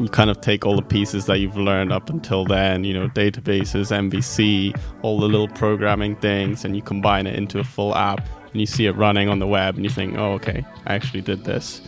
you 0.00 0.08
kind 0.08 0.28
of 0.28 0.40
take 0.40 0.66
all 0.66 0.74
the 0.74 0.82
pieces 0.82 1.26
that 1.26 1.38
you've 1.38 1.56
learned 1.56 1.92
up 1.92 2.10
until 2.10 2.44
then, 2.44 2.82
you 2.82 2.92
know, 2.92 3.08
databases, 3.08 3.92
MVC, 3.92 4.78
all 5.02 5.20
the 5.20 5.28
little 5.28 5.48
programming 5.48 6.16
things, 6.16 6.64
and 6.64 6.74
you 6.74 6.82
combine 6.82 7.26
it 7.26 7.36
into 7.36 7.60
a 7.60 7.64
full 7.64 7.94
app 7.94 8.26
and 8.50 8.60
you 8.60 8.66
see 8.66 8.86
it 8.86 8.92
running 8.92 9.28
on 9.28 9.38
the 9.38 9.46
web 9.46 9.76
and 9.76 9.84
you 9.84 9.90
think, 9.90 10.16
oh, 10.18 10.32
okay, 10.32 10.64
I 10.86 10.94
actually 10.94 11.20
did 11.20 11.44
this. 11.44 11.80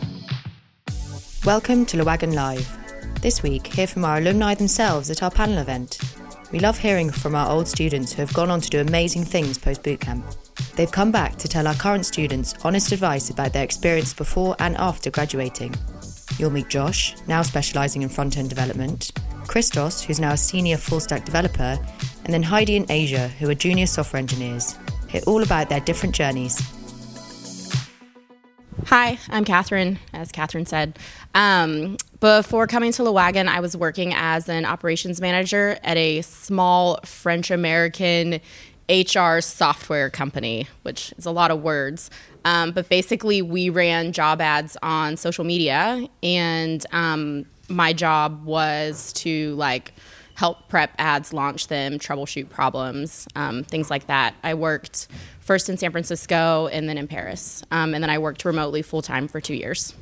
Welcome 1.45 1.85
to 1.87 1.97
LeWagon 1.97 2.33
Live. 2.33 2.77
This 3.21 3.43
week, 3.43 3.67
hear 3.67 3.87
from 3.87 4.05
our 4.05 4.17
alumni 4.17 4.53
themselves 4.53 5.09
at 5.09 5.21
our 5.21 5.31
panel 5.31 5.57
event. 5.57 5.99
We 6.51 6.59
love 6.59 6.77
hearing 6.77 7.11
from 7.11 7.35
our 7.35 7.49
old 7.49 7.67
students 7.67 8.13
who 8.13 8.21
have 8.21 8.33
gone 8.33 8.49
on 8.49 8.61
to 8.61 8.69
do 8.69 8.79
amazing 8.79 9.25
things 9.25 9.57
post 9.57 9.83
bootcamp. 9.83 10.23
They've 10.75 10.91
come 10.91 11.11
back 11.11 11.35
to 11.37 11.47
tell 11.49 11.67
our 11.67 11.73
current 11.75 12.05
students 12.05 12.55
honest 12.63 12.93
advice 12.93 13.29
about 13.29 13.51
their 13.51 13.65
experience 13.65 14.13
before 14.13 14.55
and 14.59 14.77
after 14.77 15.11
graduating. 15.11 15.75
You'll 16.37 16.51
meet 16.51 16.69
Josh, 16.69 17.15
now 17.27 17.41
specialising 17.41 18.01
in 18.01 18.09
front 18.09 18.37
end 18.37 18.49
development, 18.49 19.11
Christos, 19.47 20.01
who's 20.01 20.19
now 20.19 20.33
a 20.33 20.37
senior 20.37 20.77
full 20.77 20.99
stack 20.99 21.25
developer, 21.25 21.79
and 22.25 22.33
then 22.33 22.43
Heidi 22.43 22.77
and 22.77 22.89
Asia, 22.91 23.27
who 23.27 23.49
are 23.49 23.55
junior 23.55 23.85
software 23.85 24.19
engineers. 24.19 24.75
Hear 25.07 25.21
all 25.25 25.41
about 25.41 25.69
their 25.69 25.79
different 25.79 26.13
journeys. 26.13 26.61
Hi, 28.85 29.19
I'm 29.29 29.43
Catherine, 29.43 29.99
as 30.13 30.31
Catherine 30.31 30.65
said. 30.65 30.97
Um, 31.35 31.97
before 32.19 32.67
coming 32.67 32.91
to 32.93 33.01
LeWagon, 33.01 33.47
I 33.47 33.59
was 33.59 33.75
working 33.75 34.13
as 34.13 34.47
an 34.47 34.65
operations 34.65 35.19
manager 35.19 35.77
at 35.83 35.97
a 35.97 36.21
small 36.21 36.99
French 37.03 37.51
American 37.51 38.39
HR 38.89 39.39
software 39.41 40.09
company, 40.09 40.67
which 40.83 41.13
is 41.17 41.25
a 41.25 41.31
lot 41.31 41.51
of 41.51 41.61
words. 41.61 42.09
Um, 42.45 42.71
but 42.71 42.87
basically, 42.89 43.41
we 43.41 43.69
ran 43.69 44.13
job 44.13 44.39
ads 44.39 44.77
on 44.81 45.17
social 45.17 45.43
media, 45.43 46.07
and 46.23 46.85
um, 46.91 47.45
my 47.67 47.93
job 47.93 48.45
was 48.45 49.11
to 49.13 49.53
like 49.55 49.93
help 50.35 50.69
prep 50.69 50.91
ads, 50.97 51.33
launch 51.33 51.67
them, 51.67 51.99
troubleshoot 51.99 52.49
problems, 52.49 53.27
um, 53.35 53.63
things 53.63 53.89
like 53.89 54.07
that. 54.07 54.35
I 54.43 54.53
worked 54.53 55.07
first 55.39 55.67
in 55.67 55.77
San 55.77 55.91
Francisco 55.91 56.67
and 56.67 56.87
then 56.87 56.97
in 56.97 57.07
Paris, 57.07 57.63
um, 57.71 57.93
and 57.93 58.03
then 58.03 58.09
I 58.09 58.19
worked 58.19 58.45
remotely 58.45 58.81
full 58.81 59.01
time 59.01 59.27
for 59.27 59.41
two 59.41 59.55
years. 59.55 59.93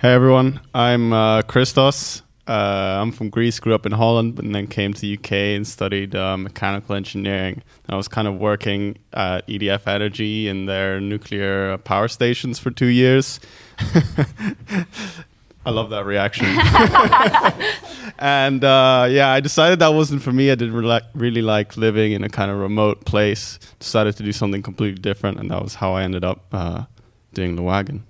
Hey 0.00 0.12
everyone, 0.12 0.60
I'm 0.74 1.12
uh, 1.12 1.42
Christos. 1.42 2.22
Uh, 2.48 2.98
I'm 3.02 3.12
from 3.12 3.28
Greece, 3.28 3.60
grew 3.60 3.74
up 3.74 3.84
in 3.84 3.92
Holland, 3.92 4.38
and 4.38 4.54
then 4.54 4.66
came 4.66 4.94
to 4.94 5.00
the 5.00 5.18
UK 5.18 5.32
and 5.32 5.66
studied 5.66 6.14
uh, 6.14 6.38
mechanical 6.38 6.94
engineering. 6.94 7.62
I 7.90 7.96
was 7.96 8.08
kind 8.08 8.26
of 8.26 8.38
working 8.38 8.96
at 9.12 9.46
EDF 9.46 9.86
Energy 9.86 10.48
in 10.48 10.64
their 10.64 10.98
nuclear 10.98 11.76
power 11.78 12.08
stations 12.08 12.58
for 12.58 12.70
two 12.70 12.86
years. 12.86 13.38
I 15.66 15.70
love 15.70 15.90
that 15.90 16.06
reaction. 16.06 16.46
and 18.18 18.64
uh, 18.64 19.06
yeah, 19.10 19.28
I 19.28 19.40
decided 19.40 19.80
that 19.80 19.88
wasn't 19.88 20.22
for 20.22 20.32
me. 20.32 20.50
I 20.50 20.54
didn't 20.54 20.74
re- 20.74 21.00
really 21.14 21.42
like 21.42 21.76
living 21.76 22.12
in 22.12 22.24
a 22.24 22.30
kind 22.30 22.50
of 22.50 22.56
remote 22.56 23.04
place. 23.04 23.58
Decided 23.78 24.16
to 24.16 24.22
do 24.22 24.32
something 24.32 24.62
completely 24.62 25.02
different, 25.02 25.38
and 25.38 25.50
that 25.50 25.62
was 25.62 25.74
how 25.74 25.92
I 25.92 26.02
ended 26.02 26.24
up 26.24 26.46
uh, 26.52 26.84
doing 27.34 27.56
LeWagon. 27.56 28.00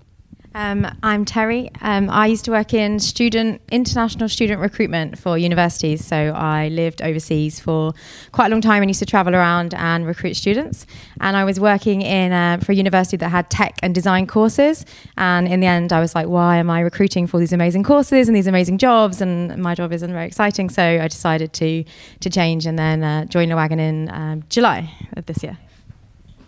Um, 0.55 0.87
I'm 1.03 1.25
Terry. 1.25 1.69
Um, 1.81 2.09
I 2.09 2.25
used 2.25 2.43
to 2.45 2.51
work 2.51 2.73
in 2.73 2.99
student 2.99 3.61
international 3.71 4.27
student 4.27 4.59
recruitment 4.59 5.19
for 5.19 5.37
universities. 5.37 6.03
So 6.03 6.15
I 6.15 6.69
lived 6.69 7.03
overseas 7.03 7.59
for 7.59 7.93
quite 8.31 8.47
a 8.47 8.49
long 8.49 8.61
time 8.61 8.81
and 8.81 8.89
used 8.89 8.99
to 8.99 9.05
travel 9.05 9.35
around 9.35 9.75
and 9.75 10.07
recruit 10.07 10.33
students. 10.33 10.87
And 11.21 11.37
I 11.37 11.43
was 11.43 11.59
working 11.59 12.01
in 12.01 12.31
uh, 12.31 12.57
for 12.63 12.71
a 12.71 12.75
university 12.75 13.15
that 13.17 13.29
had 13.29 13.51
tech 13.51 13.77
and 13.83 13.93
design 13.93 14.25
courses. 14.25 14.85
And 15.17 15.47
in 15.47 15.59
the 15.59 15.67
end, 15.67 15.93
I 15.93 15.99
was 15.99 16.15
like, 16.15 16.27
why 16.27 16.57
am 16.57 16.69
I 16.69 16.79
recruiting 16.79 17.27
for 17.27 17.39
these 17.39 17.53
amazing 17.53 17.83
courses 17.83 18.27
and 18.27 18.35
these 18.35 18.47
amazing 18.47 18.79
jobs? 18.79 19.21
And 19.21 19.55
my 19.57 19.75
job 19.75 19.93
isn't 19.93 20.11
very 20.11 20.25
exciting. 20.25 20.69
So 20.69 20.83
I 20.83 21.07
decided 21.07 21.53
to 21.53 21.83
to 22.21 22.29
change 22.29 22.65
and 22.65 22.77
then 22.77 23.03
uh, 23.03 23.25
join 23.25 23.53
wagon 23.55 23.79
in 23.79 24.09
um, 24.11 24.43
July 24.49 24.91
of 25.15 25.27
this 25.27 25.43
year. 25.43 25.57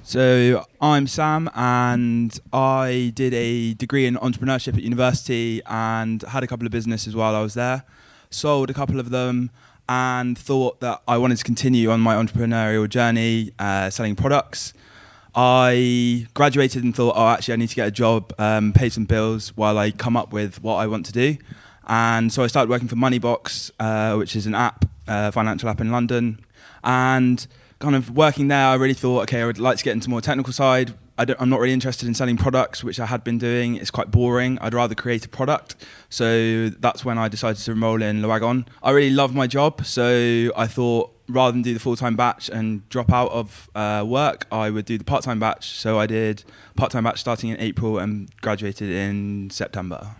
So 0.03 0.65
I'm 0.81 1.05
Sam, 1.05 1.49
and 1.55 2.37
I 2.51 3.13
did 3.15 3.33
a 3.35 3.75
degree 3.75 4.07
in 4.07 4.15
entrepreneurship 4.15 4.73
at 4.73 4.81
university, 4.81 5.61
and 5.67 6.23
had 6.23 6.43
a 6.43 6.47
couple 6.47 6.65
of 6.65 6.71
businesses 6.71 7.15
while 7.15 7.35
I 7.35 7.41
was 7.41 7.53
there. 7.53 7.83
Sold 8.31 8.71
a 8.71 8.73
couple 8.73 8.99
of 8.99 9.11
them, 9.11 9.51
and 9.87 10.37
thought 10.37 10.79
that 10.79 11.01
I 11.07 11.17
wanted 11.17 11.37
to 11.37 11.43
continue 11.43 11.91
on 11.91 12.01
my 12.01 12.15
entrepreneurial 12.15 12.89
journey, 12.89 13.51
uh, 13.59 13.89
selling 13.91 14.15
products. 14.15 14.73
I 15.35 16.27
graduated 16.33 16.83
and 16.83 16.95
thought, 16.95 17.13
oh, 17.15 17.27
actually, 17.29 17.53
I 17.53 17.57
need 17.57 17.69
to 17.69 17.75
get 17.75 17.87
a 17.87 17.91
job, 17.91 18.33
um, 18.39 18.73
pay 18.73 18.89
some 18.89 19.05
bills 19.05 19.55
while 19.55 19.77
I 19.77 19.91
come 19.91 20.17
up 20.17 20.33
with 20.33 20.61
what 20.63 20.75
I 20.75 20.87
want 20.87 21.05
to 21.05 21.13
do. 21.13 21.37
And 21.87 22.33
so 22.33 22.43
I 22.43 22.47
started 22.47 22.69
working 22.69 22.87
for 22.87 22.95
Moneybox, 22.95 23.71
uh, 23.79 24.15
which 24.17 24.35
is 24.35 24.45
an 24.47 24.55
app, 24.55 24.85
uh, 25.07 25.31
financial 25.31 25.69
app 25.69 25.79
in 25.79 25.91
London, 25.91 26.43
and 26.83 27.45
kind 27.81 27.95
of 27.95 28.15
working 28.15 28.47
there, 28.47 28.67
I 28.67 28.75
really 28.75 28.93
thought, 28.93 29.23
okay, 29.23 29.41
I 29.41 29.45
would 29.45 29.59
like 29.59 29.77
to 29.77 29.83
get 29.83 29.93
into 29.93 30.09
more 30.09 30.21
technical 30.21 30.53
side. 30.53 30.93
I 31.17 31.25
am 31.39 31.49
not 31.49 31.59
really 31.59 31.73
interested 31.73 32.07
in 32.07 32.13
selling 32.15 32.37
products, 32.37 32.83
which 32.83 32.99
I 32.99 33.05
had 33.05 33.23
been 33.23 33.37
doing. 33.37 33.75
It's 33.75 33.91
quite 33.91 34.09
boring. 34.09 34.57
I'd 34.59 34.73
rather 34.73 34.95
create 34.95 35.25
a 35.25 35.29
product. 35.29 35.75
So 36.09 36.69
that's 36.69 37.05
when 37.05 37.17
I 37.17 37.27
decided 37.27 37.61
to 37.63 37.71
enroll 37.71 38.01
in 38.01 38.21
LeWagon. 38.21 38.67
I 38.81 38.91
really 38.91 39.11
love 39.11 39.35
my 39.35 39.45
job, 39.45 39.85
so 39.85 40.51
I 40.55 40.67
thought 40.67 41.15
rather 41.27 41.51
than 41.51 41.61
do 41.61 41.73
the 41.73 41.79
full 41.79 41.95
time 41.95 42.15
batch 42.15 42.49
and 42.49 42.87
drop 42.89 43.11
out 43.11 43.31
of 43.31 43.69
uh, 43.75 44.03
work, 44.07 44.47
I 44.51 44.69
would 44.69 44.85
do 44.85 44.97
the 44.97 45.03
part 45.03 45.23
time 45.23 45.39
batch. 45.39 45.71
So 45.77 45.99
I 45.99 46.07
did 46.07 46.43
part 46.75 46.91
time 46.91 47.03
batch 47.03 47.19
starting 47.19 47.49
in 47.49 47.59
April 47.59 47.99
and 47.99 48.29
graduated 48.41 48.89
in 48.89 49.49
September. 49.49 50.15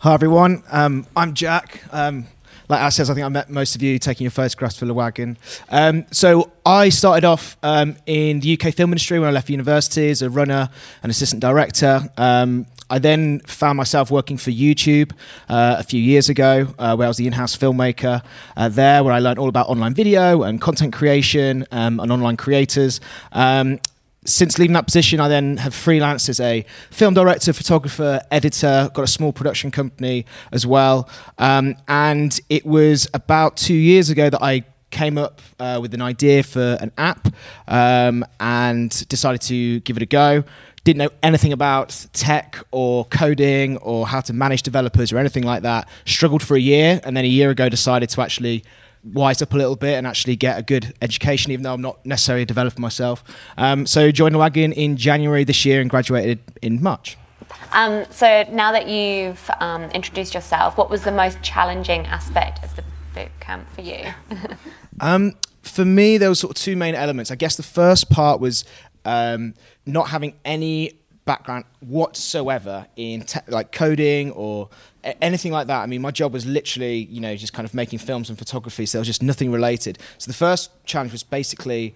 Hi 0.00 0.14
everyone, 0.14 0.62
um, 0.70 1.06
I'm 1.14 1.34
Jack. 1.34 1.82
Um, 1.92 2.26
like 2.72 2.80
I 2.80 2.88
said, 2.88 3.10
I 3.10 3.14
think 3.14 3.26
I 3.26 3.28
met 3.28 3.50
most 3.50 3.76
of 3.76 3.82
you 3.82 3.98
taking 3.98 4.24
your 4.24 4.30
photographs 4.30 4.78
for 4.78 4.86
LeWagon. 4.86 5.36
Um, 5.68 6.06
so 6.10 6.50
I 6.64 6.88
started 6.88 7.22
off 7.26 7.58
um, 7.62 7.96
in 8.06 8.40
the 8.40 8.58
UK 8.58 8.72
film 8.72 8.92
industry 8.92 9.18
when 9.18 9.28
I 9.28 9.32
left 9.32 9.50
university 9.50 10.08
as 10.08 10.22
a 10.22 10.30
runner 10.30 10.70
and 11.02 11.10
assistant 11.10 11.42
director. 11.42 12.08
Um, 12.16 12.64
I 12.88 12.98
then 12.98 13.40
found 13.40 13.76
myself 13.76 14.10
working 14.10 14.38
for 14.38 14.50
YouTube 14.50 15.12
uh, 15.50 15.76
a 15.78 15.82
few 15.82 16.00
years 16.00 16.30
ago, 16.30 16.66
uh, 16.78 16.96
where 16.96 17.06
I 17.06 17.08
was 17.08 17.18
the 17.18 17.26
in-house 17.26 17.54
filmmaker 17.54 18.24
uh, 18.56 18.68
there, 18.70 19.04
where 19.04 19.12
I 19.12 19.18
learned 19.18 19.38
all 19.38 19.50
about 19.50 19.68
online 19.68 19.92
video 19.92 20.42
and 20.42 20.58
content 20.58 20.94
creation 20.94 21.66
um, 21.72 22.00
and 22.00 22.10
online 22.10 22.38
creators. 22.38 23.00
Um, 23.32 23.80
since 24.24 24.58
leaving 24.58 24.74
that 24.74 24.86
position, 24.86 25.20
I 25.20 25.28
then 25.28 25.56
have 25.56 25.74
freelanced 25.74 26.28
as 26.28 26.38
a 26.38 26.64
film 26.90 27.14
director, 27.14 27.52
photographer, 27.52 28.20
editor, 28.30 28.90
got 28.94 29.02
a 29.02 29.08
small 29.08 29.32
production 29.32 29.70
company 29.70 30.26
as 30.52 30.66
well. 30.66 31.08
Um, 31.38 31.76
and 31.88 32.38
it 32.48 32.64
was 32.64 33.08
about 33.14 33.56
two 33.56 33.74
years 33.74 34.10
ago 34.10 34.30
that 34.30 34.42
I 34.42 34.64
came 34.90 35.18
up 35.18 35.40
uh, 35.58 35.78
with 35.82 35.92
an 35.94 36.02
idea 36.02 36.42
for 36.44 36.76
an 36.80 36.92
app 36.98 37.28
um, 37.66 38.24
and 38.38 39.08
decided 39.08 39.40
to 39.42 39.80
give 39.80 39.96
it 39.96 40.02
a 40.02 40.06
go. 40.06 40.44
Didn't 40.84 40.98
know 40.98 41.10
anything 41.22 41.52
about 41.52 42.06
tech 42.12 42.58
or 42.70 43.04
coding 43.06 43.76
or 43.78 44.06
how 44.06 44.20
to 44.20 44.32
manage 44.32 44.62
developers 44.62 45.12
or 45.12 45.18
anything 45.18 45.44
like 45.44 45.62
that. 45.62 45.88
Struggled 46.04 46.42
for 46.42 46.56
a 46.56 46.60
year 46.60 47.00
and 47.04 47.16
then 47.16 47.24
a 47.24 47.28
year 47.28 47.50
ago 47.50 47.68
decided 47.68 48.10
to 48.10 48.20
actually 48.20 48.64
wise 49.04 49.42
up 49.42 49.52
a 49.52 49.56
little 49.56 49.76
bit 49.76 49.94
and 49.94 50.06
actually 50.06 50.36
get 50.36 50.58
a 50.58 50.62
good 50.62 50.94
education, 51.02 51.52
even 51.52 51.62
though 51.62 51.74
I'm 51.74 51.80
not 51.80 52.04
necessarily 52.06 52.42
a 52.42 52.46
developer 52.46 52.80
myself. 52.80 53.24
Um, 53.56 53.86
so 53.86 54.10
joined 54.10 54.34
the 54.34 54.38
wagon 54.38 54.72
in 54.72 54.96
January 54.96 55.44
this 55.44 55.64
year 55.64 55.80
and 55.80 55.90
graduated 55.90 56.38
in 56.60 56.82
March. 56.82 57.16
Um, 57.72 58.04
so 58.10 58.44
now 58.50 58.72
that 58.72 58.88
you've 58.88 59.50
um, 59.60 59.84
introduced 59.90 60.34
yourself, 60.34 60.76
what 60.76 60.90
was 60.90 61.04
the 61.04 61.12
most 61.12 61.42
challenging 61.42 62.06
aspect 62.06 62.62
of 62.64 62.74
the 62.76 62.84
boot 63.14 63.30
camp 63.40 63.68
for 63.74 63.82
you? 63.82 64.04
Um, 65.00 65.32
for 65.62 65.84
me, 65.84 66.18
there 66.18 66.28
were 66.28 66.34
sort 66.34 66.56
of 66.56 66.62
two 66.62 66.76
main 66.76 66.94
elements. 66.94 67.30
I 67.30 67.34
guess 67.34 67.56
the 67.56 67.62
first 67.62 68.10
part 68.10 68.40
was 68.40 68.64
um, 69.04 69.54
not 69.86 70.08
having 70.08 70.34
any 70.44 71.00
background 71.24 71.64
whatsoever 71.80 72.86
in 72.96 73.22
te- 73.22 73.40
like 73.48 73.72
coding 73.72 74.32
or 74.32 74.68
anything 75.20 75.52
like 75.52 75.66
that. 75.66 75.82
I 75.82 75.86
mean, 75.86 76.02
my 76.02 76.10
job 76.10 76.32
was 76.32 76.46
literally, 76.46 76.98
you 76.98 77.20
know, 77.20 77.34
just 77.36 77.52
kind 77.52 77.66
of 77.66 77.74
making 77.74 77.98
films 77.98 78.28
and 78.28 78.38
photography. 78.38 78.86
So 78.86 78.98
there 78.98 79.00
was 79.00 79.08
just 79.08 79.22
nothing 79.22 79.50
related. 79.50 79.98
So 80.18 80.30
the 80.30 80.36
first 80.36 80.70
challenge 80.84 81.12
was 81.12 81.22
basically 81.22 81.94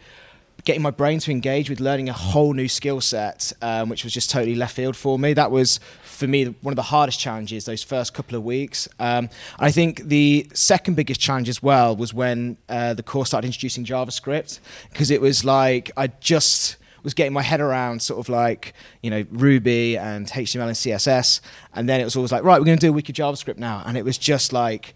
getting 0.64 0.82
my 0.82 0.90
brain 0.90 1.18
to 1.20 1.30
engage 1.30 1.68
with 1.68 1.80
learning 1.80 2.08
a 2.08 2.12
whole 2.12 2.54
new 2.54 2.66
skill 2.66 3.00
set, 3.00 3.52
um, 3.62 3.88
which 3.88 4.04
was 4.04 4.12
just 4.12 4.30
totally 4.30 4.54
left 4.54 4.74
field 4.74 4.96
for 4.96 5.18
me. 5.18 5.34
That 5.34 5.50
was, 5.50 5.78
for 6.02 6.26
me, 6.26 6.46
one 6.62 6.72
of 6.72 6.76
the 6.76 6.82
hardest 6.82 7.20
challenges 7.20 7.66
those 7.66 7.82
first 7.82 8.14
couple 8.14 8.36
of 8.36 8.42
weeks. 8.42 8.88
Um, 8.98 9.28
I 9.58 9.70
think 9.70 10.04
the 10.04 10.48
second 10.54 10.94
biggest 10.94 11.20
challenge 11.20 11.48
as 11.48 11.62
well 11.62 11.94
was 11.94 12.14
when 12.14 12.56
uh, 12.68 12.94
the 12.94 13.02
course 13.02 13.28
started 13.28 13.46
introducing 13.46 13.84
JavaScript, 13.84 14.60
because 14.90 15.10
it 15.10 15.20
was 15.20 15.44
like 15.44 15.90
I 15.96 16.08
just 16.20 16.76
was 17.06 17.14
getting 17.14 17.32
my 17.32 17.42
head 17.42 17.60
around 17.60 18.02
sort 18.02 18.18
of 18.18 18.28
like 18.28 18.74
you 19.00 19.10
know 19.10 19.24
Ruby 19.30 19.96
and 19.96 20.26
HTML 20.26 20.66
and 20.66 20.72
CSS, 20.72 21.40
and 21.72 21.88
then 21.88 22.00
it 22.00 22.04
was 22.04 22.16
always 22.16 22.32
like 22.32 22.42
right, 22.42 22.58
we're 22.58 22.66
going 22.66 22.78
to 22.78 22.86
do 22.86 22.90
a 22.90 22.92
week 22.92 23.06
JavaScript 23.06 23.58
now, 23.58 23.80
and 23.86 23.96
it 23.96 24.04
was 24.04 24.18
just 24.18 24.52
like 24.52 24.94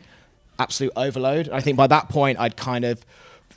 absolute 0.59 0.93
overload. 0.97 1.47
And 1.47 1.55
I 1.55 1.61
think 1.61 1.77
by 1.77 1.87
that 1.87 2.09
point, 2.09 2.41
I'd 2.41 2.57
kind 2.57 2.85
of 2.85 3.07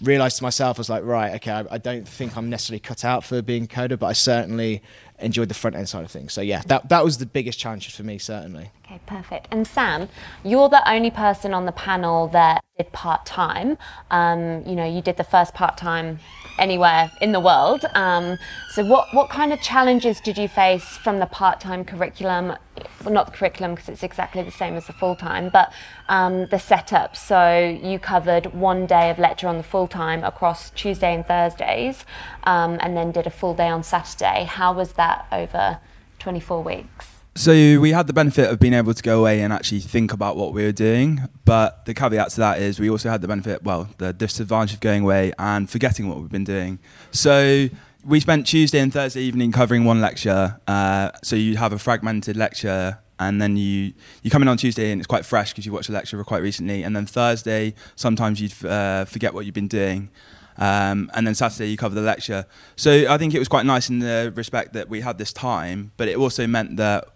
realized 0.03 0.37
to 0.37 0.43
myself, 0.43 0.77
I 0.77 0.81
was 0.81 0.89
like, 0.89 1.03
right, 1.03 1.33
okay, 1.35 1.51
I, 1.51 1.65
I, 1.71 1.77
don't 1.79 2.07
think 2.07 2.37
I'm 2.37 2.49
necessarily 2.49 2.79
cut 2.79 3.03
out 3.03 3.23
for 3.23 3.41
being 3.41 3.67
coder, 3.67 3.97
but 3.97 4.05
I 4.07 4.13
certainly 4.13 4.83
enjoyed 5.17 5.49
the 5.49 5.55
front 5.55 5.75
end 5.75 5.89
side 5.89 6.05
of 6.05 6.11
things. 6.11 6.31
So 6.31 6.41
yeah, 6.41 6.61
that 6.67 6.89
that 6.89 7.03
was 7.03 7.17
the 7.17 7.25
biggest 7.25 7.57
challenge 7.57 7.93
for 7.95 8.03
me, 8.03 8.19
certainly. 8.19 8.69
Okay. 8.93 9.01
Perfect. 9.05 9.47
And 9.49 9.65
Sam, 9.65 10.07
you're 10.43 10.69
the 10.69 10.87
only 10.89 11.09
person 11.09 11.53
on 11.53 11.65
the 11.65 11.71
panel 11.71 12.27
that 12.27 12.63
did 12.77 12.91
part 12.91 13.25
time. 13.25 13.77
Um, 14.11 14.63
you 14.67 14.75
know, 14.75 14.85
you 14.85 15.01
did 15.01 15.17
the 15.17 15.23
first 15.23 15.53
part 15.53 15.77
time 15.77 16.19
anywhere 16.59 17.11
in 17.19 17.31
the 17.31 17.39
world. 17.39 17.85
Um, 17.95 18.37
so, 18.71 18.85
what, 18.85 19.07
what 19.13 19.29
kind 19.29 19.51
of 19.51 19.61
challenges 19.61 20.19
did 20.19 20.37
you 20.37 20.47
face 20.47 20.85
from 20.97 21.19
the 21.19 21.25
part 21.25 21.59
time 21.59 21.83
curriculum? 21.85 22.55
Well, 23.03 23.13
not 23.13 23.27
the 23.27 23.31
curriculum 23.31 23.73
because 23.73 23.89
it's 23.89 24.03
exactly 24.03 24.43
the 24.43 24.51
same 24.51 24.75
as 24.75 24.85
the 24.85 24.93
full 24.93 25.15
time, 25.15 25.49
but 25.51 25.73
um, 26.07 26.47
the 26.47 26.59
setup. 26.59 27.15
So, 27.15 27.79
you 27.81 27.97
covered 27.97 28.53
one 28.53 28.85
day 28.85 29.09
of 29.09 29.17
lecture 29.17 29.47
on 29.47 29.57
the 29.57 29.63
full 29.63 29.87
time 29.87 30.23
across 30.23 30.69
Tuesday 30.71 31.15
and 31.15 31.25
Thursdays, 31.25 32.05
um, 32.43 32.77
and 32.79 32.95
then 32.95 33.11
did 33.11 33.25
a 33.25 33.31
full 33.31 33.55
day 33.55 33.69
on 33.69 33.81
Saturday. 33.81 34.43
How 34.43 34.71
was 34.73 34.93
that 34.93 35.25
over 35.31 35.79
24 36.19 36.63
weeks? 36.63 37.12
So 37.35 37.51
we 37.51 37.91
had 37.91 38.05
the 38.05 38.13
benefit 38.13 38.51
of 38.51 38.59
being 38.59 38.75
able 38.75 38.93
to 38.93 39.01
go 39.01 39.19
away 39.19 39.41
and 39.41 39.51
actually 39.51 39.79
think 39.79 40.13
about 40.13 40.37
what 40.37 40.53
we 40.53 40.63
were 40.63 40.71
doing, 40.71 41.27
but 41.45 41.83
the 41.85 41.95
caveat 41.95 42.29
to 42.31 42.37
that 42.37 42.61
is 42.61 42.79
we 42.79 42.91
also 42.91 43.09
had 43.09 43.21
the 43.21 43.27
benefit, 43.27 43.63
well, 43.63 43.89
the 43.97 44.13
disadvantage 44.13 44.75
of 44.75 44.79
going 44.81 45.01
away 45.01 45.33
and 45.39 45.67
forgetting 45.67 46.07
what 46.07 46.19
we've 46.19 46.29
been 46.29 46.43
doing. 46.43 46.77
So 47.11 47.69
we 48.05 48.19
spent 48.19 48.45
Tuesday 48.45 48.79
and 48.79 48.93
Thursday 48.93 49.21
evening 49.21 49.51
covering 49.51 49.83
one 49.83 49.99
lecture. 49.99 50.59
Uh, 50.67 51.09
so 51.23 51.35
you 51.35 51.57
have 51.57 51.73
a 51.73 51.79
fragmented 51.79 52.37
lecture, 52.37 52.99
and 53.19 53.41
then 53.41 53.57
you 53.57 53.93
you 54.21 54.29
come 54.29 54.43
in 54.43 54.47
on 54.47 54.57
Tuesday 54.57 54.91
and 54.91 55.01
it's 55.01 55.07
quite 55.07 55.25
fresh 55.25 55.53
because 55.53 55.65
you 55.65 55.71
watched 55.71 55.87
the 55.87 55.93
lecture 55.93 56.23
quite 56.23 56.43
recently, 56.43 56.83
and 56.83 56.95
then 56.95 57.07
Thursday 57.07 57.73
sometimes 57.95 58.41
you'd 58.41 58.53
uh, 58.63 59.05
forget 59.05 59.33
what 59.33 59.45
you've 59.45 59.55
been 59.55 59.67
doing. 59.67 60.09
Um, 60.57 61.09
and 61.15 61.25
then 61.25 61.33
Saturday 61.33 61.71
you 61.71 61.77
cover 61.77 61.95
the 61.95 62.01
lecture. 62.01 62.45
So 62.75 63.07
I 63.09 63.17
think 63.17 63.33
it 63.33 63.39
was 63.39 63.47
quite 63.47 63.65
nice 63.65 63.89
in 63.89 63.99
the 63.99 64.31
respect 64.35 64.73
that 64.73 64.87
we 64.87 65.01
had 65.01 65.17
this 65.17 65.33
time, 65.33 65.93
but 65.97 66.07
it 66.07 66.15
also 66.15 66.45
meant 66.45 66.77
that 66.77 67.07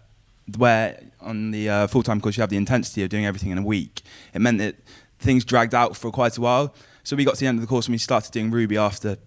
where 0.56 1.02
on 1.20 1.50
the 1.50 1.68
uh, 1.68 1.86
full-time 1.86 2.20
course 2.20 2.36
you 2.36 2.40
have 2.40 2.50
the 2.50 2.56
intensity 2.56 3.02
of 3.02 3.10
doing 3.10 3.26
everything 3.26 3.50
in 3.50 3.58
a 3.58 3.62
week, 3.62 4.02
it 4.32 4.40
meant 4.40 4.58
that 4.58 4.76
things 5.18 5.44
dragged 5.44 5.74
out 5.74 5.96
for 5.96 6.10
quite 6.10 6.36
a 6.38 6.40
while. 6.40 6.74
So 7.02 7.16
we 7.16 7.24
got 7.24 7.34
to 7.34 7.40
the 7.40 7.46
end 7.46 7.58
of 7.58 7.62
the 7.62 7.66
course 7.66 7.86
and 7.86 7.94
we 7.94 7.98
started 7.98 8.32
doing 8.32 8.50
Ruby 8.50 8.76
after 8.76 9.18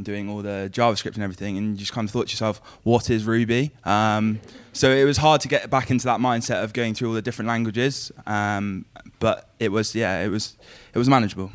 doing 0.00 0.30
all 0.30 0.40
the 0.40 0.70
JavaScript 0.72 1.14
and 1.14 1.22
everything, 1.22 1.58
and 1.58 1.72
you 1.72 1.76
just 1.76 1.92
kind 1.92 2.08
of 2.08 2.12
thought 2.12 2.28
to 2.28 2.32
yourself, 2.32 2.62
what 2.82 3.10
is 3.10 3.24
Ruby? 3.24 3.72
Um, 3.84 4.40
so 4.72 4.90
it 4.90 5.04
was 5.04 5.18
hard 5.18 5.42
to 5.42 5.48
get 5.48 5.68
back 5.68 5.90
into 5.90 6.06
that 6.06 6.18
mindset 6.18 6.64
of 6.64 6.72
going 6.72 6.94
through 6.94 7.08
all 7.08 7.14
the 7.14 7.20
different 7.20 7.48
languages, 7.48 8.10
um, 8.26 8.86
but 9.18 9.50
it 9.58 9.70
was, 9.70 9.94
yeah, 9.94 10.22
it 10.22 10.28
was, 10.28 10.56
it 10.94 10.98
was 10.98 11.10
manageable. 11.10 11.50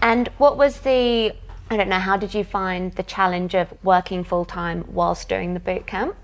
And 0.00 0.28
what 0.38 0.56
was 0.56 0.80
the, 0.80 1.34
I 1.70 1.76
don't 1.76 1.88
know, 1.88 1.98
how 1.98 2.16
did 2.16 2.32
you 2.32 2.44
find 2.44 2.92
the 2.94 3.02
challenge 3.02 3.54
of 3.54 3.74
working 3.82 4.24
full 4.24 4.46
time 4.46 4.86
whilst 4.88 5.28
doing 5.28 5.52
the 5.52 5.60
boot 5.60 5.86
camp? 5.86 6.16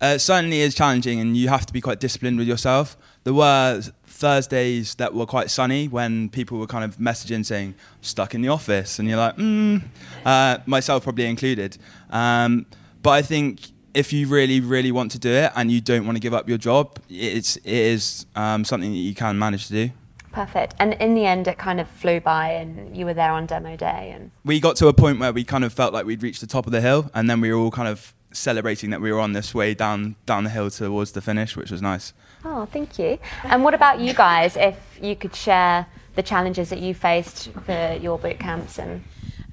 Uh, 0.00 0.18
certainly 0.18 0.60
is 0.60 0.74
challenging, 0.74 1.20
and 1.20 1.36
you 1.36 1.48
have 1.48 1.66
to 1.66 1.72
be 1.72 1.80
quite 1.80 2.00
disciplined 2.00 2.38
with 2.38 2.48
yourself. 2.48 2.96
There 3.24 3.34
were 3.34 3.82
Thursdays 4.06 4.94
that 4.96 5.14
were 5.14 5.26
quite 5.26 5.50
sunny 5.50 5.88
when 5.88 6.28
people 6.28 6.58
were 6.58 6.66
kind 6.66 6.84
of 6.84 6.96
messaging 6.96 7.44
saying 7.44 7.74
stuck 8.00 8.34
in 8.34 8.42
the 8.42 8.48
office, 8.48 8.98
and 8.98 9.08
you're 9.08 9.18
like, 9.18 9.36
mm, 9.36 9.82
uh, 10.24 10.58
myself 10.66 11.04
probably 11.04 11.26
included. 11.26 11.78
Um, 12.10 12.66
but 13.02 13.10
I 13.10 13.22
think 13.22 13.60
if 13.94 14.12
you 14.12 14.26
really, 14.28 14.60
really 14.60 14.92
want 14.92 15.10
to 15.12 15.18
do 15.18 15.30
it 15.30 15.50
and 15.56 15.70
you 15.70 15.80
don't 15.80 16.04
want 16.04 16.16
to 16.16 16.20
give 16.20 16.34
up 16.34 16.48
your 16.48 16.58
job, 16.58 16.98
it's 17.08 17.56
it 17.56 17.64
is 17.66 18.26
um, 18.36 18.64
something 18.64 18.90
that 18.90 18.98
you 18.98 19.14
can 19.14 19.38
manage 19.38 19.68
to 19.68 19.72
do. 19.72 19.90
Perfect. 20.32 20.74
And 20.78 20.92
in 20.94 21.14
the 21.14 21.24
end, 21.24 21.48
it 21.48 21.56
kind 21.56 21.80
of 21.80 21.88
flew 21.88 22.20
by, 22.20 22.50
and 22.50 22.94
you 22.94 23.06
were 23.06 23.14
there 23.14 23.32
on 23.32 23.46
demo 23.46 23.74
day. 23.74 24.12
And 24.14 24.30
we 24.44 24.60
got 24.60 24.76
to 24.76 24.88
a 24.88 24.92
point 24.92 25.18
where 25.18 25.32
we 25.32 25.44
kind 25.44 25.64
of 25.64 25.72
felt 25.72 25.94
like 25.94 26.04
we'd 26.04 26.22
reached 26.22 26.42
the 26.42 26.46
top 26.46 26.66
of 26.66 26.72
the 26.72 26.82
hill, 26.82 27.10
and 27.14 27.30
then 27.30 27.40
we 27.40 27.50
were 27.50 27.58
all 27.58 27.70
kind 27.70 27.88
of 27.88 28.12
celebrating 28.36 28.90
that 28.90 29.00
we 29.00 29.12
were 29.12 29.20
on 29.20 29.32
this 29.32 29.54
way 29.54 29.74
down 29.74 30.16
down 30.26 30.44
the 30.44 30.50
hill 30.50 30.70
towards 30.70 31.12
the 31.12 31.20
finish, 31.20 31.56
which 31.56 31.70
was 31.70 31.82
nice. 31.82 32.12
Oh, 32.44 32.66
thank 32.66 32.98
you. 32.98 33.18
And 33.44 33.64
what 33.64 33.74
about 33.74 34.00
you 34.00 34.14
guys? 34.14 34.56
If 34.56 34.76
you 35.00 35.16
could 35.16 35.34
share 35.34 35.86
the 36.14 36.22
challenges 36.22 36.70
that 36.70 36.80
you 36.80 36.94
faced 36.94 37.50
for 37.64 37.98
your 38.00 38.18
boot 38.18 38.38
camps 38.38 38.78
and 38.78 39.04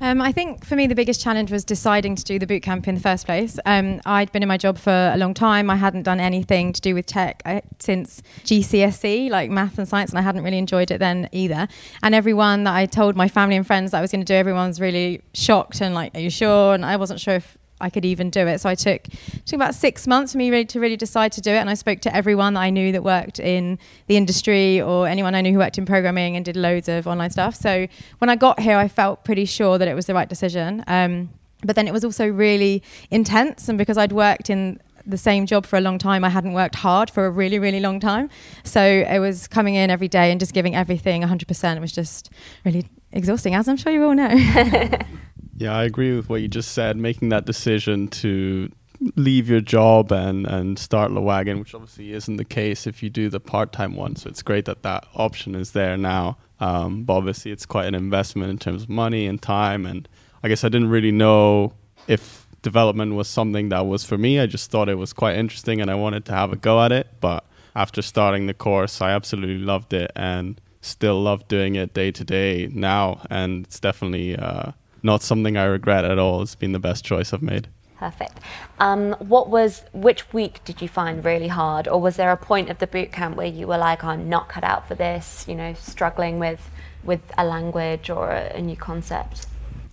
um, 0.01 0.21
I 0.21 0.33
think 0.33 0.65
for 0.65 0.75
me 0.75 0.88
the 0.88 0.95
biggest 0.95 1.21
challenge 1.21 1.50
was 1.50 1.63
deciding 1.63 2.15
to 2.15 2.24
do 2.25 2.38
the 2.38 2.45
boot 2.45 2.62
camp 2.62 2.89
in 2.89 2.95
the 2.95 3.01
first 3.01 3.25
place. 3.25 3.57
Um, 3.65 4.01
I'd 4.06 4.31
been 4.33 4.44
in 4.44 4.50
my 4.50 4.57
job 4.57 4.77
for 4.77 5.12
a 5.13 5.18
long 5.18 5.33
time. 5.33 5.69
I 5.69 5.77
hadn't 5.77 6.03
done 6.03 6.19
anything 6.19 6.74
to 6.74 6.81
do 6.81 6.94
with 6.94 7.06
tech 7.06 7.41
uh, 7.45 7.62
since 7.80 8.21
GCSE, 8.44 9.30
like 9.30 9.50
math 9.50 9.77
and 9.77 9.88
science, 9.88 10.09
and 10.09 10.19
I 10.19 10.21
hadn't 10.21 10.44
really 10.44 10.57
enjoyed 10.57 10.91
it 10.91 10.97
then 10.97 11.30
either. 11.31 11.69
And 12.01 12.13
everyone 12.13 12.65
that 12.65 12.75
I 12.75 12.85
told 12.85 13.15
my 13.15 13.30
family 13.30 13.56
and 13.56 13.65
friends 13.65 13.91
that 13.91 14.00
I 14.00 14.01
was 14.01 14.12
going 14.12 14.25
to 14.25 14.25
do, 14.25 14.33
everyone 14.33 14.68
was 14.68 14.81
really 14.81 15.21
shocked 15.33 15.80
and 15.80 15.94
like, 15.95 16.13
"Are 16.15 16.19
you 16.19 16.30
sure?" 16.30 16.74
And 16.74 16.85
I 16.85 16.97
wasn't 16.97 17.21
sure 17.21 17.35
if 17.35 17.57
I 17.83 17.89
could 17.89 18.06
even 18.06 18.30
do 18.30 18.47
it. 18.47 18.59
So 18.62 18.69
I 18.69 18.75
took 18.75 19.03
took 19.45 19.56
about 19.56 19.75
six 19.75 20.07
months 20.07 20.31
for 20.31 20.38
me 20.38 20.50
really 20.50 20.65
to 20.65 20.80
really 20.80 20.97
decide 20.97 21.31
to 21.33 21.41
do 21.41 21.51
it. 21.51 21.57
And 21.57 21.69
I 21.69 21.74
spoke 21.74 22.00
to 22.01 22.15
everyone 22.15 22.53
that 22.56 22.62
I 22.62 22.69
knew 22.69 22.91
that 22.94 23.03
worked 23.03 23.39
in 23.39 23.77
the 24.07 24.18
industry 24.18 24.81
or 24.81 25.07
anyone 25.07 25.35
I 25.35 25.41
knew 25.41 25.51
who 25.51 25.59
worked 25.59 25.77
in 25.77 25.85
programming 25.85 26.35
and 26.35 26.45
did 26.45 26.56
loads 26.56 26.88
of 26.88 27.06
online 27.07 27.30
stuff. 27.30 27.56
So 27.56 27.88
when 28.19 28.30
I 28.30 28.35
got 28.35 28.59
here, 28.59 28.77
I 28.77 28.88
felt 28.88 29.24
pretty 29.25 29.45
sure 29.45 29.77
that 29.77 29.88
it 29.88 29.94
was 29.94 30.06
the 30.06 30.13
right 30.13 30.30
decision. 30.30 30.83
Um, 30.88 31.30
but 31.65 31.75
then 31.75 31.88
it 31.88 31.94
was 31.94 32.03
also 32.03 32.27
really 32.27 32.83
intense, 33.09 33.69
and 33.69 33.77
because 33.77 33.97
I'd 33.97 34.12
worked 34.12 34.50
in 34.50 34.81
the 35.06 35.18
same 35.18 35.45
job 35.45 35.65
for 35.65 35.77
a 35.77 35.81
long 35.81 35.97
time. 35.97 36.24
I 36.24 36.30
hadn't 36.30 36.53
worked 36.53 36.75
hard 36.75 37.09
for 37.09 37.25
a 37.25 37.30
really, 37.30 37.59
really 37.59 37.80
long 37.80 38.00
time. 38.00 38.30
So 38.63 38.81
it 38.81 39.19
was 39.19 39.47
coming 39.47 39.75
in 39.75 39.89
every 39.89 40.07
day 40.07 40.31
and 40.31 40.39
just 40.39 40.53
giving 40.53 40.75
everything 40.75 41.24
100%. 41.24 41.75
It 41.75 41.80
was 41.81 41.91
just 41.91 42.30
really 42.63 42.88
exhausting, 43.12 43.53
as 43.53 43.68
I'm 43.68 43.77
sure 43.77 43.91
you 43.91 44.03
all 44.06 44.15
know. 44.15 44.30
Yeah, 45.57 45.75
I 45.75 45.83
agree 45.83 46.15
with 46.15 46.29
what 46.29 46.41
you 46.41 46.47
just 46.47 46.71
said. 46.71 46.97
Making 46.97 47.29
that 47.29 47.45
decision 47.45 48.07
to 48.07 48.71
leave 49.15 49.50
your 49.50 49.59
job 49.59 50.11
and 50.11 50.47
and 50.47 50.79
start 50.79 51.11
waggon 51.11 51.59
which 51.59 51.75
obviously 51.75 52.13
isn't 52.13 52.38
the 52.38 52.45
case 52.45 52.88
if 52.88 53.03
you 53.03 53.09
do 53.09 53.29
the 53.29 53.39
part 53.39 53.71
time 53.71 53.95
one. 53.95 54.15
So 54.15 54.29
it's 54.29 54.41
great 54.41 54.65
that 54.65 54.83
that 54.83 55.05
option 55.15 55.55
is 55.55 55.71
there 55.71 55.97
now. 55.97 56.38
Um, 56.59 57.03
but 57.03 57.15
obviously, 57.15 57.51
it's 57.51 57.65
quite 57.65 57.88
an 57.88 57.95
investment 57.95 58.50
in 58.50 58.57
terms 58.57 58.83
of 58.83 58.89
money 58.89 59.27
and 59.27 59.41
time. 59.41 59.85
And 59.85 60.07
I 60.44 60.47
guess 60.47 60.63
I 60.63 60.69
didn't 60.69 60.89
really 60.89 61.11
know 61.11 61.73
if 62.07 62.47
development 62.61 63.15
was 63.15 63.27
something 63.27 63.69
that 63.69 63.85
was 63.85 64.06
for 64.06 64.17
me. 64.17 64.39
I 64.39 64.45
just 64.45 64.71
thought 64.71 64.88
it 64.88 64.95
was 64.95 65.11
quite 65.11 65.35
interesting 65.35 65.81
and 65.81 65.91
I 65.91 65.95
wanted 65.95 66.23
to 66.25 66.31
have 66.31 66.53
a 66.53 66.56
go 66.56 66.81
at 66.81 66.91
it. 66.91 67.07
But 67.19 67.44
after 67.75 68.01
starting 68.01 68.47
the 68.47 68.53
course, 68.53 69.01
I 69.01 69.11
absolutely 69.11 69.57
loved 69.57 69.94
it 69.94 70.11
and 70.15 70.61
still 70.79 71.21
love 71.21 71.47
doing 71.47 71.75
it 71.75 71.94
day 71.94 72.11
to 72.11 72.23
day 72.23 72.69
now. 72.71 73.21
And 73.29 73.65
it's 73.65 73.79
definitely 73.79 74.38
uh, 74.38 74.71
not 75.03 75.21
something 75.21 75.57
I 75.57 75.65
regret 75.65 76.05
at 76.05 76.17
all. 76.17 76.41
It's 76.41 76.55
been 76.55 76.71
the 76.71 76.79
best 76.79 77.05
choice 77.05 77.33
I've 77.33 77.41
made. 77.41 77.67
Perfect. 78.00 78.39
Um, 78.79 79.13
what 79.19 79.50
was 79.50 79.83
which 79.94 80.33
week 80.33 80.61
did 80.65 80.81
you 80.81 80.88
find 80.88 81.23
really 81.23 81.47
hard, 81.47 81.88
or 81.88 82.01
was 82.01 82.17
there 82.17 82.31
a 82.31 82.38
point 82.38 82.69
of 82.69 82.79
the 82.79 82.88
boot 82.88 83.11
camp 83.11 83.38
where 83.38 83.47
you 83.47 83.67
were 83.67 83.77
like, 83.77 84.03
"I'm 84.03 84.27
not 84.27 84.50
cut 84.50 84.63
out 84.63 84.88
for 84.88 84.95
this," 84.95 85.45
you 85.47 85.55
know, 85.55 85.73
struggling 85.73 86.39
with 86.39 86.69
with 87.04 87.21
a 87.37 87.45
language 87.45 88.09
or 88.09 88.31
a, 88.31 88.57
a 88.57 88.61
new 88.61 88.75
concept? 88.75 89.47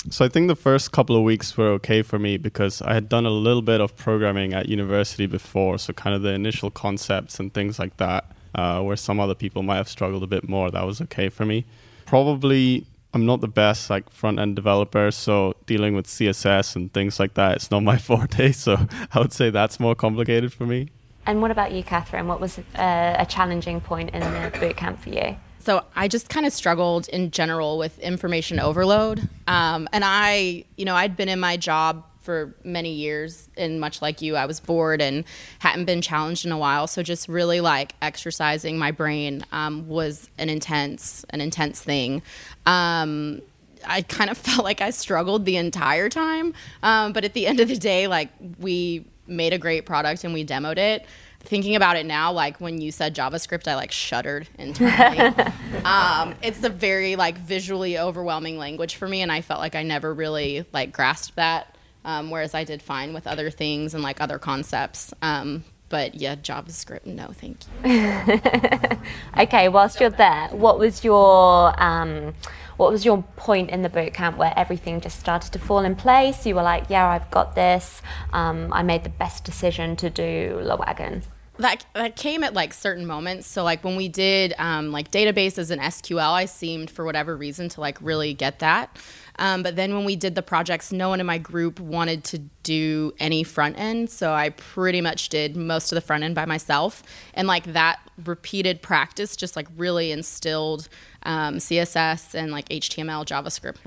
So 0.08 0.25
I 0.25 0.28
think 0.28 0.49
the 0.49 0.56
first 0.56 0.92
couple 0.92 1.14
of 1.14 1.23
weeks 1.23 1.56
were 1.58 1.68
okay 1.73 2.00
for 2.02 2.18
me 2.18 2.38
because 2.38 2.80
I 2.80 2.94
had 2.94 3.08
done 3.08 3.26
a 3.26 3.30
little 3.30 3.61
bit 3.62 3.82
of 3.82 3.96
programming 3.96 4.54
at 4.54 4.68
university 4.68 5.26
before, 5.26 5.78
so 5.78 5.92
kind 5.92 6.16
of 6.16 6.23
the 6.23 6.30
initial 6.30 6.70
concepts 6.70 7.38
and 7.38 7.52
things 7.52 7.78
like 7.78 7.99
that, 7.99 8.25
uh, 8.54 8.80
where 8.80 8.96
some 8.96 9.20
other 9.20 9.35
people 9.35 9.62
might 9.62 9.76
have 9.76 9.88
struggled 9.88 10.23
a 10.23 10.26
bit 10.26 10.49
more. 10.49 10.70
That 10.70 10.87
was 10.87 11.02
okay 11.02 11.28
for 11.28 11.44
me. 11.44 11.66
Probably 12.06 12.87
I'm 13.12 13.26
not 13.26 13.40
the 13.40 13.49
best 13.49 13.90
like 13.90 14.09
front 14.11 14.38
end 14.38 14.57
developer, 14.57 15.11
so 15.11 15.55
dealing 15.67 15.95
with 15.95 16.07
CSS 16.07 16.76
and 16.76 16.93
things 16.93 17.19
like 17.19 17.35
that, 17.35 17.57
it's 17.57 17.71
not 17.71 17.83
my 17.83 17.99
forte. 18.09 18.52
So 18.52 18.87
I 19.12 19.19
would 19.19 19.33
say 19.33 19.50
that's 19.50 19.81
more 19.81 19.95
complicated 19.95 20.52
for 20.52 20.67
me. 20.67 20.88
And 21.26 21.43
what 21.43 21.50
about 21.50 21.73
you, 21.73 21.83
Catherine? 21.83 22.29
What 22.29 22.40
was 22.40 22.59
uh, 22.59 23.17
a 23.19 23.26
challenging 23.26 23.81
point 23.81 24.11
in 24.11 24.21
the 24.21 24.59
boot 24.59 24.76
camp 24.76 25.00
for 25.00 25.11
you? 25.11 25.37
So 25.59 25.85
I 25.95 26.09
just 26.09 26.31
kind 26.31 26.47
of 26.47 26.52
struggled 26.52 27.09
in 27.09 27.31
general 27.31 27.76
with 27.76 27.99
information 27.99 28.59
overload, 28.59 29.29
um, 29.47 29.88
and 29.93 30.05
I, 30.05 30.64
you 30.76 30.87
know, 30.87 30.97
I'd 30.97 31.17
been 31.17 31.29
in 31.29 31.38
my 31.38 31.59
job 31.59 32.05
for 32.20 32.54
many 32.64 32.92
years 32.92 33.48
and 33.56 33.80
much 33.80 34.02
like 34.02 34.20
you 34.20 34.36
i 34.36 34.46
was 34.46 34.60
bored 34.60 35.00
and 35.00 35.24
hadn't 35.58 35.86
been 35.86 36.02
challenged 36.02 36.44
in 36.46 36.52
a 36.52 36.58
while. 36.58 36.86
So 36.86 37.02
just 37.02 37.28
really 37.28 37.60
like 37.60 37.94
exercising 38.02 38.78
my 38.78 38.90
brain 38.90 39.44
um, 39.52 39.88
was 39.88 40.28
an 40.38 40.48
intense 40.48 41.24
an 41.30 41.40
intense 41.40 41.80
thing. 41.80 42.22
Um, 42.66 43.42
i 43.86 44.02
kind 44.02 44.28
of 44.30 44.36
felt 44.46 44.62
like 44.62 44.82
i 44.82 44.90
struggled 44.90 45.46
the 45.46 45.56
entire 45.56 46.10
time 46.10 46.52
um, 46.82 47.12
but 47.12 47.24
at 47.24 47.32
the 47.32 47.46
end 47.46 47.60
of 47.60 47.68
the 47.68 47.76
day 47.76 48.06
like 48.06 48.28
we 48.58 49.06
made 49.26 49.52
a 49.52 49.58
great 49.58 49.86
product 49.86 50.24
and 50.24 50.34
we 50.34 50.44
demoed 50.44 50.76
it. 50.76 51.06
Thinking 51.42 51.74
about 51.74 51.96
it 51.96 52.04
now 52.04 52.32
like 52.32 52.60
when 52.60 52.82
you 52.82 52.92
said 52.92 53.14
javascript 53.14 53.66
i 53.66 53.74
like 53.74 53.92
shuddered 53.92 54.48
internally. 54.58 55.34
Um, 55.82 56.34
it's 56.42 56.62
a 56.62 56.68
very 56.68 57.16
like 57.16 57.38
visually 57.38 57.98
overwhelming 57.98 58.58
language 58.58 58.96
for 58.96 59.08
me 59.08 59.22
and 59.22 59.32
i 59.32 59.40
felt 59.40 59.60
like 59.60 59.74
i 59.74 59.82
never 59.82 60.12
really 60.12 60.66
like 60.74 60.92
grasped 60.92 61.36
that 61.36 61.74
um, 62.04 62.30
whereas 62.30 62.54
I 62.54 62.64
did 62.64 62.83
fine 62.83 63.12
with 63.12 63.26
other 63.26 63.50
things 63.50 63.95
and 63.95 64.02
like 64.02 64.21
other 64.21 64.38
concepts. 64.38 65.12
Um, 65.23 65.64
but 65.90 66.14
yeah, 66.14 66.37
JavaScript, 66.37 67.04
no, 67.04 67.33
thank 67.33 67.59
you. 67.85 69.00
okay, 69.42 69.69
whilst 69.69 70.00
you're 70.00 70.09
there, 70.09 70.49
what 70.49 70.78
was 70.78 71.02
your 71.04 71.75
um, 71.83 72.35
what 72.76 72.92
was 72.92 73.04
your 73.04 73.23
point 73.37 73.71
in 73.71 73.83
the 73.83 73.88
boot 73.90 74.14
camp 74.14 74.38
where 74.38 74.54
everything 74.57 75.00
just 75.00 75.19
started 75.21 75.52
to 75.52 75.59
fall 75.59 75.80
in 75.80 75.97
place? 75.97 76.47
You 76.47 76.54
were 76.54 76.62
like, 76.62 76.85
yeah, 76.88 77.07
I've 77.09 77.30
got 77.30 77.54
this. 77.54 78.00
Um, 78.33 78.73
I 78.73 78.83
made 78.83 79.04
the 79.04 79.11
best 79.11 79.45
decision 79.45 79.97
to 79.97 80.09
do 80.09 80.61
Lewagon. 80.62 81.25
that 81.59 81.85
that 81.95 82.16
came 82.16 82.45
at 82.45 82.54
like 82.54 82.73
certain 82.73 83.04
moments. 83.04 83.47
So 83.47 83.64
like 83.64 83.85
when 83.85 83.97
we 83.97 84.09
did 84.09 84.54
um, 84.59 84.92
like 84.92 85.11
databases 85.11 85.71
and 85.71 85.80
SQL, 85.80 86.33
I 86.33 86.47
seemed 86.47 86.90
for 86.90 87.04
whatever 87.04 87.37
reason 87.37 87.69
to 87.71 87.80
like 87.80 87.99
really 88.00 88.33
get 88.33 88.61
that. 88.61 88.97
Um, 89.40 89.62
but 89.62 89.75
then 89.75 89.94
when 89.94 90.04
we 90.04 90.16
did 90.16 90.35
the 90.35 90.42
projects, 90.42 90.92
no 90.92 91.09
one 91.09 91.18
in 91.18 91.26
my 91.26 91.38
group 91.38 91.80
wanted 91.80 92.23
to 92.25 92.38
do 92.62 93.12
any 93.18 93.42
front 93.42 93.78
end. 93.78 94.11
So 94.11 94.32
I 94.32 94.50
pretty 94.50 95.00
much 95.00 95.30
did 95.30 95.56
most 95.56 95.90
of 95.90 95.97
the 95.97 96.02
front 96.02 96.23
end 96.23 96.35
by 96.35 96.44
myself. 96.44 97.02
And 97.32 97.49
like 97.49 97.73
that 97.73 97.99
repeated 98.25 98.82
practice 98.82 99.35
just 99.37 99.56
like 99.56 99.66
really 99.76 100.12
instilled 100.12 100.88
um, 101.23 101.56
CSS 101.56 102.35
and 102.35 102.52
like 102.52 102.68
HTML, 102.68 103.25
JavaScript. 103.25 103.78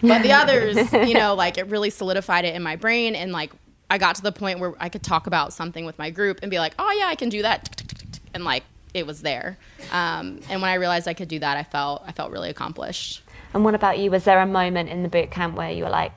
But 0.00 0.22
the 0.22 0.32
others, 0.32 0.92
you 1.08 1.14
know, 1.14 1.34
like 1.34 1.58
it 1.58 1.66
really 1.66 1.90
solidified 1.90 2.44
it 2.44 2.54
in 2.54 2.62
my 2.62 2.76
brain. 2.76 3.16
And 3.16 3.32
like 3.32 3.52
I 3.90 3.98
got 3.98 4.14
to 4.16 4.22
the 4.22 4.32
point 4.32 4.60
where 4.60 4.74
I 4.78 4.88
could 4.88 5.02
talk 5.02 5.26
about 5.26 5.52
something 5.52 5.84
with 5.84 5.98
my 5.98 6.10
group 6.10 6.38
and 6.42 6.50
be 6.50 6.60
like, 6.60 6.74
oh, 6.78 6.90
yeah, 6.92 7.06
I 7.06 7.16
can 7.16 7.28
do 7.28 7.42
that. 7.42 7.82
And 8.34 8.44
like 8.44 8.62
it 8.94 9.06
was 9.06 9.22
there. 9.22 9.58
Um, 9.90 10.40
and 10.48 10.60
when 10.62 10.70
I 10.70 10.74
realized 10.74 11.08
I 11.08 11.14
could 11.14 11.28
do 11.28 11.38
that, 11.40 11.56
I 11.56 11.64
felt 11.64 12.02
I 12.06 12.12
felt 12.12 12.30
really 12.30 12.50
accomplished. 12.50 13.21
And 13.54 13.64
what 13.64 13.74
about 13.74 13.98
you? 13.98 14.10
Was 14.10 14.24
there 14.24 14.40
a 14.40 14.46
moment 14.46 14.88
in 14.88 15.02
the 15.02 15.08
boot 15.08 15.30
camp 15.30 15.56
where 15.56 15.70
you 15.70 15.84
were 15.84 15.90
like, 15.90 16.12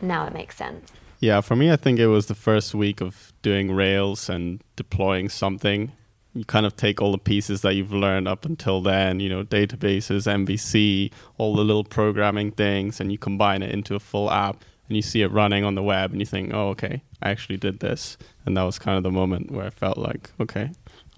now 0.00 0.26
it 0.26 0.34
makes 0.34 0.56
sense? 0.56 0.92
Yeah, 1.20 1.40
for 1.40 1.56
me, 1.56 1.70
I 1.72 1.76
think 1.76 1.98
it 1.98 2.08
was 2.08 2.26
the 2.26 2.34
first 2.34 2.74
week 2.74 3.00
of 3.00 3.32
doing 3.40 3.72
Rails 3.72 4.28
and 4.28 4.62
deploying 4.76 5.28
something. 5.30 5.92
You 6.34 6.44
kind 6.44 6.66
of 6.66 6.76
take 6.76 7.00
all 7.00 7.12
the 7.12 7.18
pieces 7.18 7.62
that 7.62 7.74
you've 7.74 7.92
learned 7.92 8.28
up 8.28 8.44
until 8.44 8.82
then, 8.82 9.20
you 9.20 9.28
know, 9.28 9.44
databases, 9.44 10.26
MVC, 10.26 11.12
all 11.38 11.54
the 11.54 11.64
little 11.64 11.84
programming 11.84 12.50
things, 12.50 13.00
and 13.00 13.10
you 13.10 13.18
combine 13.18 13.62
it 13.62 13.70
into 13.70 13.94
a 13.94 14.00
full 14.00 14.30
app 14.30 14.62
and 14.88 14.96
you 14.96 15.02
see 15.02 15.22
it 15.22 15.28
running 15.28 15.64
on 15.64 15.76
the 15.76 15.82
web 15.82 16.10
and 16.10 16.20
you 16.20 16.26
think, 16.26 16.52
oh, 16.52 16.68
okay, 16.70 17.02
I 17.22 17.30
actually 17.30 17.56
did 17.56 17.80
this. 17.80 18.18
And 18.44 18.56
that 18.56 18.64
was 18.64 18.78
kind 18.78 18.98
of 18.98 19.02
the 19.02 19.10
moment 19.10 19.50
where 19.50 19.66
I 19.66 19.70
felt 19.70 19.96
like, 19.96 20.30
okay, 20.40 20.72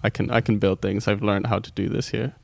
I 0.05 0.11
can, 0.11 0.31
I 0.31 0.41
can 0.41 0.59
build 0.59 0.83
things. 0.83 1.09
I've 1.09 1.23
learned 1.23 1.47
how 1.49 1.59
to 1.59 1.73
do 1.73 1.89
this 1.89 2.11
here. 2.11 2.35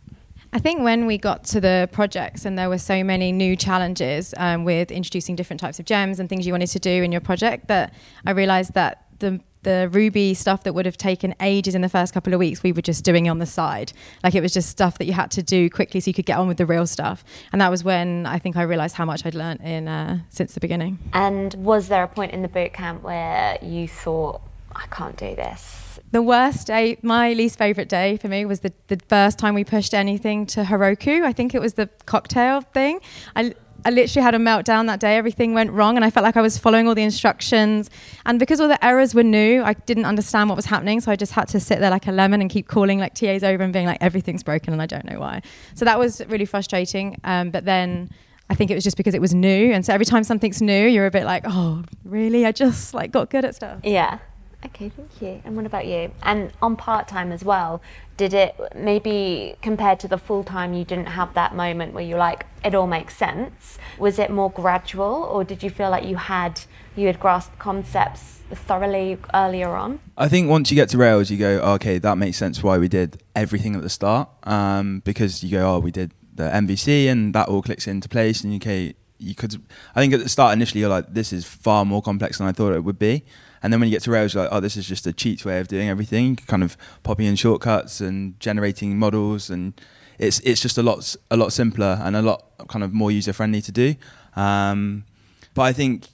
I 0.55 0.59
think 0.59 0.83
when 0.83 1.07
we 1.07 1.17
got 1.17 1.45
to 1.45 1.63
the 1.63 1.89
projects 1.93 2.45
and 2.45 2.59
there 2.59 2.69
were 2.69 2.77
so 2.77 3.03
many 3.03 3.33
new 3.33 3.57
challenges 3.57 4.35
um, 4.37 4.65
with 4.65 4.91
introducing 4.91 5.35
different 5.35 5.61
types 5.61 5.79
of 5.79 5.87
gems 5.87 6.21
and 6.21 6.29
things 6.29 6.47
you 6.47 6.53
wanted 6.53 6.67
to 6.69 6.79
do 6.79 7.03
in 7.03 7.11
your 7.11 7.23
project, 7.23 7.69
that 7.69 7.95
I 8.27 8.33
realized 8.33 8.75
that 8.75 9.07
the 9.19 9.41
the 9.63 9.89
Ruby 9.93 10.35
stuff 10.35 10.65
that 10.65 10.75
would 10.75 10.87
have 10.87 10.97
taken 10.97 11.37
ages 11.41 11.77
in 11.77 11.83
the 11.83 11.89
first 11.89 12.13
couple 12.13 12.35
of 12.35 12.41
weeks, 12.41 12.65
we 12.65 12.73
were 12.73 12.83
just 12.83 13.05
doing 13.05 13.31
on 13.31 13.39
the 13.39 13.47
side. 13.47 13.93
Like 14.25 14.35
it 14.35 14.41
was 14.41 14.53
just 14.53 14.69
stuff 14.69 14.99
that 14.99 15.05
you 15.05 15.13
had 15.13 15.31
to 15.31 15.43
do 15.43 15.71
quickly 15.71 16.01
so 16.01 16.09
you 16.09 16.15
could 16.15 16.27
get 16.27 16.37
on 16.37 16.49
with 16.49 16.57
the 16.57 16.67
real 16.67 16.85
stuff. 16.85 17.25
And 17.53 17.61
that 17.61 17.71
was 17.71 17.85
when 17.85 18.27
I 18.27 18.41
think 18.41 18.57
I 18.57 18.63
realized 18.63 18.97
how 18.97 19.05
much 19.05 19.25
I'd 19.25 19.37
learned 19.37 19.61
in 19.61 19.87
uh, 19.87 20.19
since 20.31 20.55
the 20.55 20.61
beginning. 20.61 20.99
And 21.13 21.55
was 21.55 21.87
there 21.87 22.03
a 22.03 22.09
point 22.09 22.33
in 22.33 22.43
the 22.43 22.49
boot 22.49 22.73
camp 22.73 23.05
where 23.05 23.57
you 23.63 23.87
thought, 23.87 24.43
I 24.75 24.87
can't 24.91 25.17
do 25.17 25.37
this? 25.37 25.82
The 26.13 26.21
worst 26.23 26.67
day, 26.67 26.99
my 27.03 27.33
least 27.33 27.57
favorite 27.57 27.89
day 27.89 28.19
for 28.19 28.29
me 28.29 28.45
was 28.45 28.61
the, 28.61 28.73
the 28.89 28.99
first 29.09 29.39
time 29.39 29.55
we 29.55 29.65
pushed 29.65 29.95
anything 29.95 30.45
to 30.47 30.63
Heroku. 30.63 31.25
I 31.25 31.33
think 31.33 31.55
it 31.55 31.61
was 31.61 31.73
the 31.75 31.89
cocktail 32.05 32.61
thing. 32.61 33.01
I, 33.35 33.55
I 33.87 33.91
literally 33.91 34.23
had 34.23 34.35
a 34.35 34.39
meltdown 34.39 34.87
that 34.89 35.01
day. 35.01 35.17
Everything 35.17 35.55
went 35.55 35.71
wrong, 35.73 35.97
and 35.97 36.05
I 36.05 36.11
felt 36.11 36.23
like 36.23 36.37
I 36.37 36.43
was 36.43 36.59
following 36.59 36.87
all 36.87 36.95
the 36.95 37.03
instructions. 37.03 37.89
And 38.27 38.39
because 38.39 38.61
all 38.61 38.69
the 38.69 38.83
errors 38.85 39.15
were 39.15 39.23
new, 39.23 39.63
I 39.63 39.73
didn't 39.73 40.05
understand 40.05 40.51
what 40.51 40.57
was 40.57 40.67
happening. 40.67 41.01
So 41.01 41.11
I 41.11 41.17
just 41.17 41.33
had 41.33 41.49
to 41.49 41.59
sit 41.59 41.81
there 41.81 41.91
like 41.91 42.07
a 42.07 42.13
lemon 42.13 42.43
and 42.43 42.51
keep 42.51 42.69
calling 42.69 42.99
like 42.99 43.15
TAs 43.15 43.43
over 43.43 43.65
and 43.65 43.73
being 43.73 43.87
like, 43.87 43.99
everything's 44.03 44.43
broken, 44.43 44.75
and 44.75 44.83
I 44.83 44.87
don't 44.87 45.07
know 45.07 45.19
why. 45.19 45.41
So 45.75 45.87
that 45.87 45.99
was 45.99 46.21
really 46.29 46.45
frustrating. 46.45 47.17
Um, 47.25 47.51
but 47.51 47.65
then 47.65 48.11
I 48.51 48.55
think 48.55 48.71
it 48.71 48.75
was 48.75 48.85
just 48.85 48.99
because 48.99 49.15
it 49.15 49.21
was 49.23 49.33
new, 49.33 49.73
and 49.73 49.85
so 49.85 49.95
every 49.95 50.05
time 50.05 50.25
something's 50.25 50.61
new, 50.61 50.87
you're 50.87 51.07
a 51.07 51.11
bit 51.11 51.25
like, 51.25 51.45
oh, 51.47 51.85
really? 52.05 52.45
I 52.45 52.53
just 52.53 52.93
like 52.93 53.13
got 53.13 53.31
good 53.31 53.47
at 53.47 53.55
stuff. 53.55 53.81
Yeah. 53.83 54.19
Okay, 54.65 54.91
thank 54.91 55.21
you. 55.21 55.43
And 55.45 55.57
what 55.57 55.67
about 55.67 55.87
you? 55.87 56.13
And 56.23 56.53
on 56.63 56.77
part 56.77 57.09
time 57.09 57.33
as 57.33 57.45
well, 57.45 57.83
did 58.17 58.33
it 58.33 58.55
maybe 58.77 59.57
compared 59.61 59.99
to 60.01 60.09
the 60.09 60.19
full 60.19 60.45
time, 60.45 60.73
you 60.73 60.85
didn't 60.85 61.09
have 61.09 61.35
that 61.35 61.55
moment 61.55 61.95
where 61.95 62.05
you're 62.05 62.19
like, 62.19 62.47
it 62.65 62.75
all 62.75 62.87
makes 62.87 63.17
sense? 63.17 63.79
Was 63.99 64.19
it 64.19 64.31
more 64.31 64.51
gradual, 64.51 65.29
or 65.33 65.43
did 65.43 65.63
you 65.63 65.71
feel 65.71 65.91
like 65.91 66.05
you 66.05 66.17
had 66.17 66.61
you 66.95 67.07
had 67.07 67.19
grasped 67.19 67.59
concepts 67.59 68.41
thoroughly 68.51 69.19
earlier 69.35 69.71
on? 69.71 69.99
I 70.17 70.29
think 70.29 70.49
once 70.49 70.71
you 70.71 70.75
get 70.77 70.91
to 70.91 70.99
Rails, 70.99 71.31
you 71.31 71.39
go, 71.39 71.59
okay, 71.75 71.99
that 71.99 72.19
makes 72.19 72.37
sense 72.37 72.63
why 72.63 72.79
we 72.79 72.87
did 72.87 73.23
everything 73.35 73.75
at 73.75 73.83
the 73.83 73.91
start, 73.91 74.29
um, 74.45 75.01
because 75.05 75.43
you 75.43 75.51
go, 75.51 75.75
oh, 75.75 75.79
we 75.81 75.91
did 75.91 76.13
the 76.35 76.45
MVC, 76.45 77.07
and 77.11 77.35
that 77.35 77.49
all 77.49 77.63
clicks 77.63 77.87
into 77.89 78.09
place, 78.09 78.45
and 78.45 78.53
you 78.53 78.59
okay, 78.59 78.95
you 79.23 79.35
could. 79.35 79.55
I 79.95 80.01
think 80.01 80.13
at 80.13 80.21
the 80.21 80.29
start 80.29 80.53
initially, 80.53 80.81
you're 80.81 80.91
like, 80.91 81.13
this 81.13 81.33
is 81.33 81.45
far 81.45 81.85
more 81.85 82.03
complex 82.03 82.39
than 82.39 82.47
I 82.47 82.53
thought 82.53 82.73
it 82.75 82.85
would 82.85 82.99
be. 82.99 83.25
And 83.63 83.73
then 83.73 83.79
when 83.81 83.89
you 83.89 83.95
get 83.95 84.03
to 84.03 84.11
Rails, 84.11 84.35
you're 84.35 84.43
like, 84.43 84.53
oh, 84.53 84.61
this 84.61 84.77
is 84.77 84.87
just 84.87 85.07
a 85.07 85.13
cheat 85.13 85.45
way 85.45 85.61
of 85.61 85.69
doing 85.69 85.89
everything. 85.89 86.37
Kind 86.37 86.63
of 86.63 86.77
popping 87.03 87.27
in 87.27 87.37
shortcuts 87.37 88.01
and 88.01 88.39
generating 88.41 88.99
models, 88.99 89.51
and 89.51 89.81
it's 90.19 90.41
it's 90.41 90.61
just 90.61 90.79
a 90.79 90.83
lot 90.83 91.15
a 91.31 91.37
lot 91.37 91.53
simpler 91.53 92.01
and 92.03 92.17
a 92.17 92.23
lot 92.23 92.45
kind 92.69 92.85
of 92.85 92.93
more 92.93 93.11
user 93.11 93.33
friendly 93.33 93.63
to 93.63 93.73
do. 93.73 93.95
Um, 94.35 95.05
but 95.55 95.63
I 95.63 95.73
think 95.73 96.09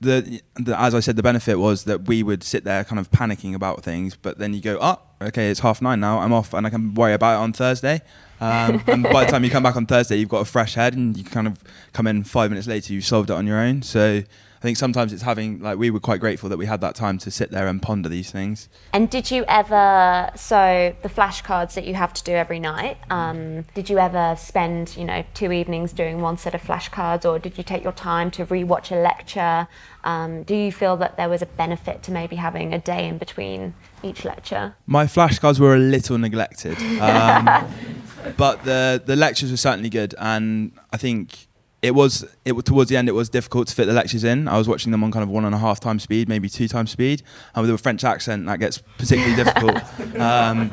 the, 0.00 0.40
the, 0.54 0.80
as 0.80 0.94
I 0.94 1.00
said, 1.00 1.16
the 1.16 1.22
benefit 1.22 1.58
was 1.58 1.84
that 1.84 2.08
we 2.08 2.22
would 2.22 2.42
sit 2.42 2.64
there 2.64 2.84
kind 2.84 2.98
of 2.98 3.10
panicking 3.10 3.54
about 3.54 3.82
things, 3.82 4.16
but 4.16 4.38
then 4.38 4.54
you 4.54 4.60
go, 4.60 4.78
oh, 4.80 4.98
okay, 5.20 5.50
it's 5.50 5.60
half 5.60 5.82
nine 5.82 6.00
now. 6.00 6.18
I'm 6.18 6.32
off, 6.32 6.54
and 6.54 6.66
I 6.66 6.70
can 6.70 6.94
worry 6.94 7.12
about 7.12 7.34
it 7.34 7.42
on 7.42 7.52
Thursday. 7.52 8.00
Um, 8.40 8.82
and 8.86 9.02
by 9.04 9.24
the 9.24 9.30
time 9.30 9.44
you 9.44 9.50
come 9.50 9.62
back 9.62 9.76
on 9.76 9.86
Thursday, 9.86 10.16
you've 10.16 10.28
got 10.28 10.40
a 10.40 10.46
fresh 10.46 10.74
head, 10.74 10.94
and 10.94 11.16
you 11.16 11.24
kind 11.24 11.46
of 11.46 11.58
come 11.92 12.06
in 12.06 12.24
five 12.24 12.50
minutes 12.50 12.66
later, 12.66 12.92
you've 12.92 13.04
solved 13.04 13.30
it 13.30 13.34
on 13.34 13.46
your 13.46 13.58
own. 13.58 13.82
So 13.82 14.22
I 14.60 14.62
think 14.62 14.76
sometimes 14.76 15.14
it's 15.14 15.22
having 15.22 15.60
like 15.60 15.78
we 15.78 15.90
were 15.90 16.00
quite 16.00 16.20
grateful 16.20 16.50
that 16.50 16.58
we 16.58 16.66
had 16.66 16.82
that 16.82 16.94
time 16.94 17.16
to 17.18 17.30
sit 17.30 17.50
there 17.50 17.66
and 17.66 17.80
ponder 17.80 18.10
these 18.10 18.30
things. 18.30 18.68
And 18.92 19.08
did 19.08 19.30
you 19.30 19.42
ever 19.48 20.30
so 20.36 20.94
the 21.00 21.08
flashcards 21.08 21.72
that 21.74 21.86
you 21.86 21.94
have 21.94 22.12
to 22.12 22.22
do 22.22 22.32
every 22.32 22.60
night? 22.60 22.98
Um, 23.08 23.64
did 23.74 23.88
you 23.88 23.98
ever 23.98 24.36
spend 24.38 24.94
you 24.98 25.04
know 25.04 25.24
two 25.32 25.50
evenings 25.50 25.94
doing 25.94 26.20
one 26.20 26.36
set 26.36 26.54
of 26.54 26.62
flashcards, 26.62 27.24
or 27.24 27.38
did 27.38 27.56
you 27.56 27.64
take 27.64 27.82
your 27.82 27.94
time 27.94 28.30
to 28.32 28.44
rewatch 28.44 28.92
a 28.92 28.96
lecture? 28.96 29.66
Um, 30.04 30.42
do 30.42 30.54
you 30.54 30.70
feel 30.70 30.98
that 30.98 31.16
there 31.16 31.30
was 31.30 31.40
a 31.40 31.46
benefit 31.46 32.02
to 32.02 32.12
maybe 32.12 32.36
having 32.36 32.74
a 32.74 32.78
day 32.78 33.08
in 33.08 33.16
between 33.16 33.72
each 34.02 34.26
lecture? 34.26 34.74
My 34.86 35.06
flashcards 35.06 35.58
were 35.58 35.74
a 35.74 35.78
little 35.78 36.18
neglected, 36.18 36.76
um, 37.00 37.66
but 38.36 38.62
the 38.64 39.02
the 39.04 39.16
lectures 39.16 39.50
were 39.50 39.56
certainly 39.56 39.90
good, 39.90 40.14
and 40.18 40.72
I 40.92 40.96
think 40.96 41.48
it 41.82 41.94
was 41.94 42.26
it 42.44 42.52
towards 42.64 42.90
the 42.90 42.96
end 42.96 43.08
it 43.08 43.12
was 43.12 43.28
difficult 43.28 43.68
to 43.68 43.74
fit 43.74 43.86
the 43.86 43.92
lectures 43.92 44.24
in. 44.24 44.48
I 44.48 44.58
was 44.58 44.68
watching 44.68 44.92
them 44.92 45.02
on 45.02 45.10
kind 45.10 45.22
of 45.22 45.30
one 45.30 45.44
and 45.44 45.54
a 45.54 45.58
half 45.58 45.80
times 45.80 46.02
speed, 46.02 46.28
maybe 46.28 46.48
two 46.48 46.68
times 46.68 46.90
speed, 46.90 47.22
and 47.54 47.62
with 47.62 47.74
a 47.74 47.78
French 47.78 48.04
accent 48.04 48.46
that 48.46 48.58
gets 48.58 48.78
particularly 48.98 49.36
difficult. 49.36 49.78
Um, 50.20 50.70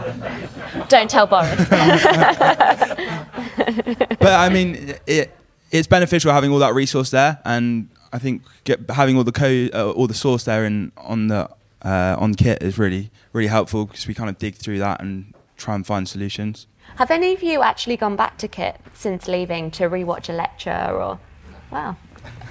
Don't 0.89 1.09
tell 1.09 1.25
Boris. 1.25 1.55
but 1.69 1.79
I 4.21 4.49
mean, 4.51 4.95
it 5.05 5.33
it's 5.71 5.87
beneficial 5.87 6.31
having 6.33 6.51
all 6.51 6.59
that 6.59 6.73
resource 6.73 7.11
there, 7.11 7.39
and 7.45 7.89
I 8.11 8.19
think 8.19 8.41
get, 8.65 8.89
having 8.89 9.15
all 9.15 9.23
the 9.23 9.31
code, 9.31 9.73
uh, 9.73 9.91
all 9.91 10.07
the 10.07 10.13
source 10.13 10.43
there 10.43 10.65
in 10.65 10.91
on 10.97 11.27
the 11.27 11.49
uh, 11.83 12.15
on 12.19 12.35
Kitt 12.35 12.61
is 12.61 12.77
really 12.77 13.09
really 13.31 13.47
helpful 13.47 13.85
because 13.85 14.05
we 14.07 14.13
kind 14.13 14.29
of 14.29 14.37
dig 14.37 14.55
through 14.55 14.79
that 14.79 15.01
and 15.01 15.33
try 15.55 15.75
and 15.75 15.85
find 15.85 16.09
solutions. 16.09 16.67
Have 16.95 17.11
any 17.11 17.33
of 17.33 17.43
you 17.43 17.61
actually 17.61 17.97
gone 17.97 18.15
back 18.15 18.37
to 18.39 18.47
Kitt 18.47 18.79
since 18.93 19.27
leaving 19.27 19.69
to 19.71 19.83
rewatch 19.89 20.29
a 20.29 20.33
lecture 20.33 20.71
or? 20.71 21.19
Wow. 21.71 21.95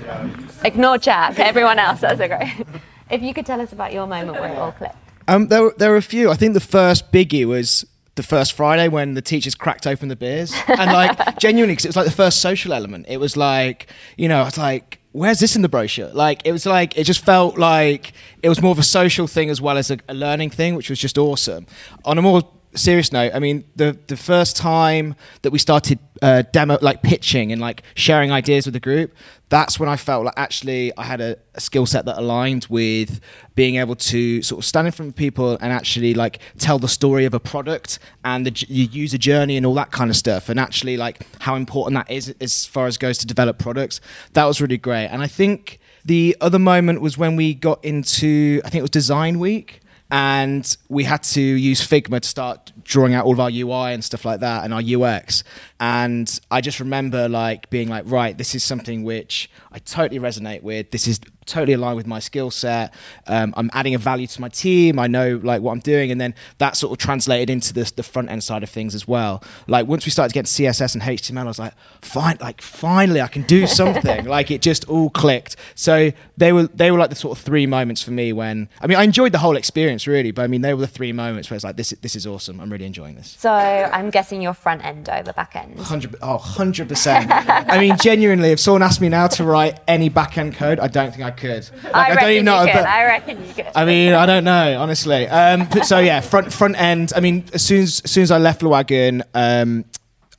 Yeah. 0.02 0.28
Ignore 0.64 0.98
Jack. 0.98 1.38
Everyone 1.38 1.78
else, 1.78 2.00
that's 2.00 2.18
great. 2.18 2.66
if 3.10 3.22
you 3.22 3.34
could 3.34 3.46
tell 3.46 3.60
us 3.60 3.72
about 3.72 3.92
your 3.92 4.06
moment 4.06 4.40
where 4.40 4.52
it 4.52 4.58
all 4.58 4.72
clicked. 4.72 4.96
Um, 5.28 5.48
there, 5.48 5.72
there 5.78 5.90
were 5.90 5.96
a 5.96 6.02
few. 6.02 6.30
I 6.30 6.34
think 6.34 6.54
the 6.54 6.60
first 6.60 7.10
biggie 7.10 7.44
was 7.44 7.84
the 8.14 8.22
first 8.22 8.52
Friday 8.52 8.88
when 8.88 9.14
the 9.14 9.22
teachers 9.22 9.54
cracked 9.54 9.86
open 9.86 10.08
the 10.08 10.16
beers, 10.16 10.52
and 10.68 10.92
like 10.92 11.38
genuinely, 11.38 11.72
because 11.72 11.84
it 11.84 11.88
was 11.88 11.96
like 11.96 12.06
the 12.06 12.12
first 12.12 12.40
social 12.40 12.72
element. 12.72 13.06
It 13.08 13.18
was 13.18 13.36
like, 13.36 13.88
you 14.16 14.28
know, 14.28 14.46
it's 14.46 14.56
like, 14.56 15.00
where's 15.12 15.40
this 15.40 15.56
in 15.56 15.62
the 15.62 15.68
brochure? 15.68 16.10
Like, 16.12 16.46
it 16.46 16.52
was 16.52 16.64
like, 16.64 16.96
it 16.96 17.04
just 17.04 17.24
felt 17.24 17.58
like 17.58 18.12
it 18.42 18.48
was 18.48 18.62
more 18.62 18.72
of 18.72 18.78
a 18.78 18.84
social 18.84 19.26
thing 19.26 19.50
as 19.50 19.60
well 19.60 19.76
as 19.76 19.90
a, 19.90 19.98
a 20.08 20.14
learning 20.14 20.50
thing, 20.50 20.74
which 20.76 20.88
was 20.88 20.98
just 20.98 21.18
awesome. 21.18 21.66
On 22.04 22.16
a 22.18 22.22
more 22.22 22.42
serious 22.76 23.12
note, 23.12 23.32
I 23.34 23.38
mean, 23.38 23.64
the 23.76 23.98
the 24.06 24.16
first 24.16 24.56
time 24.56 25.14
that 25.42 25.50
we 25.50 25.58
started 25.58 25.98
uh, 26.22 26.42
demo, 26.52 26.78
like 26.80 27.02
pitching 27.02 27.52
and 27.52 27.60
like 27.60 27.82
sharing 27.94 28.32
ideas 28.32 28.66
with 28.66 28.74
the 28.74 28.80
group, 28.80 29.14
that's 29.48 29.78
when 29.78 29.88
I 29.88 29.96
felt 29.96 30.24
like 30.24 30.34
actually 30.36 30.92
I 30.96 31.04
had 31.04 31.20
a, 31.20 31.36
a 31.54 31.60
skill 31.60 31.86
set 31.86 32.04
that 32.06 32.18
aligned 32.18 32.66
with 32.68 33.20
being 33.54 33.76
able 33.76 33.96
to 33.96 34.42
sort 34.42 34.58
of 34.60 34.64
stand 34.64 34.86
in 34.86 34.92
front 34.92 35.10
of 35.10 35.16
people 35.16 35.58
and 35.60 35.72
actually 35.72 36.14
like 36.14 36.40
tell 36.58 36.78
the 36.78 36.88
story 36.88 37.24
of 37.24 37.34
a 37.34 37.40
product 37.40 37.98
and 38.24 38.46
the 38.46 38.52
user 38.68 39.18
journey 39.18 39.56
and 39.56 39.66
all 39.66 39.74
that 39.74 39.90
kind 39.90 40.10
of 40.10 40.16
stuff, 40.16 40.48
and 40.48 40.58
actually 40.60 40.96
like 40.96 41.26
how 41.40 41.54
important 41.54 41.94
that 41.94 42.10
is 42.12 42.34
as 42.40 42.64
far 42.64 42.86
as 42.86 42.98
goes 42.98 43.18
to 43.18 43.26
develop 43.26 43.58
products. 43.58 44.00
That 44.32 44.44
was 44.44 44.60
really 44.60 44.78
great, 44.78 45.06
and 45.06 45.22
I 45.22 45.26
think. 45.26 45.78
The 46.04 46.36
other 46.40 46.60
moment 46.60 47.00
was 47.00 47.18
when 47.18 47.34
we 47.34 47.52
got 47.52 47.84
into, 47.84 48.60
I 48.64 48.70
think 48.70 48.78
it 48.78 48.82
was 48.82 48.90
Design 48.90 49.40
Week, 49.40 49.80
and 50.10 50.76
we 50.88 51.04
had 51.04 51.22
to 51.22 51.40
use 51.40 51.80
Figma 51.80 52.20
to 52.20 52.28
start 52.28 52.72
drawing 52.86 53.14
out 53.14 53.24
all 53.26 53.32
of 53.32 53.40
our 53.40 53.50
UI 53.50 53.92
and 53.92 54.02
stuff 54.02 54.24
like 54.24 54.40
that 54.40 54.64
and 54.64 54.72
our 54.72 54.80
UX. 54.80 55.44
And 55.78 56.40
I 56.50 56.60
just 56.60 56.80
remember 56.80 57.28
like 57.28 57.68
being 57.68 57.88
like, 57.88 58.04
right, 58.06 58.36
this 58.36 58.54
is 58.54 58.64
something 58.64 59.04
which 59.04 59.50
I 59.72 59.78
totally 59.78 60.18
resonate 60.18 60.62
with. 60.62 60.90
This 60.90 61.06
is 61.06 61.20
totally 61.46 61.74
aligned 61.74 61.96
with 61.96 62.06
my 62.06 62.18
skill 62.18 62.50
set. 62.50 62.92
Um, 63.26 63.54
I'm 63.56 63.70
adding 63.72 63.94
a 63.94 63.98
value 63.98 64.26
to 64.26 64.40
my 64.40 64.48
team. 64.48 64.98
I 64.98 65.06
know 65.06 65.40
like 65.42 65.62
what 65.62 65.72
I'm 65.72 65.80
doing, 65.80 66.10
and 66.10 66.20
then 66.20 66.34
that 66.58 66.76
sort 66.76 66.92
of 66.92 66.98
translated 66.98 67.48
into 67.48 67.72
the 67.72 67.90
the 67.96 68.02
front 68.02 68.30
end 68.30 68.44
side 68.44 68.62
of 68.62 68.68
things 68.70 68.94
as 68.94 69.06
well. 69.08 69.42
Like 69.66 69.86
once 69.86 70.04
we 70.04 70.10
started 70.10 70.34
getting 70.34 70.46
CSS 70.46 70.94
and 70.94 71.02
HTML, 71.02 71.42
I 71.42 71.44
was 71.44 71.58
like, 71.58 71.74
fine, 72.02 72.36
like 72.40 72.60
finally 72.60 73.20
I 73.20 73.28
can 73.28 73.42
do 73.42 73.66
something. 73.80 74.26
like 74.26 74.50
it 74.50 74.60
just 74.62 74.88
all 74.88 75.10
clicked. 75.10 75.56
So 75.74 76.12
they 76.36 76.52
were 76.52 76.64
they 76.68 76.90
were 76.90 76.98
like 76.98 77.10
the 77.10 77.16
sort 77.16 77.38
of 77.38 77.44
three 77.44 77.66
moments 77.66 78.02
for 78.02 78.10
me 78.10 78.32
when 78.32 78.68
I 78.80 78.86
mean 78.86 78.98
I 78.98 79.04
enjoyed 79.04 79.32
the 79.32 79.38
whole 79.38 79.56
experience 79.56 80.06
really, 80.06 80.32
but 80.32 80.42
I 80.42 80.46
mean 80.48 80.62
they 80.62 80.74
were 80.74 80.80
the 80.80 80.86
three 80.86 81.12
moments 81.12 81.50
where 81.50 81.56
it's 81.56 81.64
like 81.64 81.76
this 81.76 81.90
this 82.02 82.16
is 82.16 82.26
awesome. 82.26 82.60
I'm 82.60 82.70
really 82.76 82.86
enjoying 82.86 83.14
this. 83.14 83.34
So 83.38 83.50
I'm 83.50 84.10
guessing 84.10 84.42
you're 84.42 84.54
front 84.54 84.84
end 84.84 85.08
over 85.08 85.32
back 85.32 85.56
end. 85.56 85.76
100 85.76 86.16
oh 86.20 86.38
100%. 86.38 87.26
I 87.68 87.78
mean 87.78 87.96
genuinely 87.96 88.50
if 88.50 88.60
someone 88.60 88.82
asked 88.82 89.00
me 89.00 89.08
now 89.08 89.26
to 89.28 89.44
write 89.44 89.80
any 89.88 90.10
back 90.10 90.36
end 90.36 90.54
code, 90.54 90.78
I 90.78 90.88
don't 90.88 91.10
think 91.10 91.24
I 91.24 91.30
could. 91.30 91.68
Like, 91.84 91.94
I, 91.94 92.08
reckon 92.10 92.22
don't 92.22 92.32
even 92.32 92.44
know. 92.44 92.62
you 92.64 92.72
could. 92.72 92.80
I 92.82 93.04
reckon 93.04 93.46
you 93.46 93.54
could. 93.54 93.66
I 93.74 93.84
mean, 93.86 94.12
I 94.12 94.26
don't 94.26 94.44
know, 94.44 94.80
honestly. 94.80 95.26
Um, 95.26 95.68
so 95.82 95.98
yeah, 95.98 96.20
front 96.20 96.52
front 96.52 96.78
end. 96.78 97.12
I 97.16 97.20
mean, 97.20 97.44
as 97.54 97.62
soon 97.62 97.82
as, 97.82 98.02
as 98.04 98.10
soon 98.10 98.22
as 98.24 98.30
I 98.30 98.38
left 98.38 98.60
Lewagon, 98.60 99.22
um, 99.34 99.84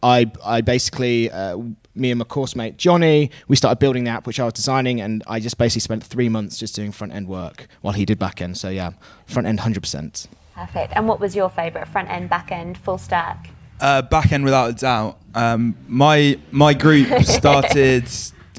I 0.03 0.32
I 0.46 0.62
basically 0.62 1.32
uh, 1.32 1.58
me 1.96 2.12
and 2.12 2.20
my 2.20 2.25
course 2.25 2.56
mate 2.56 2.77
Johnny, 2.77 3.32
we 3.48 3.56
started 3.56 3.79
building 3.79 4.03
the 4.03 4.12
app 4.12 4.27
which 4.27 4.39
I 4.39 4.46
was 4.46 4.53
designing, 4.53 5.01
and 5.01 5.24
I 5.25 5.39
just 5.39 5.58
basically 5.58 5.82
spent 5.82 6.03
three 6.03 6.29
months 6.29 6.58
just 6.58 6.75
doing 6.75 6.91
front 6.91 7.13
end 7.13 7.27
work 7.27 7.67
while 7.82 7.94
he 7.94 8.06
did 8.06 8.20
back 8.20 8.41
end. 8.41 8.58
So 8.58 8.70
yeah, 8.70 8.91
front 9.25 9.48
end, 9.48 9.62
hundred 9.62 9.82
percent. 9.82 10.27
Perfect. 10.58 10.94
And 10.96 11.08
what 11.08 11.20
was 11.20 11.36
your 11.36 11.50
favourite? 11.50 11.88
Front 11.88 12.10
end, 12.10 12.30
back 12.30 12.52
end, 12.52 12.78
full 12.80 12.98
stack? 12.98 13.52
Uh, 13.80 14.02
back 14.02 14.32
end 14.32 14.44
without 14.44 14.72
a 14.72 14.74
doubt. 14.74 15.20
Um, 15.36 15.76
my 15.88 16.40
my 16.52 16.74
group 16.74 17.08
started. 17.24 18.10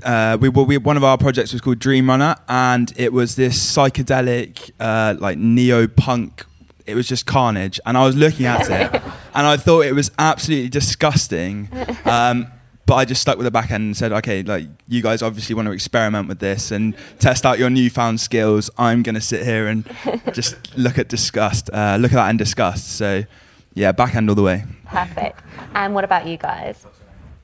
Uh, 0.05 0.39
we, 0.41 0.49
were- 0.49 0.63
we 0.63 0.79
one 0.79 0.97
of 0.97 1.03
our 1.03 1.19
projects 1.19 1.53
was 1.53 1.61
called 1.61 1.81
Dream 1.81 2.09
Runner, 2.09 2.37
and 2.49 2.93
it 2.97 3.13
was 3.13 3.35
this 3.35 3.59
psychedelic, 3.77 4.71
uh, 4.79 5.17
like 5.19 5.39
neo 5.39 5.89
punk. 5.89 6.45
It 6.87 6.95
was 6.95 7.09
just 7.09 7.27
carnage, 7.27 7.81
and 7.85 7.99
I 7.99 8.07
was 8.07 8.15
looking 8.15 8.47
at 8.47 8.71
it, 8.71 9.03
and 9.35 9.47
I 9.47 9.57
thought 9.57 9.81
it 9.85 9.93
was 9.95 10.13
absolutely 10.21 10.69
disgusting. 10.69 11.69
Um, 12.05 12.47
but 12.89 12.95
I 12.95 13.05
just 13.05 13.21
stuck 13.21 13.37
with 13.37 13.45
the 13.45 13.51
back 13.51 13.71
end 13.71 13.83
and 13.83 13.97
said, 13.97 14.13
okay, 14.13 14.43
like 14.43 14.67
you 14.89 15.03
guys 15.03 15.21
obviously 15.21 15.55
want 15.55 15.67
to 15.67 15.73
experiment 15.73 16.27
with 16.27 16.39
this 16.39 16.71
and 16.71 16.97
test 17.19 17.45
out 17.45 17.59
your 17.59 17.69
newfound 17.69 18.19
skills. 18.19 18.71
I'm 18.79 19.03
going 19.03 19.15
to 19.15 19.21
sit 19.21 19.45
here 19.45 19.67
and 19.67 19.85
just 20.33 20.57
look 20.75 20.99
at 20.99 21.09
disgust, 21.09 21.69
uh, 21.71 21.99
look 22.01 22.13
at 22.13 22.17
that 22.17 22.31
and 22.31 22.39
disgust. 22.39 22.97
So, 22.97 23.25
yeah, 23.75 23.93
back 23.93 24.17
end 24.17 24.31
all 24.31 24.35
the 24.35 24.43
way. 24.43 24.65
Perfect. 24.87 25.43
And 25.75 25.95
what 25.95 26.03
about 26.03 26.27
you 26.27 26.39
guys? 26.39 26.87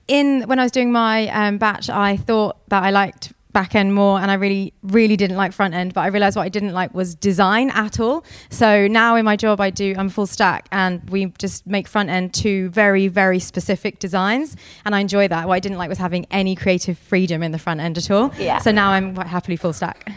in 0.09 0.43
when 0.43 0.59
I 0.59 0.63
was 0.63 0.73
doing 0.73 0.93
my 0.93 1.29
um, 1.29 1.59
batch, 1.59 1.89
I 1.89 2.17
thought 2.17 2.57
that 2.69 2.83
I 2.83 2.91
liked 2.91 3.33
back 3.55 3.75
end 3.75 3.95
more 3.95 4.21
and 4.21 4.31
I 4.31 4.35
really 4.35 4.75
really 4.83 5.17
didn't 5.17 5.37
like 5.37 5.53
front 5.53 5.73
end 5.73 5.95
but 5.95 6.03
I 6.03 6.09
realized 6.09 6.37
what 6.37 6.43
I 6.43 6.51
didn't 6.51 6.73
like 6.73 6.93
was 6.93 7.15
design 7.15 7.71
at 7.71 7.99
all. 8.01 8.25
So 8.51 8.87
now 8.89 9.17
in 9.17 9.25
my 9.25 9.37
job 9.37 9.61
I 9.61 9.71
do 9.71 9.95
I'm 9.97 10.11
full 10.11 10.27
stack 10.27 10.69
and 10.73 11.09
we 11.09 11.27
just 11.39 11.67
make 11.67 11.89
front 11.89 12.11
end 12.11 12.35
to 12.35 12.69
very 12.71 13.09
very 13.09 13.39
specific 13.39 14.01
designs 14.01 14.57
and 14.85 14.95
I 14.95 15.01
enjoy 15.01 15.29
that. 15.29 15.49
What 15.49 15.55
I 15.55 15.61
didn't 15.61 15.79
like 15.79 15.89
was 15.89 15.99
having 15.99 16.27
any 16.31 16.55
creative 16.57 16.99
freedom 16.99 17.43
in 17.43 17.53
the 17.53 17.59
front 17.59 17.81
end 17.81 17.97
at 17.97 18.11
all. 18.11 18.33
Yeah. 18.39 18.59
so 18.59 18.73
now 18.73 18.91
I'm 18.91 19.15
quite 19.15 19.29
happily 19.29 19.57
full 19.57 19.73
stack 19.73 20.13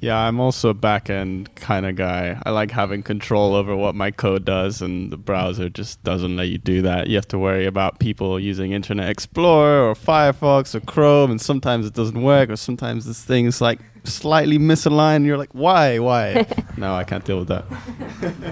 Yeah, 0.00 0.16
I'm 0.16 0.40
also 0.40 0.70
a 0.70 0.74
back 0.74 1.10
end 1.10 1.54
kind 1.56 1.84
of 1.84 1.94
guy. 1.94 2.40
I 2.44 2.50
like 2.50 2.70
having 2.70 3.02
control 3.02 3.54
over 3.54 3.76
what 3.76 3.94
my 3.94 4.10
code 4.10 4.46
does, 4.46 4.80
and 4.80 5.12
the 5.12 5.18
browser 5.18 5.68
just 5.68 6.02
doesn't 6.02 6.36
let 6.36 6.48
you 6.48 6.56
do 6.56 6.80
that. 6.82 7.08
You 7.08 7.16
have 7.16 7.28
to 7.28 7.38
worry 7.38 7.66
about 7.66 7.98
people 7.98 8.40
using 8.40 8.72
Internet 8.72 9.10
Explorer 9.10 9.90
or 9.90 9.94
Firefox 9.94 10.74
or 10.74 10.80
Chrome, 10.80 11.30
and 11.30 11.40
sometimes 11.40 11.84
it 11.84 11.92
doesn't 11.92 12.22
work, 12.22 12.48
or 12.48 12.56
sometimes 12.56 13.04
this 13.04 13.22
thing 13.22 13.44
is 13.44 13.60
like 13.60 13.80
slightly 14.04 14.58
misaligned. 14.58 15.16
And 15.16 15.26
you're 15.26 15.36
like, 15.38 15.52
why, 15.52 15.98
why? 15.98 16.46
no, 16.76 16.94
I 16.94 17.04
can't 17.04 17.24
deal 17.24 17.38
with 17.38 17.48
that. 17.48 17.68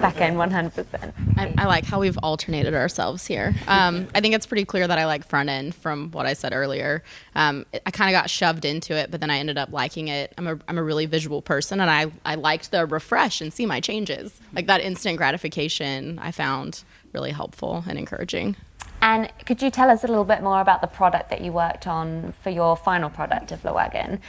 Back 0.01 0.19
end, 0.21 0.37
100%. 0.37 1.13
I, 1.37 1.53
I 1.57 1.65
like 1.65 1.85
how 1.85 1.99
we've 1.99 2.17
alternated 2.19 2.73
ourselves 2.73 3.25
here. 3.25 3.55
Um, 3.67 4.07
I 4.13 4.21
think 4.21 4.35
it's 4.35 4.45
pretty 4.45 4.65
clear 4.65 4.87
that 4.87 4.97
I 4.97 5.05
like 5.05 5.25
front 5.27 5.49
end 5.49 5.75
from 5.75 6.11
what 6.11 6.25
I 6.25 6.33
said 6.33 6.53
earlier. 6.53 7.03
Um, 7.35 7.65
it- 7.73 7.81
I 7.85 7.91
kind 7.91 8.13
of 8.13 8.19
got 8.21 8.29
shoved 8.29 8.65
into 8.65 8.95
it, 8.95 9.09
but 9.11 9.19
then 9.21 9.29
I 9.29 9.39
ended 9.39 9.57
up 9.57 9.71
liking 9.71 10.07
it. 10.09 10.33
I'm 10.37 10.47
a, 10.47 10.59
I'm 10.67 10.77
a 10.77 10.83
really 10.83 11.05
visual 11.05 11.41
person, 11.41 11.79
and 11.81 11.89
I, 11.89 12.11
I 12.25 12.35
liked 12.35 12.71
the 12.71 12.85
refresh 12.85 13.41
and 13.41 13.51
see 13.53 13.65
my 13.65 13.79
changes. 13.79 14.39
Like 14.53 14.67
that 14.67 14.81
instant 14.81 15.17
gratification, 15.17 16.19
I 16.19 16.31
found 16.31 16.83
really 17.13 17.31
helpful 17.31 17.83
and 17.87 17.97
encouraging. 17.97 18.55
And 19.01 19.31
could 19.45 19.61
you 19.61 19.69
tell 19.71 19.89
us 19.89 20.03
a 20.03 20.07
little 20.07 20.25
bit 20.25 20.43
more 20.43 20.59
about 20.59 20.81
the 20.81 20.87
product 20.87 21.29
that 21.29 21.41
you 21.41 21.53
worked 21.53 21.87
on 21.87 22.33
for 22.43 22.49
your 22.49 22.75
final 22.75 23.09
product 23.09 23.51
of 23.51 23.61
Lewagon? 23.63 24.19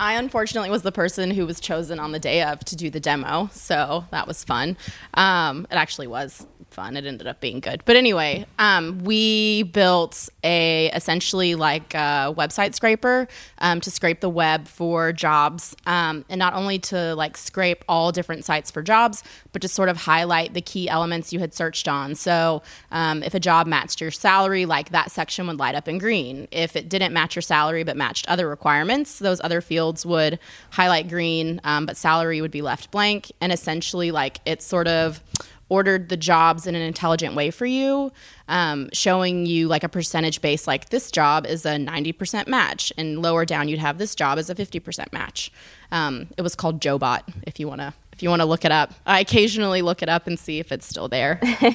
I 0.00 0.14
unfortunately 0.14 0.70
was 0.70 0.80
the 0.80 0.92
person 0.92 1.30
who 1.30 1.44
was 1.44 1.60
chosen 1.60 2.00
on 2.00 2.12
the 2.12 2.18
day 2.18 2.42
of 2.42 2.60
to 2.60 2.74
do 2.74 2.88
the 2.88 3.00
demo, 3.00 3.50
so 3.52 4.06
that 4.10 4.26
was 4.26 4.42
fun. 4.42 4.78
Um, 5.12 5.66
it 5.70 5.74
actually 5.74 6.06
was 6.06 6.46
fun. 6.70 6.96
It 6.96 7.04
ended 7.04 7.26
up 7.26 7.40
being 7.40 7.60
good, 7.60 7.82
but 7.84 7.96
anyway, 7.96 8.46
um, 8.58 9.00
we 9.04 9.64
built 9.64 10.28
a 10.44 10.90
essentially 10.94 11.54
like 11.54 11.94
a 11.94 12.34
website 12.36 12.74
scraper 12.74 13.28
um, 13.58 13.80
to 13.80 13.90
scrape 13.90 14.20
the 14.20 14.30
web 14.30 14.66
for 14.66 15.12
jobs, 15.12 15.76
um, 15.86 16.24
and 16.28 16.38
not 16.38 16.54
only 16.54 16.78
to 16.78 17.14
like 17.14 17.36
scrape 17.36 17.84
all 17.88 18.12
different 18.12 18.44
sites 18.44 18.70
for 18.70 18.82
jobs, 18.82 19.22
but 19.52 19.62
to 19.62 19.68
sort 19.68 19.88
of 19.88 19.96
highlight 19.96 20.54
the 20.54 20.60
key 20.60 20.88
elements 20.88 21.32
you 21.32 21.40
had 21.40 21.52
searched 21.54 21.88
on. 21.88 22.14
So 22.14 22.62
um, 22.90 23.22
if 23.22 23.34
a 23.34 23.40
job 23.40 23.66
matched 23.66 24.00
your 24.00 24.10
salary, 24.10 24.66
like 24.66 24.90
that 24.90 25.10
section 25.10 25.46
would 25.46 25.58
light 25.58 25.74
up 25.74 25.88
in 25.88 25.98
green. 25.98 26.48
If 26.50 26.76
it 26.76 26.88
didn't 26.88 27.12
match 27.12 27.36
your 27.36 27.42
salary 27.42 27.84
but 27.84 27.96
matched 27.96 28.28
other 28.28 28.48
requirements, 28.48 29.18
those 29.18 29.40
other 29.42 29.60
fields 29.60 30.06
would 30.06 30.38
highlight 30.70 31.08
green, 31.08 31.60
um, 31.64 31.86
but 31.86 31.96
salary 31.96 32.40
would 32.40 32.50
be 32.50 32.62
left 32.62 32.90
blank. 32.90 33.32
And 33.40 33.52
essentially, 33.52 34.10
like 34.10 34.40
it's 34.44 34.64
sort 34.64 34.88
of 34.88 35.22
ordered 35.70 36.10
the 36.10 36.16
jobs 36.16 36.66
in 36.66 36.74
an 36.74 36.82
intelligent 36.82 37.34
way 37.34 37.50
for 37.50 37.64
you, 37.64 38.12
um, 38.48 38.90
showing 38.92 39.46
you 39.46 39.68
like 39.68 39.82
a 39.82 39.88
percentage 39.88 40.42
base, 40.42 40.66
like 40.66 40.90
this 40.90 41.10
job 41.10 41.46
is 41.46 41.64
a 41.64 41.76
90% 41.76 42.46
match, 42.46 42.92
and 42.98 43.22
lower 43.22 43.46
down 43.46 43.68
you'd 43.68 43.78
have 43.78 43.96
this 43.96 44.14
job 44.14 44.38
as 44.38 44.50
a 44.50 44.54
50% 44.54 45.12
match. 45.12 45.50
Um, 45.90 46.26
it 46.36 46.42
was 46.42 46.54
called 46.54 46.80
JoBot, 46.80 47.22
if 47.46 47.58
you 47.58 47.66
wanna 47.66 47.94
you 48.22 48.30
wanna 48.30 48.46
look 48.46 48.64
it 48.64 48.72
up. 48.72 48.92
I 49.06 49.20
occasionally 49.20 49.82
look 49.82 50.02
it 50.02 50.08
up 50.08 50.26
and 50.26 50.38
see 50.38 50.58
if 50.58 50.72
it's 50.72 50.86
still 50.86 51.08
there. 51.08 51.40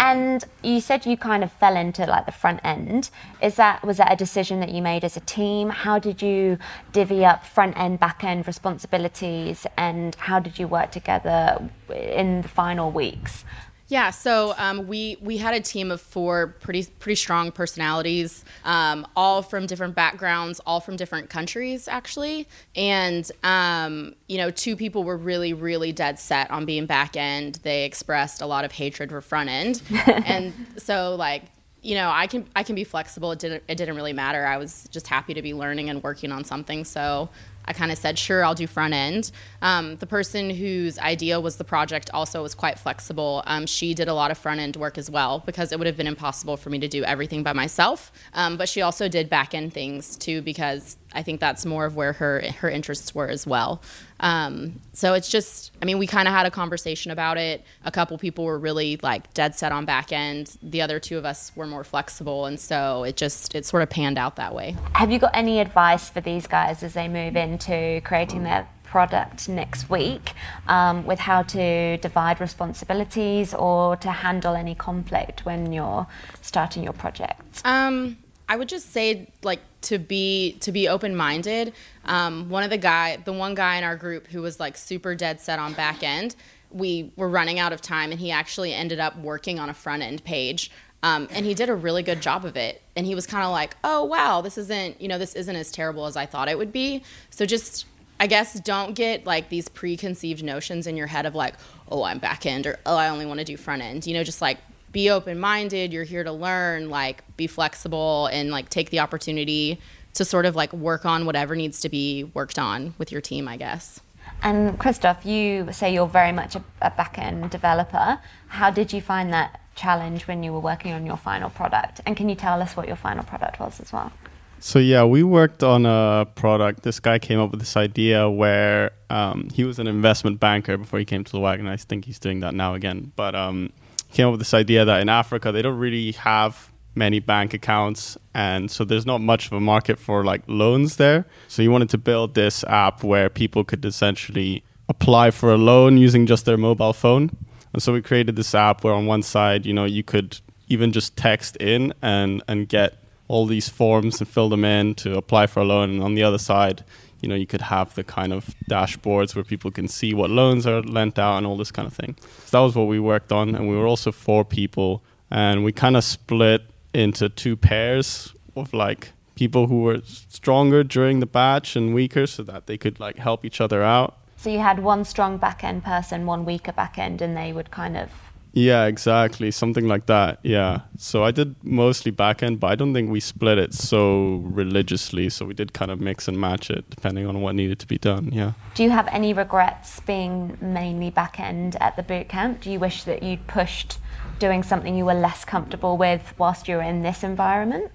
And 0.00 0.44
you 0.62 0.80
said 0.80 1.06
you 1.06 1.16
kind 1.16 1.42
of 1.42 1.52
fell 1.52 1.76
into 1.76 2.06
like 2.06 2.26
the 2.26 2.32
front 2.32 2.60
end. 2.64 3.10
Is 3.42 3.56
that 3.56 3.84
was 3.84 3.96
that 3.96 4.12
a 4.12 4.16
decision 4.16 4.60
that 4.60 4.70
you 4.70 4.80
made 4.80 5.04
as 5.04 5.16
a 5.16 5.20
team? 5.20 5.70
How 5.70 5.98
did 5.98 6.22
you 6.22 6.58
divvy 6.92 7.24
up 7.24 7.44
front 7.44 7.76
end, 7.76 7.98
back 8.00 8.22
end 8.22 8.46
responsibilities, 8.46 9.66
and 9.76 10.14
how 10.14 10.38
did 10.38 10.58
you 10.58 10.68
work 10.68 10.92
together 10.92 11.68
in 11.90 12.42
the 12.42 12.48
final 12.48 12.90
weeks? 12.90 13.44
Yeah, 13.88 14.10
so 14.10 14.54
um, 14.58 14.86
we 14.86 15.16
we 15.22 15.38
had 15.38 15.54
a 15.54 15.60
team 15.60 15.90
of 15.90 16.02
four 16.02 16.48
pretty 16.60 16.84
pretty 16.98 17.16
strong 17.16 17.50
personalities, 17.50 18.44
um, 18.64 19.06
all 19.16 19.40
from 19.40 19.64
different 19.64 19.94
backgrounds, 19.94 20.60
all 20.66 20.80
from 20.80 20.96
different 20.96 21.30
countries 21.30 21.88
actually, 21.88 22.46
and 22.76 23.30
um, 23.42 24.14
you 24.28 24.36
know, 24.36 24.50
two 24.50 24.76
people 24.76 25.04
were 25.04 25.16
really 25.16 25.54
really 25.54 25.92
dead 25.92 26.18
set 26.18 26.50
on 26.50 26.66
being 26.66 26.84
back 26.84 27.16
end. 27.16 27.60
They 27.62 27.86
expressed 27.86 28.42
a 28.42 28.46
lot 28.46 28.66
of 28.66 28.72
hatred 28.72 29.08
for 29.08 29.22
front 29.22 29.48
end, 29.48 29.82
and 30.06 30.52
so 30.76 31.14
like 31.14 31.44
you 31.80 31.94
know, 31.94 32.10
I 32.10 32.26
can 32.26 32.46
I 32.54 32.64
can 32.64 32.74
be 32.74 32.84
flexible. 32.84 33.32
It 33.32 33.38
didn't 33.38 33.62
it 33.68 33.76
didn't 33.76 33.96
really 33.96 34.12
matter. 34.12 34.44
I 34.44 34.58
was 34.58 34.86
just 34.90 35.06
happy 35.06 35.32
to 35.32 35.40
be 35.40 35.54
learning 35.54 35.88
and 35.88 36.02
working 36.02 36.30
on 36.30 36.44
something. 36.44 36.84
So 36.84 37.30
I 37.68 37.74
kind 37.74 37.92
of 37.92 37.98
said, 37.98 38.18
sure, 38.18 38.44
I'll 38.44 38.54
do 38.54 38.66
front 38.66 38.94
end. 38.94 39.30
Um, 39.60 39.96
the 39.96 40.06
person 40.06 40.48
whose 40.48 40.98
idea 40.98 41.38
was 41.38 41.56
the 41.56 41.64
project 41.64 42.08
also 42.14 42.42
was 42.42 42.54
quite 42.54 42.78
flexible. 42.78 43.42
Um, 43.46 43.66
she 43.66 43.92
did 43.92 44.08
a 44.08 44.14
lot 44.14 44.30
of 44.30 44.38
front 44.38 44.58
end 44.58 44.76
work 44.76 44.96
as 44.96 45.10
well 45.10 45.42
because 45.44 45.70
it 45.70 45.78
would 45.78 45.86
have 45.86 45.96
been 45.96 46.06
impossible 46.06 46.56
for 46.56 46.70
me 46.70 46.78
to 46.78 46.88
do 46.88 47.04
everything 47.04 47.42
by 47.42 47.52
myself. 47.52 48.10
Um, 48.32 48.56
but 48.56 48.70
she 48.70 48.80
also 48.80 49.06
did 49.06 49.28
back 49.28 49.54
end 49.54 49.74
things 49.74 50.16
too 50.16 50.40
because 50.40 50.96
I 51.12 51.22
think 51.22 51.40
that's 51.40 51.64
more 51.64 51.86
of 51.86 51.96
where 51.96 52.12
her 52.14 52.42
her 52.58 52.68
interests 52.68 53.14
were 53.14 53.28
as 53.28 53.46
well. 53.46 53.82
Um, 54.20 54.80
so 54.92 55.14
it's 55.14 55.28
just, 55.28 55.70
I 55.80 55.84
mean, 55.84 55.98
we 55.98 56.06
kind 56.06 56.28
of 56.28 56.34
had 56.34 56.44
a 56.44 56.50
conversation 56.50 57.10
about 57.10 57.38
it. 57.38 57.64
A 57.84 57.90
couple 57.90 58.18
people 58.18 58.44
were 58.44 58.58
really 58.58 58.98
like 59.02 59.32
dead 59.32 59.54
set 59.54 59.72
on 59.72 59.84
back 59.84 60.12
end. 60.12 60.58
The 60.62 60.82
other 60.82 60.98
two 61.00 61.16
of 61.16 61.24
us 61.24 61.52
were 61.54 61.66
more 61.66 61.84
flexible, 61.84 62.46
and 62.46 62.58
so 62.60 63.04
it 63.04 63.16
just 63.16 63.54
it 63.54 63.64
sort 63.64 63.82
of 63.82 63.90
panned 63.90 64.18
out 64.18 64.36
that 64.36 64.54
way. 64.54 64.76
Have 64.94 65.10
you 65.10 65.18
got 65.18 65.30
any 65.34 65.60
advice 65.60 66.10
for 66.10 66.20
these 66.20 66.46
guys 66.46 66.82
as 66.82 66.94
they 66.94 67.08
move 67.08 67.36
into 67.36 68.00
creating 68.04 68.42
their 68.42 68.68
product 68.88 69.48
next 69.48 69.90
week 69.90 70.32
um, 70.66 71.04
with 71.04 71.18
how 71.18 71.42
to 71.42 71.98
divide 71.98 72.40
responsibilities 72.40 73.52
or 73.54 73.96
to 73.96 74.10
handle 74.10 74.54
any 74.54 74.74
conflict 74.74 75.44
when 75.44 75.72
you're 75.72 76.06
starting 76.40 76.82
your 76.82 76.94
project? 76.94 77.60
Um, 77.64 78.16
I 78.48 78.56
would 78.56 78.68
just 78.68 78.92
say 78.92 79.28
like 79.42 79.60
to 79.82 79.98
be 79.98 80.52
to 80.60 80.72
be 80.72 80.88
open 80.88 81.14
minded. 81.14 81.72
Um, 82.04 82.48
one 82.48 82.62
of 82.62 82.70
the 82.70 82.78
guy, 82.78 83.18
the 83.24 83.32
one 83.32 83.54
guy 83.54 83.76
in 83.76 83.84
our 83.84 83.96
group 83.96 84.26
who 84.28 84.42
was 84.42 84.58
like 84.58 84.76
super 84.76 85.14
dead 85.14 85.40
set 85.40 85.58
on 85.58 85.72
back 85.74 86.02
end, 86.02 86.34
we 86.70 87.12
were 87.16 87.28
running 87.28 87.58
out 87.58 87.72
of 87.72 87.80
time, 87.80 88.10
and 88.10 88.20
he 88.20 88.30
actually 88.30 88.74
ended 88.74 88.98
up 88.98 89.16
working 89.18 89.58
on 89.58 89.68
a 89.68 89.74
front 89.74 90.02
end 90.02 90.24
page. 90.24 90.70
Um, 91.00 91.28
and 91.30 91.46
he 91.46 91.54
did 91.54 91.68
a 91.68 91.76
really 91.76 92.02
good 92.02 92.20
job 92.20 92.44
of 92.44 92.56
it. 92.56 92.82
And 92.96 93.06
he 93.06 93.14
was 93.14 93.26
kind 93.26 93.44
of 93.44 93.52
like, 93.52 93.76
"Oh 93.84 94.04
wow, 94.04 94.40
this 94.40 94.58
isn't 94.58 95.00
you 95.00 95.08
know 95.08 95.18
this 95.18 95.34
isn't 95.34 95.54
as 95.56 95.70
terrible 95.70 96.06
as 96.06 96.16
I 96.16 96.26
thought 96.26 96.48
it 96.48 96.58
would 96.58 96.72
be." 96.72 97.02
So 97.30 97.46
just 97.46 97.86
I 98.20 98.26
guess 98.26 98.58
don't 98.60 98.94
get 98.94 99.26
like 99.26 99.48
these 99.48 99.68
preconceived 99.68 100.42
notions 100.42 100.86
in 100.86 100.96
your 100.96 101.06
head 101.06 101.24
of 101.24 101.34
like, 101.34 101.54
oh, 101.90 102.02
I'm 102.02 102.18
back 102.18 102.46
end 102.46 102.66
or 102.66 102.78
oh, 102.84 102.96
I 102.96 103.08
only 103.10 103.26
want 103.26 103.38
to 103.38 103.44
do 103.44 103.56
front 103.56 103.82
end. 103.82 104.06
You 104.06 104.14
know, 104.14 104.24
just 104.24 104.42
like 104.42 104.58
be 104.92 105.10
open 105.10 105.38
minded. 105.38 105.92
You're 105.92 106.04
here 106.04 106.24
to 106.24 106.32
learn, 106.32 106.90
like 106.90 107.24
be 107.36 107.46
flexible 107.46 108.26
and 108.26 108.50
like 108.50 108.68
take 108.68 108.90
the 108.90 109.00
opportunity 109.00 109.80
to 110.14 110.24
sort 110.24 110.46
of 110.46 110.56
like 110.56 110.72
work 110.72 111.04
on 111.04 111.26
whatever 111.26 111.54
needs 111.54 111.80
to 111.80 111.88
be 111.88 112.24
worked 112.34 112.58
on 112.58 112.94
with 112.98 113.12
your 113.12 113.20
team, 113.20 113.48
I 113.48 113.56
guess. 113.56 114.00
And 114.42 114.78
Christos, 114.78 115.24
you 115.24 115.68
say 115.72 115.92
you're 115.92 116.06
very 116.06 116.32
much 116.32 116.54
a, 116.54 116.64
a 116.82 116.90
back 116.90 117.18
end 117.18 117.50
developer. 117.50 118.18
How 118.48 118.70
did 118.70 118.92
you 118.92 119.00
find 119.00 119.32
that 119.32 119.60
challenge 119.74 120.26
when 120.26 120.42
you 120.42 120.52
were 120.52 120.60
working 120.60 120.92
on 120.92 121.06
your 121.06 121.16
final 121.16 121.50
product? 121.50 122.00
And 122.06 122.16
can 122.16 122.28
you 122.28 122.34
tell 122.34 122.60
us 122.60 122.76
what 122.76 122.86
your 122.86 122.96
final 122.96 123.24
product 123.24 123.60
was 123.60 123.80
as 123.80 123.92
well? 123.92 124.12
So 124.60 124.80
yeah, 124.80 125.04
we 125.04 125.22
worked 125.22 125.62
on 125.62 125.86
a 125.86 126.26
product. 126.34 126.82
This 126.82 126.98
guy 126.98 127.18
came 127.20 127.38
up 127.38 127.52
with 127.52 127.60
this 127.60 127.76
idea 127.76 128.28
where 128.28 128.90
um, 129.08 129.48
he 129.52 129.62
was 129.62 129.78
an 129.78 129.86
investment 129.86 130.40
banker 130.40 130.76
before 130.76 130.98
he 130.98 131.04
came 131.04 131.22
to 131.22 131.32
the 131.32 131.38
wagon. 131.38 131.68
I 131.68 131.76
think 131.76 132.06
he's 132.06 132.18
doing 132.18 132.40
that 132.40 132.54
now 132.54 132.74
again. 132.74 133.12
But 133.14 133.36
um, 133.36 133.72
he 133.80 133.87
came 134.12 134.26
up 134.26 134.32
with 134.32 134.40
this 134.40 134.54
idea 134.54 134.84
that 134.84 135.00
in 135.00 135.08
Africa 135.08 135.52
they 135.52 135.62
don't 135.62 135.78
really 135.78 136.12
have 136.12 136.72
many 136.94 137.20
bank 137.20 137.54
accounts, 137.54 138.18
and 138.34 138.70
so 138.70 138.84
there's 138.84 139.06
not 139.06 139.20
much 139.20 139.46
of 139.46 139.52
a 139.52 139.60
market 139.60 139.98
for 139.98 140.24
like 140.24 140.42
loans 140.46 140.96
there. 140.96 141.26
So 141.46 141.62
he 141.62 141.68
wanted 141.68 141.90
to 141.90 141.98
build 141.98 142.34
this 142.34 142.64
app 142.64 143.04
where 143.04 143.28
people 143.30 143.64
could 143.64 143.84
essentially 143.84 144.64
apply 144.88 145.30
for 145.30 145.52
a 145.52 145.56
loan 145.56 145.96
using 145.98 146.26
just 146.26 146.44
their 146.44 146.56
mobile 146.56 146.92
phone. 146.92 147.30
And 147.72 147.82
so 147.82 147.92
we 147.92 148.02
created 148.02 148.36
this 148.36 148.54
app 148.54 148.82
where 148.82 148.94
on 148.94 149.06
one 149.06 149.22
side, 149.22 149.66
you 149.66 149.74
know, 149.74 149.84
you 149.84 150.02
could 150.02 150.40
even 150.68 150.92
just 150.92 151.16
text 151.16 151.56
in 151.56 151.94
and 152.02 152.42
and 152.48 152.68
get 152.68 153.02
all 153.28 153.46
these 153.46 153.68
forms 153.68 154.20
and 154.20 154.28
fill 154.28 154.48
them 154.48 154.64
in 154.64 154.94
to 154.94 155.16
apply 155.16 155.46
for 155.46 155.60
a 155.60 155.64
loan. 155.64 155.90
And 155.90 156.02
on 156.02 156.14
the 156.14 156.22
other 156.22 156.38
side, 156.38 156.82
you 157.20 157.28
know, 157.28 157.34
you 157.34 157.46
could 157.46 157.62
have 157.62 157.94
the 157.94 158.04
kind 158.04 158.32
of 158.32 158.54
dashboards 158.70 159.34
where 159.34 159.44
people 159.44 159.70
can 159.70 159.88
see 159.88 160.14
what 160.14 160.30
loans 160.30 160.66
are 160.66 160.82
lent 160.82 161.18
out 161.18 161.38
and 161.38 161.46
all 161.46 161.56
this 161.56 161.70
kind 161.70 161.86
of 161.86 161.94
thing. 161.94 162.16
So 162.46 162.58
that 162.58 162.64
was 162.64 162.76
what 162.76 162.84
we 162.86 163.00
worked 163.00 163.32
on. 163.32 163.54
And 163.54 163.68
we 163.68 163.76
were 163.76 163.86
also 163.86 164.12
four 164.12 164.44
people. 164.44 165.02
And 165.30 165.64
we 165.64 165.72
kind 165.72 165.96
of 165.96 166.04
split 166.04 166.62
into 166.94 167.28
two 167.28 167.56
pairs 167.56 168.34
of 168.56 168.72
like 168.72 169.12
people 169.34 169.66
who 169.66 169.82
were 169.82 170.00
stronger 170.04 170.82
during 170.82 171.20
the 171.20 171.26
batch 171.26 171.76
and 171.76 171.94
weaker 171.94 172.26
so 172.26 172.42
that 172.44 172.66
they 172.66 172.76
could 172.76 172.98
like 172.98 173.18
help 173.18 173.44
each 173.44 173.60
other 173.60 173.82
out. 173.82 174.16
So 174.36 174.50
you 174.50 174.60
had 174.60 174.78
one 174.78 175.04
strong 175.04 175.36
back 175.36 175.64
end 175.64 175.84
person, 175.84 176.24
one 176.24 176.44
weaker 176.44 176.72
back 176.72 176.98
end, 176.98 177.20
and 177.20 177.36
they 177.36 177.52
would 177.52 177.70
kind 177.70 177.96
of 177.96 178.10
yeah, 178.58 178.86
exactly. 178.86 179.50
Something 179.50 179.86
like 179.86 180.06
that. 180.06 180.40
Yeah. 180.42 180.80
So 180.96 181.24
I 181.24 181.30
did 181.30 181.54
mostly 181.62 182.10
backend, 182.10 182.58
but 182.58 182.68
I 182.68 182.74
don't 182.74 182.92
think 182.92 183.10
we 183.10 183.20
split 183.20 183.56
it 183.58 183.72
so 183.72 184.42
religiously. 184.44 185.28
So 185.30 185.46
we 185.46 185.54
did 185.54 185.72
kind 185.72 185.90
of 185.90 186.00
mix 186.00 186.26
and 186.26 186.40
match 186.40 186.70
it 186.70 186.90
depending 186.90 187.26
on 187.26 187.40
what 187.40 187.54
needed 187.54 187.78
to 187.78 187.86
be 187.86 187.98
done. 187.98 188.30
Yeah. 188.32 188.52
Do 188.74 188.82
you 188.82 188.90
have 188.90 189.06
any 189.08 189.32
regrets 189.32 190.00
being 190.00 190.58
mainly 190.60 191.10
backend 191.10 191.76
at 191.80 191.96
the 191.96 192.02
boot 192.02 192.28
camp? 192.28 192.60
Do 192.60 192.70
you 192.70 192.80
wish 192.80 193.04
that 193.04 193.22
you'd 193.22 193.46
pushed 193.46 193.98
doing 194.40 194.62
something 194.62 194.96
you 194.96 195.04
were 195.04 195.14
less 195.14 195.44
comfortable 195.44 195.96
with 195.96 196.34
whilst 196.36 196.66
you 196.66 196.76
were 196.76 196.82
in 196.82 197.02
this 197.02 197.22
environment? 197.22 197.92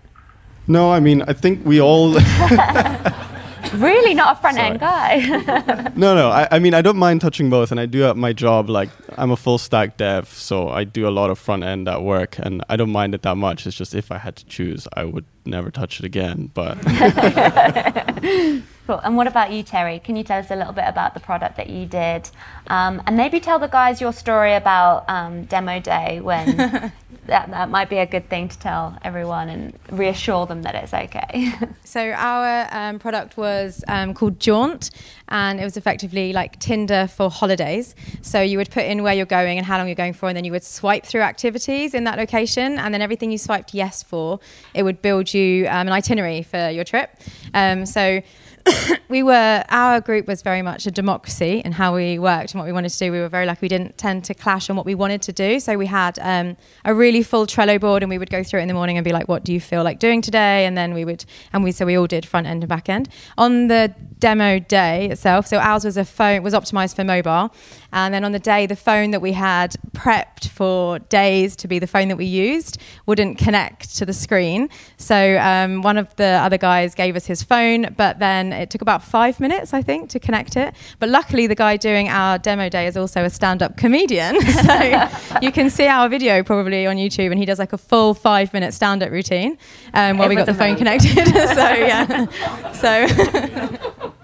No, 0.65 0.93
I 0.93 1.01
mean, 1.01 1.23
I 1.23 1.33
think 1.33 1.65
we 1.65 1.81
all. 1.81 2.15
really 3.73 4.13
not 4.13 4.37
a 4.37 4.41
front 4.41 4.57
end 4.57 4.79
guy. 4.79 5.19
no, 5.95 6.15
no. 6.15 6.29
I, 6.29 6.47
I, 6.51 6.59
mean, 6.59 6.73
I 6.73 6.81
don't 6.81 6.97
mind 6.97 7.21
touching 7.21 7.49
both, 7.49 7.71
and 7.71 7.79
I 7.79 7.85
do 7.85 8.05
at 8.05 8.17
my 8.17 8.33
job. 8.33 8.69
Like, 8.69 8.89
I'm 9.17 9.31
a 9.31 9.35
full 9.35 9.57
stack 9.57 9.97
dev, 9.97 10.27
so 10.27 10.69
I 10.69 10.83
do 10.83 11.07
a 11.07 11.11
lot 11.11 11.29
of 11.29 11.39
front 11.39 11.63
end 11.63 11.87
at 11.87 12.03
work, 12.03 12.37
and 12.39 12.63
I 12.69 12.75
don't 12.75 12.91
mind 12.91 13.15
it 13.15 13.21
that 13.23 13.35
much. 13.35 13.67
It's 13.67 13.75
just 13.77 13.93
if 13.95 14.11
I 14.11 14.17
had 14.17 14.35
to 14.37 14.45
choose, 14.45 14.87
I 14.93 15.03
would 15.03 15.25
never 15.45 15.71
touch 15.71 15.99
it 15.99 16.05
again. 16.05 16.51
But. 16.53 16.77
cool. 18.87 18.99
And 19.03 19.15
what 19.17 19.27
about 19.27 19.51
you, 19.51 19.63
Terry? 19.63 19.99
Can 19.99 20.15
you 20.15 20.23
tell 20.23 20.39
us 20.39 20.51
a 20.51 20.55
little 20.55 20.73
bit 20.73 20.85
about 20.87 21.13
the 21.13 21.19
product 21.19 21.57
that 21.57 21.69
you 21.69 21.85
did, 21.85 22.29
um, 22.67 23.01
and 23.05 23.17
maybe 23.17 23.39
tell 23.39 23.59
the 23.59 23.67
guys 23.67 24.01
your 24.01 24.13
story 24.13 24.53
about 24.53 25.05
um, 25.09 25.45
demo 25.45 25.79
day 25.79 26.19
when 26.21 26.57
that, 27.27 27.49
that 27.49 27.69
might 27.69 27.89
be 27.89 27.97
a 27.97 28.05
good 28.05 28.29
thing 28.29 28.49
to 28.49 28.59
tell 28.59 28.97
everyone 29.03 29.49
and 29.49 29.79
reassure 29.91 30.45
them 30.45 30.63
that 30.63 30.75
it's 30.75 30.93
okay. 30.93 31.53
so 31.83 32.11
our 32.11 32.67
um, 32.71 32.99
product 32.99 33.37
was 33.37 33.83
um, 33.87 34.13
called 34.13 34.39
Jaunt, 34.39 34.89
and 35.29 35.59
it 35.59 35.63
was 35.63 35.77
effectively 35.77 36.33
like 36.33 36.59
Tinder 36.59 37.07
for 37.07 37.29
holidays. 37.29 37.95
So 38.21 38.41
you 38.41 38.57
would 38.57 38.69
put 38.69 38.85
in 38.85 39.03
where 39.03 39.13
you're 39.13 39.25
going 39.25 39.57
and 39.57 39.65
how 39.65 39.77
long 39.77 39.87
you're 39.87 39.95
going 39.95 40.13
for, 40.13 40.27
and 40.27 40.35
then 40.35 40.43
you 40.43 40.51
would 40.51 40.63
swipe 40.63 41.05
through 41.05 41.21
activities 41.21 41.93
in 41.93 42.03
that 42.03 42.17
location, 42.17 42.77
and 42.77 42.93
then 42.93 43.01
everything 43.01 43.31
you 43.31 43.37
swiped 43.37 43.73
yes 43.73 44.03
for, 44.03 44.39
it 44.73 44.83
would 44.83 45.01
build 45.01 45.33
you 45.33 45.65
um, 45.67 45.87
an 45.87 45.93
itinerary 45.93 46.43
for 46.43 46.69
your 46.69 46.83
trip. 46.83 47.09
Um, 47.53 47.85
so 47.85 48.21
we 49.09 49.23
were 49.23 49.63
our 49.69 49.99
group 50.01 50.27
was 50.27 50.41
very 50.41 50.61
much 50.61 50.85
a 50.85 50.91
democracy 50.91 51.61
in 51.65 51.71
how 51.71 51.95
we 51.95 52.19
worked 52.19 52.53
and 52.53 52.59
what 52.59 52.65
we 52.65 52.71
wanted 52.71 52.89
to 52.89 52.99
do. 52.99 53.11
We 53.11 53.19
were 53.19 53.29
very 53.29 53.45
lucky 53.45 53.59
we 53.63 53.67
didn't 53.67 53.97
tend 53.97 54.23
to 54.25 54.33
clash 54.33 54.69
on 54.69 54.75
what 54.75 54.85
we 54.85 54.95
wanted 54.95 55.21
to 55.23 55.33
do. 55.33 55.59
So 55.59 55.77
we 55.77 55.85
had 55.85 56.17
um, 56.21 56.57
a 56.85 56.93
really 56.93 57.23
full 57.23 57.45
Trello 57.45 57.79
board, 57.79 58.03
and 58.03 58.09
we 58.09 58.17
would 58.17 58.29
go 58.29 58.43
through 58.43 58.59
it 58.59 58.63
in 58.63 58.67
the 58.67 58.73
morning 58.73 58.97
and 58.97 59.03
be 59.03 59.11
like, 59.11 59.27
"What 59.27 59.43
do 59.43 59.53
you 59.53 59.59
feel 59.59 59.83
like 59.83 59.99
doing 59.99 60.21
today?" 60.21 60.65
And 60.65 60.77
then 60.77 60.93
we 60.93 61.05
would 61.05 61.25
and 61.51 61.63
we 61.63 61.71
so 61.71 61.85
we 61.85 61.97
all 61.97 62.07
did 62.07 62.25
front 62.25 62.47
end 62.47 62.63
and 62.63 62.69
back 62.69 62.89
end 62.89 63.09
on 63.37 63.67
the 63.67 63.93
demo 64.19 64.59
day 64.59 65.09
itself. 65.09 65.47
So 65.47 65.57
ours 65.57 65.83
was 65.83 65.97
a 65.97 66.05
phone 66.05 66.43
was 66.43 66.53
optimized 66.53 66.95
for 66.95 67.03
mobile, 67.03 67.53
and 67.93 68.13
then 68.13 68.25
on 68.25 68.33
the 68.33 68.39
day 68.39 68.65
the 68.65 68.75
phone 68.75 69.11
that 69.11 69.21
we 69.21 69.31
had 69.31 69.75
prepped 69.95 70.49
for 70.49 70.99
days 70.99 71.55
to 71.55 71.67
be 71.67 71.79
the 71.79 71.87
phone 71.87 72.09
that 72.09 72.17
we 72.17 72.25
used 72.25 72.79
wouldn't 73.05 73.37
connect 73.37 73.95
to 73.97 74.05
the 74.05 74.13
screen. 74.13 74.69
So 74.97 75.37
um, 75.37 75.81
one 75.81 75.97
of 75.97 76.13
the 76.15 76.25
other 76.25 76.57
guys 76.57 76.95
gave 76.95 77.15
us 77.15 77.25
his 77.25 77.43
phone, 77.43 77.93
but 77.95 78.19
then 78.19 78.51
it 78.51 78.69
took 78.69 78.81
about 78.81 79.03
five 79.03 79.39
minutes, 79.39 79.73
I 79.73 79.81
think, 79.81 80.09
to 80.09 80.19
connect 80.19 80.55
it. 80.55 80.75
But 80.99 81.09
luckily, 81.09 81.47
the 81.47 81.55
guy 81.55 81.77
doing 81.77 82.09
our 82.09 82.37
demo 82.37 82.67
day 82.69 82.87
is 82.87 82.97
also 82.97 83.23
a 83.23 83.29
stand-up 83.29 83.77
comedian, 83.77 84.41
so 84.65 85.09
you 85.41 85.51
can 85.51 85.69
see 85.69 85.87
our 85.87 86.09
video 86.09 86.43
probably 86.43 86.87
on 86.87 86.97
YouTube, 86.97 87.31
and 87.31 87.39
he 87.39 87.45
does 87.45 87.59
like 87.59 87.73
a 87.73 87.77
full 87.77 88.13
five-minute 88.13 88.73
stand-up 88.73 89.11
routine 89.11 89.57
um, 89.93 90.17
while 90.17 90.27
it 90.27 90.29
we 90.29 90.35
got 90.35 90.47
the 90.47 90.53
phone 90.53 90.75
connected. 90.75 91.25
so 91.27 91.69
yeah, 91.73 92.71
so. 92.73 94.13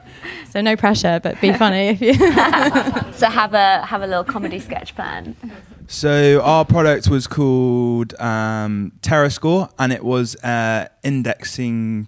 so 0.49 0.61
no 0.61 0.75
pressure, 0.75 1.19
but 1.21 1.39
be 1.41 1.53
funny 1.53 1.89
if 1.89 2.01
you. 2.01 2.13
so 3.13 3.29
have 3.29 3.53
a 3.53 3.85
have 3.85 4.01
a 4.01 4.07
little 4.07 4.23
comedy 4.23 4.59
sketch 4.59 4.95
plan. 4.95 5.35
So 5.87 6.41
our 6.41 6.65
product 6.65 7.07
was 7.07 7.25
called 7.27 8.13
um, 8.19 8.91
TerraScore, 9.01 9.71
and 9.79 9.91
it 9.91 10.03
was 10.03 10.35
uh, 10.43 10.87
indexing 11.03 12.07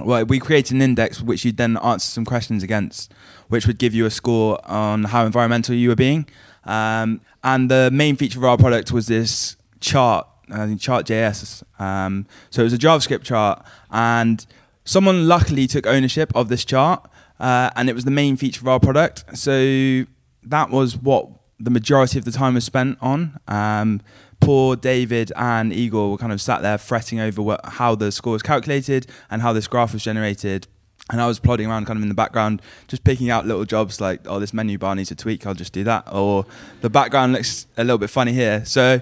well, 0.00 0.24
we 0.24 0.38
created 0.38 0.74
an 0.74 0.82
index 0.82 1.20
which 1.20 1.44
you'd 1.44 1.56
then 1.56 1.76
answer 1.78 2.06
some 2.06 2.24
questions 2.24 2.62
against, 2.62 3.12
which 3.48 3.66
would 3.66 3.78
give 3.78 3.94
you 3.94 4.06
a 4.06 4.10
score 4.10 4.60
on 4.70 5.04
how 5.04 5.26
environmental 5.26 5.74
you 5.74 5.88
were 5.88 5.96
being. 5.96 6.26
Um, 6.64 7.20
and 7.42 7.70
the 7.70 7.90
main 7.92 8.16
feature 8.16 8.38
of 8.38 8.44
our 8.44 8.56
product 8.56 8.92
was 8.92 9.08
this 9.08 9.56
chart, 9.80 10.26
I 10.50 10.62
uh, 10.62 10.76
chart.js. 10.76 11.62
Um, 11.80 12.26
so 12.50 12.60
it 12.60 12.64
was 12.64 12.72
a 12.72 12.78
JavaScript 12.78 13.24
chart, 13.24 13.64
and 13.90 14.44
someone 14.84 15.26
luckily 15.26 15.66
took 15.66 15.86
ownership 15.86 16.34
of 16.36 16.48
this 16.48 16.64
chart, 16.64 17.09
uh, 17.40 17.70
and 17.74 17.88
it 17.88 17.94
was 17.94 18.04
the 18.04 18.10
main 18.10 18.36
feature 18.36 18.60
of 18.60 18.68
our 18.68 18.78
product. 18.78 19.36
So 19.36 20.04
that 20.44 20.70
was 20.70 20.96
what 20.96 21.28
the 21.58 21.70
majority 21.70 22.18
of 22.18 22.24
the 22.24 22.32
time 22.32 22.54
was 22.54 22.64
spent 22.64 22.98
on. 23.00 23.40
Um, 23.48 24.00
poor 24.40 24.76
David 24.76 25.32
and 25.36 25.72
Igor 25.72 26.10
were 26.10 26.16
kind 26.16 26.32
of 26.32 26.40
sat 26.40 26.62
there 26.62 26.78
fretting 26.78 27.18
over 27.20 27.42
what, 27.42 27.60
how 27.64 27.94
the 27.94 28.12
score 28.12 28.34
was 28.34 28.42
calculated 28.42 29.06
and 29.30 29.42
how 29.42 29.52
this 29.52 29.66
graph 29.66 29.92
was 29.92 30.04
generated. 30.04 30.66
And 31.10 31.20
I 31.20 31.26
was 31.26 31.40
plodding 31.40 31.68
around 31.68 31.86
kind 31.86 31.96
of 31.96 32.02
in 32.02 32.08
the 32.08 32.14
background, 32.14 32.62
just 32.86 33.02
picking 33.02 33.30
out 33.30 33.46
little 33.46 33.64
jobs 33.64 34.00
like, 34.00 34.20
oh, 34.26 34.38
this 34.38 34.54
menu 34.54 34.78
bar 34.78 34.94
needs 34.94 35.10
a 35.10 35.16
tweak, 35.16 35.44
I'll 35.46 35.54
just 35.54 35.72
do 35.72 35.82
that. 35.84 36.12
Or 36.12 36.46
the 36.82 36.90
background 36.90 37.32
looks 37.32 37.66
a 37.76 37.82
little 37.82 37.98
bit 37.98 38.10
funny 38.10 38.32
here. 38.32 38.64
So 38.64 39.00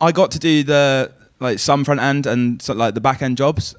I 0.00 0.12
got 0.12 0.30
to 0.32 0.38
do 0.38 0.62
the 0.62 1.12
like 1.40 1.58
some 1.58 1.84
front 1.84 2.00
end 2.00 2.26
and 2.26 2.62
so, 2.62 2.74
like 2.74 2.94
the 2.94 3.00
back 3.00 3.22
end 3.22 3.36
jobs. 3.36 3.74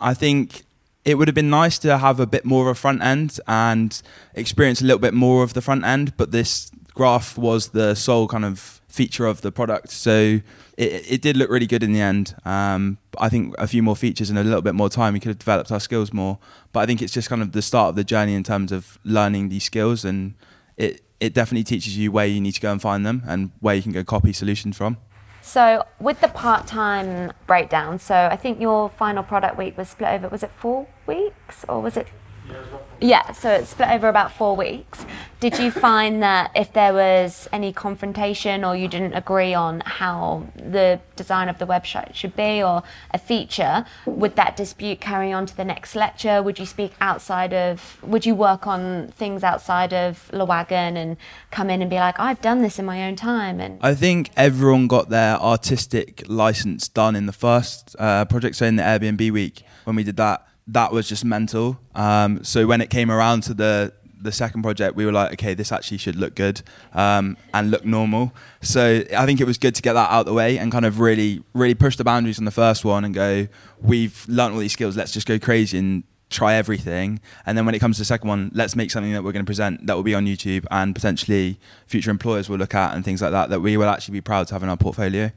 I 0.00 0.14
think 0.14 0.62
it 1.06 1.14
would 1.14 1.28
have 1.28 1.36
been 1.36 1.48
nice 1.48 1.78
to 1.78 1.96
have 1.98 2.18
a 2.18 2.26
bit 2.26 2.44
more 2.44 2.62
of 2.62 2.68
a 2.68 2.74
front 2.74 3.00
end 3.00 3.38
and 3.46 4.02
experience 4.34 4.82
a 4.82 4.84
little 4.84 4.98
bit 4.98 5.14
more 5.14 5.44
of 5.44 5.54
the 5.54 5.62
front 5.62 5.84
end, 5.84 6.16
but 6.16 6.32
this 6.32 6.70
graph 6.94 7.38
was 7.38 7.68
the 7.68 7.94
sole 7.94 8.26
kind 8.26 8.44
of 8.44 8.80
feature 8.88 9.24
of 9.24 9.40
the 9.42 9.52
product. 9.52 9.90
So 9.90 10.40
it, 10.76 11.12
it 11.12 11.22
did 11.22 11.36
look 11.36 11.48
really 11.48 11.68
good 11.68 11.84
in 11.84 11.92
the 11.92 12.00
end. 12.00 12.34
Um, 12.44 12.98
I 13.20 13.28
think 13.28 13.54
a 13.56 13.68
few 13.68 13.84
more 13.84 13.94
features 13.94 14.30
and 14.30 14.38
a 14.38 14.42
little 14.42 14.62
bit 14.62 14.74
more 14.74 14.88
time, 14.88 15.14
we 15.14 15.20
could 15.20 15.28
have 15.28 15.38
developed 15.38 15.70
our 15.70 15.78
skills 15.78 16.12
more. 16.12 16.38
But 16.72 16.80
I 16.80 16.86
think 16.86 17.00
it's 17.00 17.12
just 17.12 17.28
kind 17.28 17.40
of 17.40 17.52
the 17.52 17.62
start 17.62 17.90
of 17.90 17.94
the 17.94 18.04
journey 18.04 18.34
in 18.34 18.42
terms 18.42 18.72
of 18.72 18.98
learning 19.04 19.48
these 19.48 19.62
skills, 19.62 20.04
and 20.04 20.34
it 20.76 21.02
it 21.20 21.32
definitely 21.32 21.64
teaches 21.64 21.96
you 21.96 22.10
where 22.10 22.26
you 22.26 22.40
need 22.40 22.52
to 22.52 22.60
go 22.60 22.72
and 22.72 22.82
find 22.82 23.06
them 23.06 23.22
and 23.26 23.52
where 23.60 23.74
you 23.74 23.82
can 23.82 23.92
go 23.92 24.02
copy 24.02 24.32
solutions 24.32 24.76
from. 24.76 24.98
So 25.46 25.84
with 26.00 26.20
the 26.20 26.26
part-time 26.26 27.32
breakdown, 27.46 28.00
so 28.00 28.28
I 28.30 28.34
think 28.34 28.60
your 28.60 28.90
final 28.90 29.22
product 29.22 29.56
week 29.56 29.78
was 29.78 29.88
split 29.88 30.08
over. 30.10 30.28
Was 30.28 30.42
it 30.42 30.50
four 30.50 30.88
weeks 31.06 31.64
or 31.68 31.80
was 31.80 31.96
it? 31.96 32.08
Yeah, 32.48 32.56
it 32.56 32.72
was 32.72 32.80
Yeah, 33.00 33.32
so 33.32 33.50
it's 33.50 33.70
split 33.70 33.88
over 33.90 34.08
about 34.08 34.32
four 34.32 34.56
weeks. 34.56 35.04
Did 35.40 35.58
you 35.58 35.70
find 35.88 36.22
that 36.22 36.50
if 36.54 36.72
there 36.72 36.92
was 36.92 37.48
any 37.52 37.72
confrontation 37.72 38.64
or 38.64 38.76
you 38.76 38.88
didn't 38.88 39.14
agree 39.14 39.52
on 39.54 39.80
how 39.84 40.46
the 40.56 41.00
design 41.14 41.48
of 41.48 41.58
the 41.58 41.66
website 41.66 42.14
should 42.14 42.36
be 42.36 42.62
or 42.62 42.82
a 43.10 43.18
feature, 43.18 43.84
would 44.06 44.36
that 44.36 44.56
dispute 44.56 45.00
carry 45.00 45.32
on 45.32 45.46
to 45.46 45.56
the 45.56 45.64
next 45.64 45.94
lecture? 45.94 46.42
Would 46.42 46.58
you 46.58 46.66
speak 46.66 46.92
outside 47.00 47.52
of, 47.52 47.98
would 48.02 48.24
you 48.24 48.34
work 48.34 48.66
on 48.66 49.08
things 49.08 49.42
outside 49.44 49.92
of 49.92 50.30
Lewagon 50.32 50.96
and 50.96 51.16
come 51.50 51.68
in 51.68 51.82
and 51.82 51.90
be 51.90 51.96
like, 51.96 52.18
I've 52.18 52.40
done 52.40 52.62
this 52.62 52.78
in 52.78 52.84
my 52.84 53.06
own 53.06 53.16
time? 53.16 53.60
And 53.60 53.78
I 53.82 53.94
think 53.94 54.30
everyone 54.36 54.86
got 54.86 55.10
their 55.10 55.36
artistic 55.36 56.24
license 56.28 56.88
done 56.88 57.16
in 57.16 57.26
the 57.26 57.32
first 57.32 57.94
uh, 57.98 58.24
project, 58.24 58.56
so 58.56 58.66
in 58.66 58.76
the 58.76 58.82
Airbnb 58.82 59.30
week 59.30 59.62
when 59.84 59.96
we 59.96 60.02
did 60.02 60.16
that. 60.16 60.46
That 60.68 60.92
was 60.92 61.08
just 61.08 61.24
mental. 61.24 61.78
Um, 61.94 62.42
so 62.42 62.66
when 62.66 62.80
it 62.80 62.90
came 62.90 63.10
around 63.10 63.42
to 63.44 63.54
the 63.54 63.92
the 64.20 64.32
second 64.32 64.62
project, 64.62 64.96
we 64.96 65.06
were 65.06 65.12
like, 65.12 65.32
okay, 65.34 65.54
this 65.54 65.70
actually 65.72 65.98
should 65.98 66.16
look 66.16 66.34
good 66.34 66.62
um, 66.94 67.36
and 67.54 67.70
look 67.70 67.84
normal. 67.84 68.32
So 68.60 69.04
I 69.16 69.26
think 69.26 69.40
it 69.40 69.46
was 69.46 69.58
good 69.58 69.74
to 69.74 69.82
get 69.82 69.92
that 69.92 70.10
out 70.10 70.20
of 70.20 70.26
the 70.26 70.32
way 70.32 70.58
and 70.58 70.72
kind 70.72 70.84
of 70.84 71.00
really, 71.00 71.42
really 71.54 71.74
push 71.74 71.96
the 71.96 72.04
boundaries 72.04 72.38
on 72.38 72.44
the 72.44 72.50
first 72.50 72.84
one 72.84 73.04
and 73.04 73.14
go, 73.14 73.46
we've 73.80 74.24
learned 74.28 74.54
all 74.54 74.60
these 74.60 74.72
skills, 74.72 74.96
let's 74.96 75.12
just 75.12 75.26
go 75.26 75.38
crazy 75.38 75.78
and 75.78 76.02
try 76.28 76.54
everything. 76.54 77.20
And 77.44 77.56
then 77.56 77.66
when 77.66 77.74
it 77.74 77.78
comes 77.78 77.96
to 77.96 78.00
the 78.00 78.06
second 78.06 78.28
one, 78.28 78.50
let's 78.54 78.74
make 78.74 78.90
something 78.90 79.12
that 79.12 79.22
we're 79.22 79.32
going 79.32 79.44
to 79.44 79.48
present 79.48 79.86
that 79.86 79.94
will 79.94 80.02
be 80.02 80.14
on 80.14 80.26
YouTube 80.26 80.66
and 80.70 80.94
potentially 80.94 81.58
future 81.86 82.10
employers 82.10 82.48
will 82.48 82.58
look 82.58 82.74
at 82.74 82.94
and 82.94 83.04
things 83.04 83.22
like 83.22 83.30
that, 83.32 83.50
that 83.50 83.60
we 83.60 83.76
will 83.76 83.88
actually 83.88 84.12
be 84.12 84.20
proud 84.20 84.48
to 84.48 84.54
have 84.54 84.62
in 84.62 84.68
our 84.68 84.76
portfolio. 84.76 85.30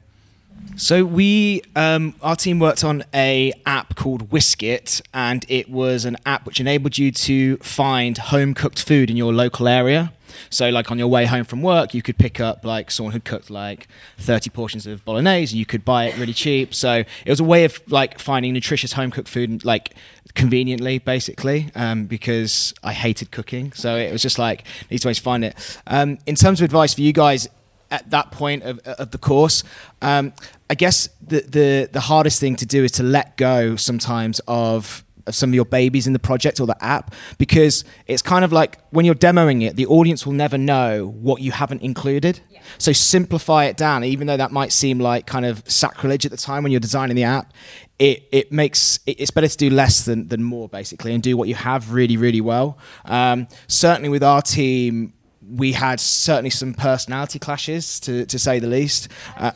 So 0.76 1.04
we, 1.04 1.62
um, 1.76 2.14
our 2.22 2.36
team 2.36 2.58
worked 2.58 2.84
on 2.84 3.04
a 3.12 3.52
app 3.66 3.96
called 3.96 4.30
Whiskit, 4.30 5.02
and 5.12 5.44
it 5.46 5.68
was 5.68 6.06
an 6.06 6.16
app 6.24 6.46
which 6.46 6.58
enabled 6.58 6.96
you 6.96 7.12
to 7.12 7.58
find 7.58 8.16
home 8.16 8.54
cooked 8.54 8.82
food 8.82 9.10
in 9.10 9.16
your 9.16 9.30
local 9.30 9.68
area. 9.68 10.12
So, 10.48 10.70
like 10.70 10.90
on 10.90 10.98
your 10.98 11.08
way 11.08 11.26
home 11.26 11.44
from 11.44 11.60
work, 11.60 11.92
you 11.92 12.02
could 12.02 12.16
pick 12.16 12.40
up 12.40 12.64
like 12.64 12.90
someone 12.90 13.12
who 13.12 13.20
cooked 13.20 13.50
like 13.50 13.88
30 14.18 14.50
portions 14.50 14.86
of 14.86 15.04
bolognese, 15.04 15.56
you 15.56 15.66
could 15.66 15.84
buy 15.84 16.06
it 16.06 16.16
really 16.16 16.32
cheap. 16.32 16.74
So 16.74 17.04
it 17.24 17.28
was 17.28 17.40
a 17.40 17.44
way 17.44 17.64
of 17.64 17.80
like 17.88 18.18
finding 18.18 18.52
nutritious 18.52 18.92
home 18.92 19.10
cooked 19.10 19.28
food, 19.28 19.64
like 19.64 19.94
conveniently, 20.34 20.98
basically, 20.98 21.70
um, 21.74 22.06
because 22.06 22.72
I 22.82 22.92
hated 22.92 23.30
cooking. 23.30 23.72
So 23.72 23.96
it 23.96 24.12
was 24.12 24.22
just 24.22 24.38
like 24.38 24.64
these 24.88 25.04
ways 25.04 25.18
to 25.18 25.22
find 25.22 25.44
it. 25.44 25.78
Um, 25.86 26.18
in 26.26 26.36
terms 26.36 26.60
of 26.60 26.64
advice 26.64 26.94
for 26.94 27.02
you 27.02 27.12
guys, 27.12 27.48
at 27.90 28.10
that 28.10 28.30
point 28.30 28.62
of, 28.62 28.78
of 28.80 29.10
the 29.10 29.18
course. 29.18 29.64
Um, 30.02 30.32
I 30.68 30.74
guess 30.74 31.08
the, 31.20 31.40
the 31.40 31.88
the 31.92 32.00
hardest 32.00 32.40
thing 32.40 32.56
to 32.56 32.66
do 32.66 32.84
is 32.84 32.92
to 32.92 33.02
let 33.02 33.36
go 33.36 33.76
sometimes 33.76 34.40
of 34.46 35.04
of 35.26 35.34
some 35.34 35.50
of 35.50 35.54
your 35.54 35.64
babies 35.64 36.06
in 36.06 36.12
the 36.12 36.18
project 36.18 36.60
or 36.60 36.66
the 36.66 36.84
app 36.84 37.14
because 37.38 37.84
it's 38.06 38.22
kind 38.22 38.44
of 38.44 38.52
like 38.52 38.78
when 38.90 39.04
you're 39.04 39.14
demoing 39.14 39.62
it, 39.66 39.76
the 39.76 39.86
audience 39.86 40.26
will 40.26 40.32
never 40.32 40.58
know 40.58 41.06
what 41.06 41.40
you 41.40 41.52
haven't 41.52 41.82
included. 41.82 42.40
Yeah. 42.50 42.60
So 42.78 42.92
simplify 42.92 43.64
it 43.66 43.76
down, 43.76 44.04
even 44.04 44.26
though 44.26 44.36
that 44.36 44.50
might 44.50 44.72
seem 44.72 44.98
like 44.98 45.26
kind 45.26 45.46
of 45.46 45.62
sacrilege 45.70 46.24
at 46.24 46.30
the 46.30 46.36
time 46.36 46.62
when 46.62 46.72
you're 46.72 46.80
designing 46.80 47.16
the 47.16 47.24
app. 47.24 47.52
It, 47.98 48.28
it 48.32 48.50
makes 48.50 48.98
it's 49.06 49.30
better 49.30 49.48
to 49.48 49.56
do 49.56 49.68
less 49.68 50.06
than, 50.06 50.28
than 50.28 50.42
more 50.42 50.70
basically 50.70 51.12
and 51.12 51.22
do 51.22 51.36
what 51.36 51.48
you 51.48 51.54
have 51.54 51.92
really 51.92 52.16
really 52.16 52.40
well 52.40 52.78
um, 53.04 53.46
certainly 53.66 54.08
with 54.08 54.22
our 54.22 54.40
team 54.40 55.12
we 55.56 55.72
had 55.72 56.00
certainly 56.00 56.50
some 56.50 56.74
personality 56.74 57.38
clashes, 57.38 58.00
to, 58.00 58.26
to 58.26 58.38
say 58.38 58.58
the 58.58 58.66
least. 58.66 59.08
Uh, 59.36 59.52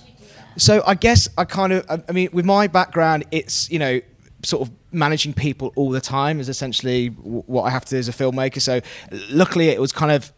so 0.56 0.82
I 0.86 0.94
guess 0.94 1.28
I 1.36 1.44
kind 1.44 1.72
of, 1.72 2.04
I 2.08 2.12
mean, 2.12 2.30
with 2.32 2.44
my 2.44 2.66
background, 2.66 3.24
it's 3.30 3.70
you 3.70 3.78
know 3.78 4.00
sort 4.44 4.68
of 4.68 4.74
managing 4.92 5.32
people 5.32 5.72
all 5.74 5.90
the 5.90 6.00
time 6.00 6.38
is 6.38 6.48
essentially 6.48 7.08
what 7.08 7.62
I 7.62 7.70
have 7.70 7.84
to 7.86 7.90
do 7.90 7.98
as 7.98 8.08
a 8.08 8.12
filmmaker. 8.12 8.60
So 8.60 8.80
luckily, 9.30 9.68
it 9.68 9.80
was 9.80 9.92
kind 9.92 10.12
of 10.12 10.32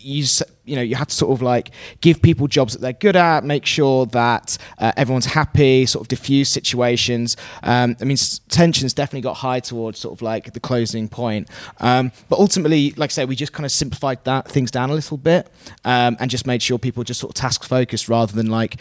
you 0.00 0.24
you 0.64 0.76
know 0.76 0.82
you 0.82 0.94
have 0.94 1.08
to 1.08 1.14
sort 1.14 1.32
of 1.32 1.42
like 1.42 1.70
give 2.00 2.22
people 2.22 2.46
jobs 2.46 2.72
that 2.72 2.80
they're 2.80 2.92
good 2.92 3.16
at 3.16 3.44
make 3.44 3.66
sure 3.66 4.06
that 4.06 4.56
uh, 4.78 4.92
everyone's 4.96 5.26
happy 5.26 5.86
sort 5.86 6.04
of 6.04 6.08
diffuse 6.08 6.48
situations. 6.48 7.36
Um, 7.62 7.96
i 8.00 8.04
mean 8.04 8.16
tensions 8.48 8.94
definitely 8.94 9.22
got 9.22 9.34
high 9.34 9.60
towards 9.60 9.98
sort 9.98 10.16
of 10.16 10.22
like 10.22 10.52
the 10.52 10.60
closing 10.60 11.08
point. 11.08 11.48
Um, 11.78 12.12
but 12.28 12.38
ultimately 12.38 12.92
like 12.96 13.10
i 13.10 13.12
say 13.12 13.24
we 13.24 13.36
just 13.36 13.52
kind 13.52 13.64
of 13.64 13.72
simplified 13.72 14.24
that 14.24 14.48
things 14.48 14.70
down 14.70 14.90
a 14.90 14.94
little 14.94 15.16
bit 15.16 15.48
um, 15.84 16.16
and 16.20 16.30
just 16.30 16.46
made 16.46 16.62
sure 16.62 16.78
people 16.78 17.04
just 17.04 17.20
sort 17.20 17.30
of 17.30 17.34
task 17.34 17.64
focused 17.64 18.08
rather 18.08 18.32
than 18.32 18.50
like 18.50 18.76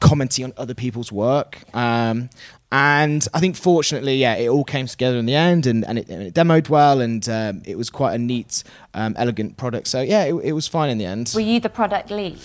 commenting 0.00 0.44
on 0.44 0.52
other 0.56 0.74
people's 0.74 1.12
work. 1.12 1.62
Um, 1.74 2.28
and 2.76 3.26
I 3.32 3.40
think 3.40 3.56
fortunately, 3.56 4.16
yeah, 4.16 4.34
it 4.34 4.48
all 4.48 4.62
came 4.62 4.86
together 4.86 5.16
in 5.16 5.24
the 5.24 5.34
end, 5.34 5.64
and, 5.64 5.82
and, 5.86 5.98
it, 5.98 6.10
and 6.10 6.22
it 6.22 6.34
demoed 6.34 6.68
well, 6.68 7.00
and 7.00 7.26
um, 7.26 7.62
it 7.64 7.78
was 7.78 7.88
quite 7.88 8.12
a 8.12 8.18
neat, 8.18 8.64
um, 8.92 9.14
elegant 9.16 9.56
product. 9.56 9.88
So 9.88 10.02
yeah, 10.02 10.24
it, 10.24 10.34
it, 10.34 10.52
was 10.52 10.68
fine 10.68 10.90
in 10.90 10.98
the 10.98 11.06
end. 11.06 11.32
Were 11.34 11.40
you 11.40 11.58
the 11.58 11.70
product 11.70 12.10
lead? 12.10 12.38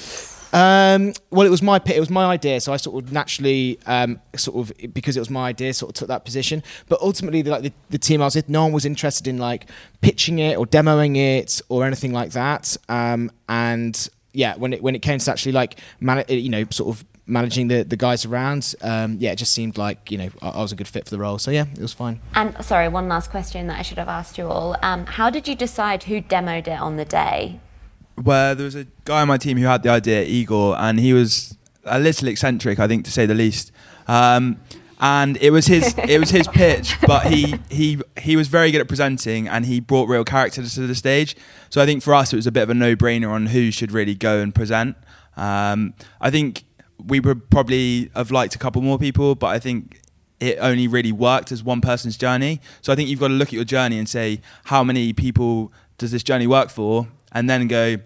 Um, 0.54 1.12
well, 1.32 1.46
it 1.46 1.50
was 1.50 1.62
my 1.62 1.82
it 1.86 2.00
was 2.00 2.10
my 2.10 2.24
idea, 2.24 2.62
so 2.62 2.72
I 2.72 2.78
sort 2.78 3.04
of 3.04 3.12
naturally, 3.12 3.78
um, 3.86 4.22
sort 4.38 4.70
of 4.70 4.94
because 4.94 5.18
it 5.18 5.20
was 5.20 5.30
my 5.30 5.50
idea, 5.50 5.74
sort 5.74 5.90
of 5.90 5.96
took 5.96 6.08
that 6.08 6.24
position. 6.24 6.64
But 6.88 7.02
ultimately, 7.02 7.42
the, 7.42 7.52
like 7.52 7.64
the, 7.64 7.74
the 7.90 8.00
team 8.00 8.22
I 8.22 8.26
was 8.26 8.38
with, 8.38 8.48
no 8.48 8.64
one 8.64 8.72
was 8.72 8.86
interested 8.86 9.28
in 9.28 9.38
like 9.38 9.66
pitching 10.00 10.40
it 10.40 10.58
or 10.58 10.66
demoing 10.66 11.18
it 11.18 11.62
or 11.68 11.86
anything 11.86 12.14
like 12.14 12.32
that. 12.32 12.78
Um, 12.88 13.32
and 13.50 14.08
yeah, 14.32 14.56
when 14.56 14.72
it 14.72 14.82
when 14.82 14.96
it 14.96 15.02
came 15.02 15.20
to 15.20 15.30
actually 15.30 15.52
like 15.52 15.78
man, 16.00 16.24
you 16.30 16.48
know, 16.48 16.64
sort 16.70 16.96
of 16.96 17.04
managing 17.32 17.70
the, 17.70 17.84
the 17.84 17.98
guys 17.98 18.26
around, 18.26 18.76
um, 18.82 19.18
yeah, 19.20 19.32
it 19.32 19.38
just 19.38 19.54
seemed 19.54 19.78
like 19.78 20.12
you 20.12 20.18
know 20.18 20.30
I, 20.42 20.50
I, 20.50 20.62
was 20.62 20.72
a 20.72 20.76
good 20.76 20.88
fit 20.88 21.06
for 21.06 21.12
the 21.12 21.18
role. 21.18 21.40
So 21.40 21.50
yeah, 21.50 21.66
it 21.74 21.80
was 21.80 21.94
fine. 21.94 22.20
And 22.36 22.64
sorry, 22.64 22.88
one 22.90 23.08
last 23.08 23.32
question 23.32 23.68
that 23.68 23.80
I 23.80 23.82
should 23.82 23.98
have 23.98 24.10
asked 24.10 24.38
you 24.38 24.48
all: 24.48 24.76
um, 24.82 25.06
How 25.06 25.30
did 25.30 25.48
you 25.48 25.56
decide 25.56 26.04
who 26.04 26.22
demoed 26.22 26.68
it 26.68 26.80
on 26.80 26.98
the 26.98 27.06
day? 27.06 27.60
Where 28.22 28.54
there 28.54 28.66
was 28.66 28.76
a 28.76 28.86
guy 29.06 29.22
on 29.22 29.28
my 29.28 29.38
team 29.38 29.58
who 29.58 29.66
had 29.66 29.84
the 29.84 29.90
idea, 29.90 30.24
Igor, 30.24 30.78
and 30.78 31.00
he 31.00 31.14
was 31.14 31.58
a 31.86 32.00
little 32.00 32.28
eccentric, 32.28 32.80
I 32.80 32.88
think, 32.88 33.06
to 33.06 33.12
say 33.12 33.26
the 33.26 33.34
least. 33.34 33.72
Um, 34.08 34.60
and 35.00 35.38
it 35.38 35.50
was 35.50 35.66
his 35.66 35.96
it 35.98 36.20
was 36.20 36.30
his 36.30 36.48
pitch, 36.54 36.96
but 37.08 37.26
he 37.26 37.56
he 37.70 38.00
he 38.20 38.36
was 38.36 38.48
very 38.48 38.72
good 38.72 38.82
at 38.82 38.88
presenting, 38.88 39.48
and 39.48 39.66
he 39.66 39.80
brought 39.80 40.08
real 40.08 40.24
character 40.24 40.64
to 40.64 40.88
the 40.88 40.96
stage. 40.96 41.36
So 41.70 41.82
I 41.82 41.86
think 41.86 42.04
for 42.04 42.14
us, 42.14 42.32
it 42.32 42.36
was 42.36 42.48
a 42.48 42.52
bit 42.52 42.64
of 42.64 42.70
a 42.70 42.76
no 42.76 42.96
brainer 42.96 43.30
on 43.30 43.48
who 43.48 43.72
should 43.72 43.92
really 43.92 44.16
go 44.16 44.40
and 44.40 44.54
present. 44.54 44.96
Um, 45.38 45.94
I 46.20 46.30
think 46.30 46.64
we 47.08 47.20
would 47.20 47.50
probably 47.50 48.12
have 48.16 48.32
liked 48.32 48.56
a 48.56 48.58
couple 48.58 48.82
more 48.82 48.98
people, 48.98 49.36
but 49.36 49.48
I 49.48 49.60
think 49.60 50.02
it 50.40 50.58
only 50.60 50.88
really 50.88 51.12
worked 51.12 51.52
as 51.52 51.64
one 51.64 51.82
person's 51.82 52.18
journey. 52.18 52.60
So 52.82 52.92
I 52.92 52.96
think 52.96 53.10
you've 53.10 53.20
got 53.20 53.28
to 53.30 53.36
look 53.36 53.50
at 53.50 53.54
your 53.54 53.64
journey 53.64 54.00
and 54.00 54.10
say, 54.10 54.42
how 54.66 54.84
many 54.84 55.14
people 55.14 55.72
does 55.98 56.12
this 56.12 56.24
journey 56.24 56.48
work 56.48 56.70
for? 56.70 57.08
And 57.32 57.50
then 57.50 57.68
go, 57.68 57.98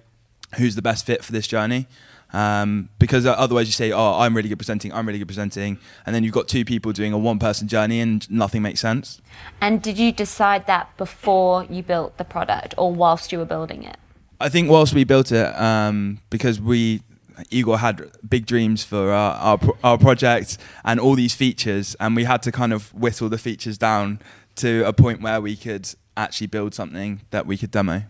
who's 0.57 0.75
the 0.75 0.81
best 0.81 1.05
fit 1.05 1.23
for 1.23 1.31
this 1.31 1.47
journey? 1.47 1.87
Um, 2.33 2.89
because 2.99 3.25
otherwise 3.25 3.67
you 3.67 3.71
say, 3.71 3.93
oh, 3.93 4.19
I'm 4.19 4.35
really 4.35 4.49
good 4.49 4.59
presenting, 4.59 4.91
I'm 4.91 5.05
really 5.05 5.19
good 5.19 5.27
presenting. 5.27 5.79
And 6.05 6.13
then 6.13 6.25
you've 6.25 6.33
got 6.33 6.49
two 6.49 6.65
people 6.65 6.91
doing 6.91 7.13
a 7.13 7.17
one 7.17 7.39
person 7.39 7.69
journey 7.69 8.01
and 8.01 8.29
nothing 8.29 8.61
makes 8.61 8.81
sense. 8.81 9.21
And 9.61 9.81
did 9.81 9.97
you 9.97 10.11
decide 10.11 10.67
that 10.67 10.95
before 10.97 11.63
you 11.63 11.81
built 11.81 12.17
the 12.17 12.25
product 12.25 12.75
or 12.77 12.93
whilst 12.93 13.31
you 13.31 13.37
were 13.37 13.45
building 13.45 13.83
it? 13.83 13.97
I 14.41 14.49
think 14.49 14.69
whilst 14.69 14.93
we 14.93 15.05
built 15.05 15.31
it, 15.31 15.57
um, 15.57 16.19
because 16.29 16.59
we 16.59 17.01
Igor 17.49 17.79
had 17.79 18.11
big 18.27 18.45
dreams 18.45 18.83
for 18.83 19.11
our, 19.11 19.35
our, 19.35 19.59
our 19.83 19.97
project 19.97 20.57
and 20.83 20.99
all 20.99 21.15
these 21.15 21.35
features, 21.35 21.95
and 21.99 22.15
we 22.15 22.23
had 22.23 22.41
to 22.43 22.51
kind 22.51 22.73
of 22.73 22.93
whittle 22.93 23.29
the 23.29 23.37
features 23.37 23.77
down 23.77 24.19
to 24.55 24.83
a 24.85 24.93
point 24.93 25.21
where 25.21 25.41
we 25.41 25.55
could 25.55 25.89
actually 26.17 26.47
build 26.47 26.73
something 26.73 27.21
that 27.31 27.45
we 27.45 27.57
could 27.57 27.71
demo. 27.71 28.03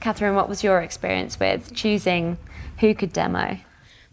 Catherine, 0.00 0.34
what 0.34 0.48
was 0.48 0.62
your 0.62 0.80
experience 0.80 1.40
with 1.40 1.74
choosing 1.74 2.36
who 2.78 2.94
could 2.94 3.12
demo? 3.12 3.58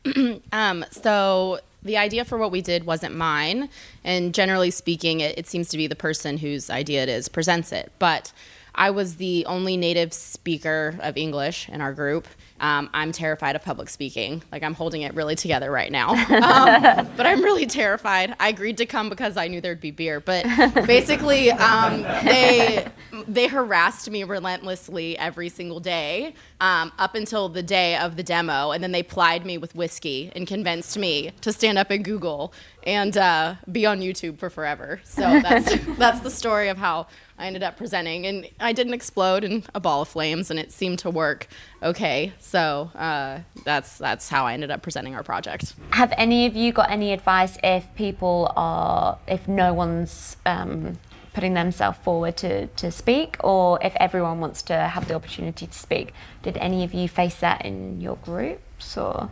um, 0.51 0.85
so 0.91 1.59
the 1.83 1.97
idea 1.97 2.23
for 2.23 2.37
what 2.37 2.51
we 2.51 2.61
did 2.61 2.85
wasn't 2.85 3.15
mine, 3.15 3.69
and 4.03 4.33
generally 4.33 4.71
speaking, 4.71 5.19
it, 5.19 5.37
it 5.37 5.47
seems 5.47 5.69
to 5.69 5.77
be 5.77 5.87
the 5.87 5.95
person 5.95 6.37
whose 6.37 6.69
idea 6.69 7.03
it 7.03 7.09
is 7.09 7.27
presents 7.27 7.71
it. 7.71 7.91
But 7.99 8.31
I 8.75 8.89
was 8.89 9.17
the 9.17 9.45
only 9.45 9.77
native 9.77 10.13
speaker 10.13 10.95
of 11.01 11.17
English 11.17 11.69
in 11.69 11.81
our 11.81 11.93
group. 11.93 12.27
Um, 12.63 12.89
I'm 12.93 13.11
terrified 13.11 13.57
of 13.57 13.61
public 13.61 13.89
speaking. 13.89 14.41
Like 14.49 14.63
I'm 14.63 14.73
holding 14.73 15.01
it 15.01 15.13
really 15.15 15.35
together 15.35 15.69
right 15.69 15.91
now. 15.91 16.13
Um, 16.43 17.09
but 17.15 17.25
I'm 17.25 17.41
really 17.41 17.65
terrified. 17.65 18.35
I 18.39 18.49
agreed 18.49 18.77
to 18.77 18.85
come 18.85 19.09
because 19.09 19.37
I 19.37 19.47
knew 19.47 19.61
there'd 19.61 19.79
be 19.79 19.91
beer. 19.91 20.19
But 20.19 20.45
basically, 20.85 21.51
um, 21.51 22.03
they 22.23 22.85
they 23.27 23.47
harassed 23.47 24.09
me 24.09 24.23
relentlessly 24.23 25.17
every 25.17 25.49
single 25.49 25.79
day 25.79 26.33
um, 26.59 26.91
up 26.99 27.15
until 27.15 27.49
the 27.49 27.63
day 27.63 27.97
of 27.97 28.17
the 28.17 28.23
demo, 28.23 28.71
and 28.71 28.83
then 28.83 28.91
they 28.91 29.03
plied 29.03 29.45
me 29.45 29.57
with 29.57 29.73
whiskey 29.75 30.31
and 30.35 30.47
convinced 30.47 30.97
me 30.97 31.31
to 31.41 31.53
stand 31.53 31.77
up 31.77 31.91
in 31.91 32.03
Google 32.03 32.53
and 32.83 33.15
uh, 33.17 33.55
be 33.71 33.85
on 33.85 33.99
YouTube 33.99 34.37
for 34.37 34.49
forever. 34.49 35.01
So 35.03 35.21
that's 35.41 35.75
that's 35.97 36.19
the 36.21 36.29
story 36.29 36.69
of 36.69 36.77
how 36.77 37.07
I 37.37 37.47
ended 37.47 37.63
up 37.63 37.77
presenting, 37.77 38.25
and 38.25 38.47
I 38.59 38.73
didn't 38.73 38.93
explode 38.93 39.43
in 39.43 39.63
a 39.73 39.79
ball 39.79 40.01
of 40.01 40.07
flames, 40.07 40.49
and 40.49 40.59
it 40.59 40.71
seemed 40.71 40.99
to 40.99 41.09
work 41.09 41.47
okay. 41.81 42.33
So 42.39 42.91
uh, 42.95 43.39
that's 43.63 43.97
that's 43.97 44.29
how 44.29 44.45
I 44.45 44.53
ended 44.53 44.71
up 44.71 44.81
presenting 44.81 45.15
our 45.15 45.23
project. 45.23 45.73
Have 45.91 46.13
any 46.17 46.45
of 46.45 46.55
you 46.55 46.71
got 46.71 46.91
any 46.91 47.13
advice 47.13 47.57
if 47.63 47.85
people 47.95 48.51
are 48.55 49.17
if 49.27 49.47
no 49.47 49.73
one's 49.73 50.37
um, 50.45 50.97
putting 51.33 51.53
themselves 51.53 51.97
forward 51.99 52.37
to, 52.37 52.67
to 52.67 52.91
speak 52.91 53.37
or 53.43 53.79
if 53.81 53.95
everyone 53.97 54.39
wants 54.39 54.61
to 54.61 54.75
have 54.75 55.07
the 55.07 55.15
opportunity 55.15 55.67
to 55.67 55.73
speak. 55.73 56.13
Did 56.43 56.57
any 56.57 56.83
of 56.83 56.93
you 56.93 57.09
face 57.09 57.35
that 57.37 57.65
in 57.65 57.99
your 57.99 58.17
groups 58.17 58.95
or? 58.97 59.31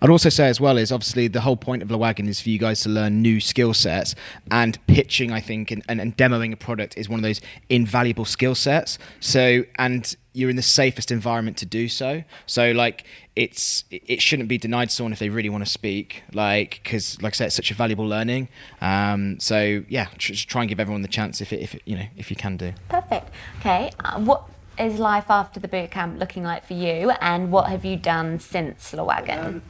I'd 0.00 0.10
also 0.10 0.28
say 0.28 0.48
as 0.48 0.60
well 0.60 0.76
is 0.78 0.92
obviously 0.92 1.28
the 1.28 1.40
whole 1.40 1.56
point 1.56 1.82
of 1.82 1.88
the 1.88 1.98
wagon 1.98 2.28
is 2.28 2.40
for 2.40 2.48
you 2.48 2.58
guys 2.58 2.82
to 2.82 2.88
learn 2.88 3.22
new 3.22 3.40
skill 3.40 3.74
sets 3.74 4.14
and 4.50 4.78
pitching 4.86 5.32
I 5.32 5.40
think 5.40 5.70
and, 5.70 5.82
and, 5.88 6.00
and 6.00 6.16
demoing 6.16 6.52
a 6.52 6.56
product 6.56 6.96
is 6.96 7.08
one 7.08 7.18
of 7.18 7.22
those 7.22 7.40
invaluable 7.68 8.24
skill 8.24 8.54
sets. 8.54 8.98
So 9.20 9.64
and 9.76 10.16
you're 10.32 10.50
in 10.50 10.56
the 10.56 10.62
safest 10.62 11.10
environment 11.10 11.56
to 11.58 11.66
do 11.66 11.88
so. 11.88 12.22
So 12.46 12.72
like 12.72 13.04
it's 13.34 13.84
it 13.90 14.22
shouldn't 14.22 14.48
be 14.48 14.58
denied 14.58 14.90
someone 14.90 15.12
if 15.12 15.18
they 15.18 15.28
really 15.28 15.48
want 15.48 15.64
to 15.64 15.70
speak 15.70 16.22
like 16.32 16.80
because 16.82 17.20
like 17.22 17.34
I 17.34 17.36
said 17.36 17.46
it's 17.46 17.56
such 17.56 17.70
a 17.70 17.74
valuable 17.74 18.06
learning. 18.06 18.48
Um, 18.80 19.40
so 19.40 19.84
yeah 19.88 20.06
just 20.16 20.48
try 20.48 20.62
and 20.62 20.68
give 20.68 20.80
everyone 20.80 21.02
the 21.02 21.08
chance 21.08 21.40
if 21.40 21.52
it, 21.52 21.60
if 21.60 21.74
it, 21.74 21.82
you 21.84 21.96
know 21.96 22.06
if 22.16 22.30
you 22.30 22.36
can 22.36 22.56
do. 22.56 22.72
Perfect. 22.88 23.30
Okay 23.60 23.90
uh, 24.04 24.20
what 24.20 24.48
is 24.78 24.98
life 24.98 25.26
after 25.30 25.60
the 25.60 25.68
boot 25.68 25.90
camp 25.90 26.18
looking 26.18 26.42
like 26.42 26.64
for 26.64 26.74
you, 26.74 27.10
and 27.20 27.50
what 27.50 27.68
have 27.68 27.84
you 27.84 27.96
done 27.96 28.38
since 28.38 28.92
Lewagon? 28.92 29.46
Um, 29.46 29.62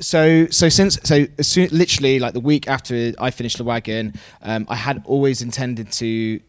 so 0.00 0.46
so 0.48 0.68
since 0.68 0.98
so 1.02 1.26
soon, 1.40 1.68
literally 1.72 2.18
like 2.18 2.32
the 2.32 2.40
week 2.40 2.68
after 2.68 3.12
I 3.18 3.30
finished 3.30 3.58
Lewagon, 3.58 4.16
um, 4.42 4.66
I 4.68 4.76
had 4.76 5.02
always 5.04 5.42
intended 5.42 5.90
to 5.92 6.40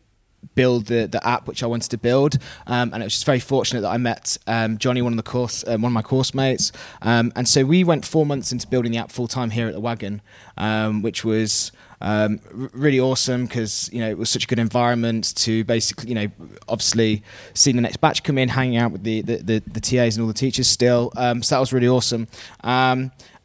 build 0.56 0.88
the, 0.88 1.08
the 1.08 1.26
app 1.26 1.48
which 1.48 1.64
I 1.64 1.68
wanted 1.68 1.90
to 1.92 1.98
build. 1.98 2.38
Um, 2.68 2.94
and 2.94 3.02
it 3.02 3.06
was 3.06 3.14
just 3.14 3.26
very 3.26 3.40
fortunate 3.40 3.82
that 3.82 3.90
I 3.90 3.98
met 3.98 4.38
um, 4.48 4.78
Johnny, 4.78 5.02
one 5.02 5.14
of 5.14 5.18
the 5.18 5.24
course, 5.24 5.64
um, 5.68 5.82
one 5.82 5.92
of 5.92 5.94
my 5.94 6.02
course 6.02 6.34
mates. 6.34 6.72
Um, 7.02 7.32
and 7.36 7.48
so 7.48 7.64
we 7.64 7.84
went 7.84 8.06
four 8.06 8.26
months 8.26 8.52
into 8.52 8.68
building 8.68 8.92
the 8.92 8.98
app 8.98 9.12
full 9.12 9.28
time 9.28 9.52
here 9.52 9.68
at 9.68 9.76
Lewagon, 9.76 10.22
um, 10.58 11.02
which 11.02 11.24
was 11.24 11.72
um, 12.02 12.40
r- 12.46 12.70
really 12.74 13.00
awesome 13.00 13.46
because 13.46 13.90
you 13.92 14.00
know 14.00 14.10
it 14.10 14.18
was 14.18 14.30
such 14.30 14.46
a 14.46 14.48
good 14.48 14.60
environment 14.60 15.36
to 15.36 15.64
basically 15.66 16.08
you 16.10 16.16
know 16.16 16.28
obviously 16.70 17.24
seeing 17.54 17.76
the 17.76 17.82
next 17.82 17.98
batch 17.98 18.24
come 18.24 18.38
in, 18.38 18.50
hanging 18.50 18.78
out 18.78 18.92
with 18.92 19.04
the 19.04 19.22
the, 19.22 19.38
the, 19.38 19.64
the 19.68 19.82
TAs 19.82 20.16
and 20.16 20.24
all 20.24 20.28
the 20.28 20.34
teachers 20.34 20.68
still. 20.68 21.12
So 21.16 21.34
that 21.34 21.60
was 21.60 21.74
really 21.74 21.88
awesome. 21.88 22.28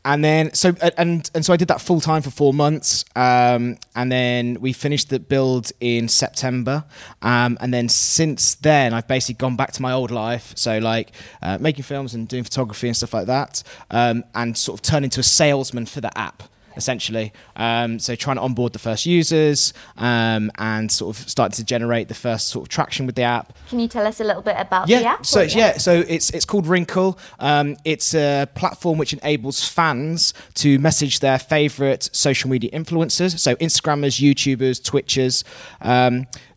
And 0.04 0.24
then 0.24 0.52
so 0.52 0.74
and 0.96 1.30
and 1.34 1.44
so 1.44 1.52
I 1.52 1.56
did 1.56 1.68
that 1.68 1.80
full 1.80 2.00
time 2.00 2.22
for 2.22 2.30
four 2.30 2.52
months, 2.52 3.04
um, 3.16 3.76
and 3.94 4.12
then 4.12 4.58
we 4.60 4.72
finished 4.72 5.10
the 5.10 5.18
build 5.18 5.72
in 5.80 6.08
September, 6.08 6.84
um, 7.22 7.56
and 7.60 7.72
then 7.72 7.88
since 7.88 8.54
then 8.56 8.92
I've 8.92 9.08
basically 9.08 9.36
gone 9.36 9.56
back 9.56 9.72
to 9.72 9.82
my 9.82 9.92
old 9.92 10.10
life, 10.10 10.52
so 10.56 10.78
like 10.78 11.12
uh, 11.42 11.58
making 11.60 11.84
films 11.84 12.14
and 12.14 12.28
doing 12.28 12.44
photography 12.44 12.88
and 12.88 12.96
stuff 12.96 13.14
like 13.14 13.26
that, 13.26 13.62
um, 13.90 14.24
and 14.34 14.56
sort 14.56 14.78
of 14.78 14.82
turn 14.82 15.04
into 15.04 15.20
a 15.20 15.24
salesman 15.24 15.86
for 15.86 16.00
the 16.00 16.16
app 16.18 16.42
essentially. 16.76 17.32
Um, 17.56 17.98
so 17.98 18.14
trying 18.14 18.36
to 18.36 18.42
onboard 18.42 18.72
the 18.72 18.78
first 18.78 19.06
users 19.06 19.72
um, 19.96 20.50
and 20.58 20.90
sort 20.90 21.16
of 21.16 21.28
start 21.28 21.52
to 21.54 21.64
generate 21.64 22.08
the 22.08 22.14
first 22.14 22.48
sort 22.48 22.64
of 22.64 22.68
traction 22.68 23.06
with 23.06 23.14
the 23.14 23.22
app. 23.22 23.56
Can 23.68 23.80
you 23.80 23.88
tell 23.88 24.06
us 24.06 24.20
a 24.20 24.24
little 24.24 24.42
bit 24.42 24.56
about 24.58 24.88
yeah, 24.88 25.00
the 25.00 25.06
app? 25.06 25.26
So 25.26 25.42
yeah, 25.42 25.78
so 25.78 26.04
it's 26.08 26.30
it's 26.30 26.44
called 26.44 26.66
Wrinkle. 26.66 27.18
Um, 27.38 27.76
it's 27.84 28.14
a 28.14 28.46
platform 28.54 28.98
which 28.98 29.12
enables 29.12 29.66
fans 29.66 30.34
to 30.54 30.78
message 30.78 31.20
their 31.20 31.38
favorite 31.38 32.10
social 32.12 32.50
media 32.50 32.70
influencers, 32.70 33.38
so 33.38 33.54
Instagrammers, 33.56 34.20
YouTubers, 34.20 34.80
Twitchers. 34.80 35.44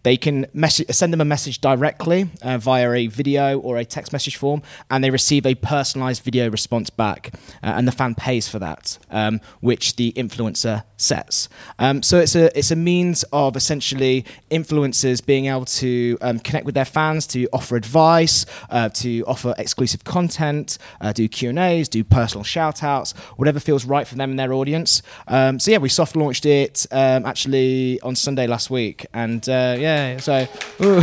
They 0.08 0.16
can 0.16 0.46
message, 0.54 0.90
send 0.92 1.12
them 1.12 1.20
a 1.20 1.26
message 1.26 1.60
directly 1.60 2.30
uh, 2.42 2.60
via 2.60 2.90
a 2.94 3.08
video 3.08 3.60
or 3.60 3.76
a 3.76 3.84
text 3.84 4.14
message 4.14 4.38
form, 4.38 4.62
and 4.90 5.04
they 5.04 5.10
receive 5.10 5.46
a 5.46 5.54
personalized 5.56 6.24
video 6.24 6.50
response 6.50 6.90
back. 6.90 7.34
Uh, 7.62 7.74
and 7.76 7.86
the 7.86 7.92
fan 7.92 8.16
pays 8.16 8.48
for 8.48 8.58
that, 8.60 8.98
um, 9.12 9.42
which 9.60 9.98
the 9.98 10.14
influencer 10.14 10.86
sets. 10.96 11.50
Um, 11.78 12.02
so 12.02 12.20
it's 12.20 12.36
a 12.36 12.58
it's 12.58 12.72
a 12.72 12.78
means 12.78 13.26
of 13.34 13.58
essentially 13.58 14.24
influencers 14.50 15.20
being 15.26 15.48
able 15.48 15.66
to 15.66 16.18
um, 16.22 16.40
connect 16.40 16.66
with 16.66 16.76
their 16.76 16.86
fans, 16.98 17.28
to 17.28 17.50
offer 17.52 17.76
advice, 17.76 18.46
uh, 18.70 18.88
to 19.04 19.26
offer 19.26 19.54
exclusive 19.58 20.06
content, 20.06 20.78
uh, 21.02 21.12
do 21.12 21.28
Q 21.28 21.50
and 21.50 21.60
A's, 21.60 21.90
do 21.90 22.06
personal 22.06 22.46
shout 22.46 22.82
outs, 22.82 23.12
whatever 23.36 23.60
feels 23.60 23.84
right 23.84 24.08
for 24.08 24.16
them 24.16 24.30
and 24.30 24.40
their 24.40 24.54
audience. 24.54 25.02
Um, 25.28 25.60
so 25.60 25.70
yeah, 25.72 25.80
we 25.80 25.90
soft 25.90 26.16
launched 26.16 26.46
it 26.46 26.88
um, 26.92 27.26
actually 27.26 28.00
on 28.00 28.16
Sunday 28.16 28.48
last 28.48 28.70
week, 28.70 29.06
and 29.14 29.44
uh, 29.50 29.76
yeah 29.78 29.97
yeah. 29.98 30.18
So, 30.18 30.46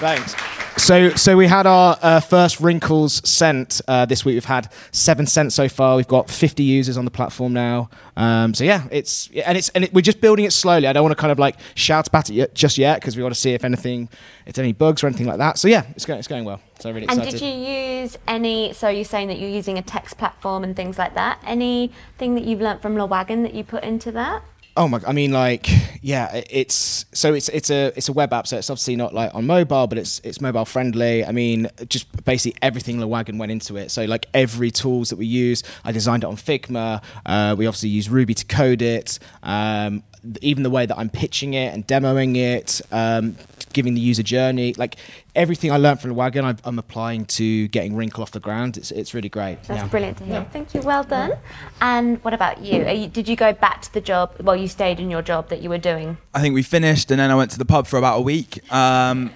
thanks. 0.00 0.34
So, 0.80 1.10
so 1.10 1.36
we 1.36 1.46
had 1.46 1.66
our 1.66 1.98
uh, 2.00 2.20
first 2.20 2.58
wrinkles 2.58 3.20
sent 3.28 3.82
uh, 3.86 4.06
this 4.06 4.24
week. 4.24 4.34
We've 4.34 4.44
had 4.44 4.72
seven 4.92 5.26
sent 5.26 5.52
so 5.52 5.68
far. 5.68 5.96
We've 5.96 6.08
got 6.08 6.30
50 6.30 6.62
users 6.62 6.96
on 6.96 7.04
the 7.04 7.10
platform 7.10 7.52
now. 7.52 7.90
Um, 8.16 8.54
so 8.54 8.64
yeah, 8.64 8.88
it's 8.90 9.28
and 9.44 9.58
it's 9.58 9.68
and 9.70 9.84
it, 9.84 9.92
we're 9.92 10.00
just 10.00 10.20
building 10.20 10.46
it 10.46 10.52
slowly. 10.52 10.86
I 10.86 10.92
don't 10.92 11.02
want 11.02 11.12
to 11.12 11.20
kind 11.20 11.32
of 11.32 11.38
like 11.38 11.56
shout 11.74 12.08
about 12.08 12.30
it 12.30 12.34
yet, 12.34 12.54
just 12.54 12.78
yet 12.78 13.00
because 13.00 13.16
we 13.16 13.22
want 13.22 13.34
to 13.34 13.40
see 13.40 13.52
if 13.52 13.62
anything, 13.62 14.08
if 14.46 14.58
any 14.58 14.72
bugs 14.72 15.04
or 15.04 15.06
anything 15.06 15.26
like 15.26 15.38
that. 15.38 15.58
So 15.58 15.68
yeah, 15.68 15.84
it's 15.94 16.06
going 16.06 16.18
it's 16.18 16.28
going 16.28 16.44
well. 16.44 16.60
So 16.80 16.90
really 16.90 17.04
excited. 17.04 17.24
And 17.24 17.32
did 17.32 17.42
you 17.42 17.52
use 17.52 18.16
any? 18.26 18.72
So 18.72 18.88
you're 18.88 19.04
saying 19.04 19.28
that 19.28 19.38
you're 19.38 19.50
using 19.50 19.76
a 19.76 19.82
text 19.82 20.16
platform 20.18 20.64
and 20.64 20.74
things 20.74 20.98
like 20.98 21.14
that. 21.14 21.40
Anything 21.46 22.34
that 22.36 22.44
you've 22.44 22.60
learnt 22.60 22.80
from 22.80 22.96
Lewagon 22.96 23.42
that 23.42 23.54
you 23.54 23.64
put 23.64 23.84
into 23.84 24.10
that? 24.12 24.42
Oh 24.76 24.86
my! 24.86 24.98
God, 24.98 25.08
I 25.08 25.12
mean, 25.12 25.32
like, 25.32 25.68
yeah, 26.00 26.42
it's 26.48 27.04
so 27.12 27.34
it's 27.34 27.48
it's 27.48 27.70
a 27.70 27.92
it's 27.96 28.08
a 28.08 28.12
web 28.12 28.32
app, 28.32 28.46
so 28.46 28.56
it's 28.56 28.70
obviously 28.70 28.94
not 28.96 29.12
like 29.12 29.34
on 29.34 29.46
mobile, 29.46 29.86
but 29.86 29.98
it's 29.98 30.20
it's 30.20 30.40
mobile 30.40 30.64
friendly. 30.64 31.24
I 31.24 31.32
mean, 31.32 31.68
just 31.88 32.24
basically 32.24 32.58
everything 32.62 33.00
the 33.00 33.08
wagon 33.08 33.36
went 33.38 33.50
into 33.50 33.76
it. 33.76 33.90
So 33.90 34.04
like 34.04 34.26
every 34.32 34.70
tools 34.70 35.10
that 35.10 35.16
we 35.16 35.26
use, 35.26 35.62
I 35.84 35.92
designed 35.92 36.22
it 36.22 36.28
on 36.28 36.36
Figma. 36.36 37.02
Uh, 37.26 37.56
we 37.58 37.66
obviously 37.66 37.88
use 37.88 38.08
Ruby 38.08 38.34
to 38.34 38.44
code 38.44 38.80
it. 38.82 39.18
Um, 39.42 40.04
even 40.40 40.62
the 40.62 40.70
way 40.70 40.86
that 40.86 40.98
I'm 40.98 41.10
pitching 41.10 41.54
it 41.54 41.74
and 41.74 41.86
demoing 41.86 42.36
it, 42.36 42.80
um, 42.92 43.36
giving 43.72 43.94
the 43.94 44.00
user 44.00 44.22
journey, 44.22 44.74
like 44.74 44.96
everything 45.34 45.72
I 45.72 45.76
learned 45.76 46.00
from 46.00 46.10
the 46.10 46.14
wagon, 46.14 46.44
I'm, 46.44 46.58
I'm, 46.64 46.78
applying 46.78 47.24
to 47.26 47.68
getting 47.68 47.94
Wrinkle 47.94 48.22
off 48.22 48.30
the 48.32 48.40
ground. 48.40 48.76
It's, 48.76 48.90
it's 48.90 49.14
really 49.14 49.28
great. 49.28 49.62
That's 49.64 49.82
yeah. 49.82 49.88
brilliant 49.88 50.18
to 50.18 50.24
hear. 50.24 50.34
Yeah. 50.34 50.44
Thank 50.44 50.74
you. 50.74 50.80
Well 50.80 51.04
done. 51.04 51.32
And 51.80 52.22
what 52.24 52.34
about 52.34 52.62
you? 52.62 52.86
you? 52.88 53.08
Did 53.08 53.28
you 53.28 53.36
go 53.36 53.52
back 53.52 53.82
to 53.82 53.92
the 53.92 54.00
job? 54.00 54.34
Well, 54.40 54.56
you 54.56 54.68
stayed 54.68 55.00
in 55.00 55.10
your 55.10 55.22
job 55.22 55.48
that 55.48 55.62
you 55.62 55.68
were 55.68 55.78
doing. 55.78 56.18
I 56.34 56.40
think 56.40 56.54
we 56.54 56.62
finished, 56.62 57.10
and 57.10 57.20
then 57.20 57.30
I 57.30 57.34
went 57.34 57.50
to 57.52 57.58
the 57.58 57.64
pub 57.64 57.86
for 57.86 57.98
about 57.98 58.18
a 58.18 58.22
week. 58.22 58.60
Um, 58.72 59.30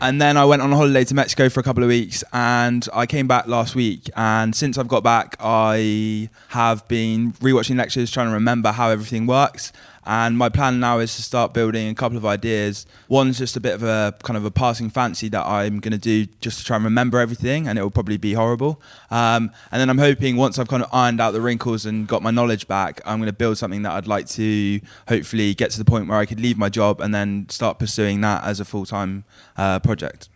and 0.00 0.20
then 0.20 0.36
I 0.36 0.44
went 0.46 0.62
on 0.62 0.72
a 0.72 0.76
holiday 0.76 1.04
to 1.04 1.14
Mexico 1.14 1.48
for 1.50 1.60
a 1.60 1.62
couple 1.62 1.82
of 1.82 1.88
weeks, 1.88 2.24
and 2.32 2.88
I 2.92 3.04
came 3.06 3.28
back 3.28 3.46
last 3.46 3.74
week. 3.74 4.08
And 4.16 4.56
since 4.56 4.78
I've 4.78 4.88
got 4.88 5.02
back, 5.02 5.36
I 5.40 6.30
have 6.48 6.86
been 6.88 7.32
rewatching 7.34 7.76
lectures, 7.76 8.10
trying 8.10 8.28
to 8.28 8.32
remember 8.32 8.72
how 8.72 8.88
everything 8.88 9.26
works. 9.26 9.72
And 10.06 10.38
my 10.38 10.48
plan 10.48 10.80
now 10.80 10.98
is 10.98 11.14
to 11.16 11.22
start 11.22 11.52
building 11.52 11.88
a 11.88 11.94
couple 11.94 12.16
of 12.16 12.24
ideas. 12.24 12.86
One's 13.08 13.38
just 13.38 13.56
a 13.56 13.60
bit 13.60 13.74
of 13.74 13.82
a 13.82 14.14
kind 14.22 14.36
of 14.36 14.44
a 14.44 14.50
passing 14.50 14.88
fancy 14.88 15.28
that 15.28 15.44
I'm 15.44 15.78
going 15.78 15.92
to 15.92 15.98
do 15.98 16.26
just 16.40 16.58
to 16.58 16.64
try 16.64 16.76
and 16.76 16.84
remember 16.84 17.18
everything, 17.18 17.68
and 17.68 17.78
it 17.78 17.82
will 17.82 17.90
probably 17.90 18.16
be 18.16 18.32
horrible. 18.32 18.80
Um, 19.10 19.50
and 19.70 19.80
then 19.80 19.90
I'm 19.90 19.98
hoping 19.98 20.36
once 20.36 20.58
I've 20.58 20.68
kind 20.68 20.82
of 20.82 20.88
ironed 20.92 21.20
out 21.20 21.32
the 21.32 21.42
wrinkles 21.42 21.84
and 21.84 22.08
got 22.08 22.22
my 22.22 22.30
knowledge 22.30 22.66
back, 22.66 23.02
I'm 23.04 23.18
going 23.18 23.26
to 23.26 23.32
build 23.34 23.58
something 23.58 23.82
that 23.82 23.92
I'd 23.92 24.06
like 24.06 24.26
to 24.30 24.80
hopefully 25.08 25.54
get 25.54 25.70
to 25.72 25.78
the 25.78 25.84
point 25.84 26.08
where 26.08 26.18
I 26.18 26.24
could 26.24 26.40
leave 26.40 26.56
my 26.56 26.70
job 26.70 27.00
and 27.00 27.14
then 27.14 27.46
start 27.50 27.78
pursuing 27.78 28.22
that 28.22 28.42
as 28.44 28.58
a 28.58 28.64
full 28.64 28.86
time 28.86 29.24
uh, 29.58 29.80
project. 29.80 30.29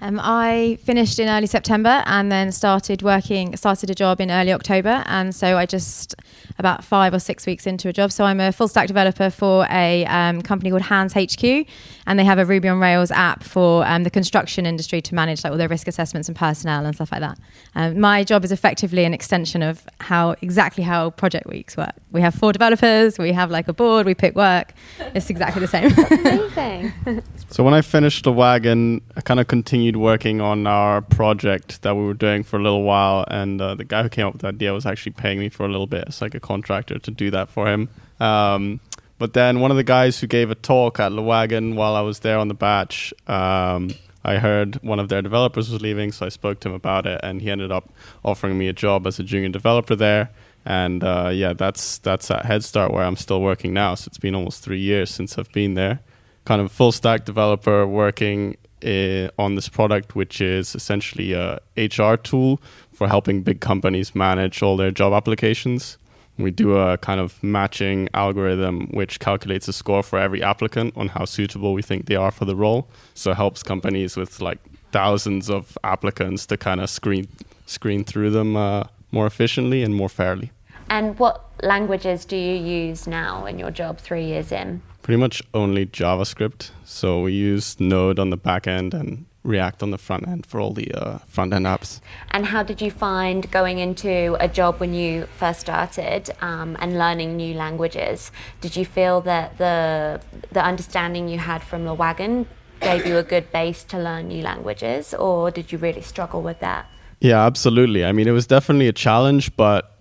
Um, 0.00 0.20
I 0.22 0.78
finished 0.82 1.18
in 1.18 1.28
early 1.28 1.46
September 1.46 2.02
and 2.06 2.30
then 2.30 2.52
started 2.52 3.02
working, 3.02 3.56
started 3.56 3.90
a 3.90 3.94
job 3.94 4.20
in 4.20 4.30
early 4.30 4.52
October. 4.52 5.02
And 5.06 5.34
so 5.34 5.58
I 5.58 5.66
just 5.66 6.14
about 6.58 6.84
five 6.84 7.14
or 7.14 7.18
six 7.18 7.46
weeks 7.46 7.66
into 7.66 7.88
a 7.88 7.92
job. 7.92 8.12
So 8.12 8.24
I'm 8.24 8.40
a 8.40 8.52
full 8.52 8.68
stack 8.68 8.88
developer 8.88 9.30
for 9.30 9.66
a 9.70 10.04
um, 10.06 10.42
company 10.42 10.70
called 10.70 10.82
Hands 10.82 11.12
HQ, 11.12 11.66
and 12.06 12.18
they 12.18 12.24
have 12.24 12.38
a 12.38 12.44
Ruby 12.44 12.68
on 12.68 12.78
Rails 12.78 13.10
app 13.10 13.42
for 13.42 13.86
um, 13.86 14.04
the 14.04 14.10
construction 14.10 14.66
industry 14.66 15.00
to 15.02 15.14
manage 15.14 15.44
like 15.44 15.50
all 15.50 15.58
their 15.58 15.68
risk 15.68 15.88
assessments 15.88 16.28
and 16.28 16.36
personnel 16.36 16.84
and 16.84 16.94
stuff 16.94 17.12
like 17.12 17.20
that. 17.20 17.38
Um, 17.74 18.00
my 18.00 18.24
job 18.24 18.44
is 18.44 18.52
effectively 18.52 19.04
an 19.04 19.14
extension 19.14 19.62
of 19.62 19.86
how 20.00 20.36
exactly 20.42 20.84
how 20.84 21.10
project 21.10 21.46
weeks 21.46 21.76
work. 21.76 21.94
We 22.10 22.20
have 22.20 22.34
four 22.34 22.52
developers, 22.52 23.18
we 23.18 23.32
have 23.32 23.50
like 23.50 23.68
a 23.68 23.72
board, 23.72 24.06
we 24.06 24.14
pick 24.14 24.34
work. 24.36 24.72
It's 25.14 25.30
exactly 25.30 25.60
the 25.60 25.68
same. 25.68 25.90
so 27.50 27.62
when 27.64 27.74
I 27.74 27.80
finished 27.80 28.24
the 28.24 28.32
wagon, 28.32 29.02
I 29.16 29.20
kind 29.20 29.40
of 29.40 29.46
continued 29.46 29.96
working 29.96 30.40
on 30.40 30.66
our 30.66 31.02
project 31.02 31.82
that 31.82 31.96
we 31.96 32.04
were 32.04 32.14
doing 32.14 32.42
for 32.42 32.58
a 32.58 32.62
little 32.62 32.82
while, 32.82 33.24
and 33.28 33.60
uh, 33.60 33.74
the 33.74 33.84
guy 33.84 34.02
who 34.02 34.08
came 34.08 34.26
up 34.26 34.34
with 34.34 34.42
the 34.42 34.48
idea 34.48 34.72
was 34.72 34.86
actually 34.86 35.12
paying 35.12 35.38
me 35.38 35.48
for 35.48 35.64
a 35.64 35.68
little 35.68 35.86
bit 35.86 36.04
as 36.08 36.20
like 36.20 36.34
a 36.34 36.40
contractor 36.40 36.98
to 36.98 37.10
do 37.10 37.30
that 37.30 37.48
for 37.48 37.66
him. 37.66 37.88
Um, 38.20 38.80
but 39.18 39.34
then 39.34 39.60
one 39.60 39.70
of 39.70 39.76
the 39.76 39.84
guys 39.84 40.18
who 40.20 40.26
gave 40.26 40.50
a 40.50 40.54
talk 40.54 40.98
at 40.98 41.10
the 41.10 41.22
wagon 41.22 41.76
while 41.76 41.94
I 41.94 42.00
was 42.00 42.20
there 42.20 42.38
on 42.38 42.48
the 42.48 42.54
batch, 42.54 43.14
um, 43.28 43.90
I 44.24 44.36
heard 44.36 44.76
one 44.82 44.98
of 44.98 45.08
their 45.08 45.22
developers 45.22 45.70
was 45.70 45.82
leaving, 45.82 46.12
so 46.12 46.26
I 46.26 46.28
spoke 46.28 46.60
to 46.60 46.68
him 46.68 46.74
about 46.74 47.06
it, 47.06 47.20
and 47.22 47.42
he 47.42 47.50
ended 47.50 47.72
up 47.72 47.92
offering 48.24 48.58
me 48.58 48.68
a 48.68 48.72
job 48.72 49.06
as 49.06 49.18
a 49.18 49.22
junior 49.22 49.48
developer 49.48 49.96
there. 49.96 50.30
And 50.64 51.02
uh, 51.02 51.30
yeah, 51.32 51.54
that's 51.54 51.98
that's 51.98 52.30
at 52.30 52.44
Head 52.44 52.62
Start 52.62 52.92
where 52.92 53.04
I'm 53.04 53.16
still 53.16 53.40
working 53.40 53.72
now. 53.72 53.96
So 53.96 54.08
it's 54.08 54.18
been 54.18 54.34
almost 54.34 54.62
three 54.62 54.78
years 54.78 55.10
since 55.10 55.36
I've 55.36 55.50
been 55.52 55.74
there. 55.74 56.00
Kind 56.44 56.60
of 56.60 56.72
full 56.72 56.92
stack 56.92 57.24
developer 57.24 57.86
working 57.86 58.56
uh, 58.84 59.28
on 59.38 59.54
this 59.54 59.68
product, 59.68 60.16
which 60.16 60.40
is 60.40 60.74
essentially 60.74 61.32
a 61.32 61.60
HR 61.76 62.16
tool 62.16 62.60
for 62.92 63.08
helping 63.08 63.42
big 63.42 63.60
companies 63.60 64.14
manage 64.14 64.62
all 64.62 64.76
their 64.76 64.90
job 64.90 65.12
applications. 65.12 65.98
We 66.38 66.50
do 66.50 66.76
a 66.76 66.96
kind 66.98 67.20
of 67.20 67.42
matching 67.42 68.08
algorithm 68.14 68.88
which 68.88 69.20
calculates 69.20 69.68
a 69.68 69.72
score 69.72 70.02
for 70.02 70.18
every 70.18 70.42
applicant 70.42 70.96
on 70.96 71.08
how 71.08 71.26
suitable 71.26 71.74
we 71.74 71.82
think 71.82 72.06
they 72.06 72.16
are 72.16 72.30
for 72.30 72.44
the 72.44 72.56
role. 72.56 72.88
So 73.14 73.32
it 73.32 73.36
helps 73.36 73.62
companies 73.62 74.16
with 74.16 74.40
like 74.40 74.58
thousands 74.92 75.50
of 75.50 75.76
applicants 75.84 76.46
to 76.46 76.56
kind 76.56 76.80
of 76.80 76.88
screen 76.90 77.28
screen 77.66 78.04
through 78.04 78.30
them 78.30 78.56
uh, 78.56 78.84
more 79.10 79.26
efficiently 79.26 79.82
and 79.82 79.94
more 79.94 80.08
fairly. 80.08 80.50
And 80.90 81.18
what 81.18 81.48
languages 81.62 82.24
do 82.24 82.36
you 82.36 82.54
use 82.54 83.06
now 83.06 83.46
in 83.46 83.58
your 83.58 83.70
job 83.70 83.98
three 83.98 84.24
years 84.24 84.52
in? 84.52 84.82
Pretty 85.02 85.18
much 85.18 85.42
only 85.52 85.86
JavaScript. 85.86 86.70
So 86.84 87.22
we 87.22 87.32
use 87.32 87.78
Node 87.80 88.18
on 88.18 88.30
the 88.30 88.36
back 88.36 88.66
end 88.66 88.94
and 88.94 89.26
React 89.44 89.82
on 89.82 89.90
the 89.90 89.98
front 89.98 90.28
end 90.28 90.46
for 90.46 90.60
all 90.60 90.72
the 90.72 90.92
uh, 90.92 91.18
front 91.26 91.52
end 91.52 91.66
apps. 91.66 92.00
And 92.30 92.46
how 92.46 92.62
did 92.62 92.80
you 92.80 92.92
find 92.92 93.50
going 93.50 93.80
into 93.80 94.36
a 94.38 94.46
job 94.46 94.78
when 94.78 94.94
you 94.94 95.26
first 95.36 95.58
started 95.58 96.30
um, 96.40 96.76
and 96.78 96.96
learning 96.96 97.36
new 97.36 97.54
languages? 97.54 98.30
Did 98.60 98.76
you 98.76 98.84
feel 98.84 99.20
that 99.22 99.58
the 99.58 100.20
the 100.52 100.64
understanding 100.64 101.28
you 101.28 101.38
had 101.38 101.64
from 101.64 101.84
the 101.84 101.94
wagon 101.94 102.46
gave 102.80 103.04
you 103.04 103.16
a 103.18 103.24
good 103.24 103.50
base 103.50 103.82
to 103.84 103.98
learn 103.98 104.28
new 104.28 104.42
languages, 104.42 105.12
or 105.14 105.50
did 105.50 105.72
you 105.72 105.78
really 105.78 106.02
struggle 106.02 106.40
with 106.40 106.60
that? 106.60 106.86
Yeah, 107.20 107.44
absolutely. 107.44 108.04
I 108.04 108.12
mean, 108.12 108.28
it 108.28 108.32
was 108.32 108.46
definitely 108.46 108.88
a 108.88 108.92
challenge, 108.92 109.56
but 109.56 109.91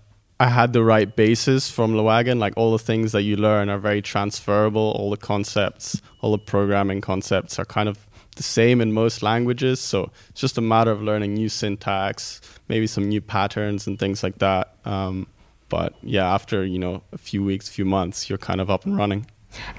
I 0.41 0.47
had 0.47 0.73
the 0.73 0.83
right 0.83 1.15
basis 1.15 1.69
from 1.69 1.93
Lewagon. 1.93 2.39
Like 2.39 2.53
all 2.57 2.71
the 2.71 2.79
things 2.79 3.11
that 3.11 3.21
you 3.21 3.35
learn 3.35 3.69
are 3.69 3.77
very 3.77 4.01
transferable. 4.01 4.91
All 4.97 5.11
the 5.11 5.17
concepts, 5.17 6.01
all 6.21 6.31
the 6.31 6.39
programming 6.39 6.99
concepts 6.99 7.59
are 7.59 7.65
kind 7.65 7.87
of 7.87 8.07
the 8.37 8.41
same 8.41 8.81
in 8.81 8.91
most 8.91 9.21
languages. 9.21 9.79
So 9.79 10.09
it's 10.29 10.41
just 10.41 10.57
a 10.57 10.61
matter 10.61 10.89
of 10.89 10.99
learning 10.99 11.35
new 11.35 11.47
syntax, 11.47 12.41
maybe 12.69 12.87
some 12.87 13.07
new 13.07 13.21
patterns 13.21 13.85
and 13.85 13.99
things 13.99 14.23
like 14.23 14.39
that. 14.39 14.73
Um, 14.83 15.27
but 15.69 15.93
yeah, 16.01 16.33
after 16.33 16.65
you 16.65 16.79
know 16.79 17.03
a 17.11 17.19
few 17.19 17.43
weeks, 17.43 17.69
few 17.69 17.85
months, 17.85 18.27
you're 18.27 18.39
kind 18.39 18.59
of 18.59 18.71
up 18.71 18.83
and 18.87 18.97
running. 18.97 19.27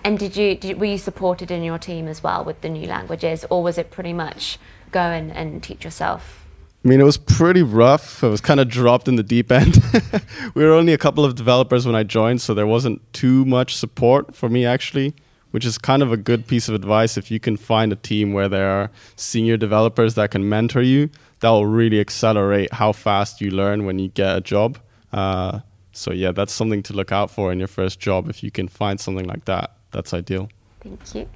And 0.05 0.17
did 0.17 0.37
you 0.37 0.55
did, 0.55 0.79
were 0.79 0.87
you 0.87 0.99
supported 0.99 1.51
in 1.51 1.65
your 1.65 1.79
team 1.79 2.07
as 2.07 2.23
well 2.23 2.45
with 2.45 2.61
the 2.61 2.69
new 2.69 2.87
languages, 2.87 3.45
or 3.51 3.65
was 3.65 3.79
it 3.79 3.91
pretty 3.91 4.13
much 4.13 4.61
go 4.93 5.01
and, 5.01 5.33
and 5.33 5.61
teach 5.61 5.83
yourself? 5.83 6.42
I 6.85 6.89
mean, 6.89 7.01
it 7.01 7.05
was 7.05 7.17
pretty 7.17 7.63
rough. 7.63 8.25
It 8.25 8.29
was 8.29 8.41
kind 8.41 8.59
of 8.59 8.69
dropped 8.69 9.07
in 9.07 9.15
the 9.15 9.23
deep 9.23 9.53
end. 9.53 9.79
we 10.55 10.65
were 10.65 10.73
only 10.73 10.93
a 10.93 10.99
couple 10.99 11.25
of 11.25 11.37
developers 11.37 11.87
when 11.87 11.95
I 11.95 12.03
joined, 12.03 12.41
so 12.41 12.55
there 12.55 12.67
wasn't 12.67 13.01
too 13.13 13.45
much 13.45 13.77
support 13.77 14.35
for 14.35 14.49
me 14.49 14.67
actually, 14.67 15.15
which 15.53 15.65
is 15.65 15.79
kind 15.79 16.03
of 16.03 16.11
a 16.11 16.17
good 16.17 16.49
piece 16.49 16.69
of 16.69 16.75
advice. 16.75 17.17
If 17.17 17.31
you 17.31 17.39
can 17.39 17.57
find 17.57 17.93
a 17.93 17.97
team 17.97 18.33
where 18.33 18.49
there 18.49 18.69
are 18.69 18.91
senior 19.15 19.57
developers 19.57 20.17
that 20.17 20.33
can 20.33 20.49
mentor 20.49 20.83
you, 20.83 21.09
that 21.39 21.51
will 21.51 21.67
really 21.67 22.01
accelerate 22.01 22.73
how 22.73 22.91
fast 22.91 23.41
you 23.41 23.51
learn 23.53 23.87
when 23.87 24.01
you 24.01 24.09
get 24.09 24.37
a 24.37 24.41
job. 24.41 24.79
Uh, 25.13 25.61
so 25.93 26.13
yeah, 26.13 26.33
that's 26.33 26.53
something 26.53 26.83
to 26.85 26.95
look 26.95 27.13
out 27.13 27.31
for 27.31 27.53
in 27.53 27.61
your 27.61 27.69
first 27.69 28.01
job. 28.01 28.29
If 28.29 28.43
you 28.43 28.51
can 28.51 28.67
find 28.67 28.99
something 28.99 29.27
like 29.27 29.45
that, 29.45 29.77
that's 29.93 30.13
ideal. 30.13 30.49
Thank 30.81 31.15
you. 31.15 31.29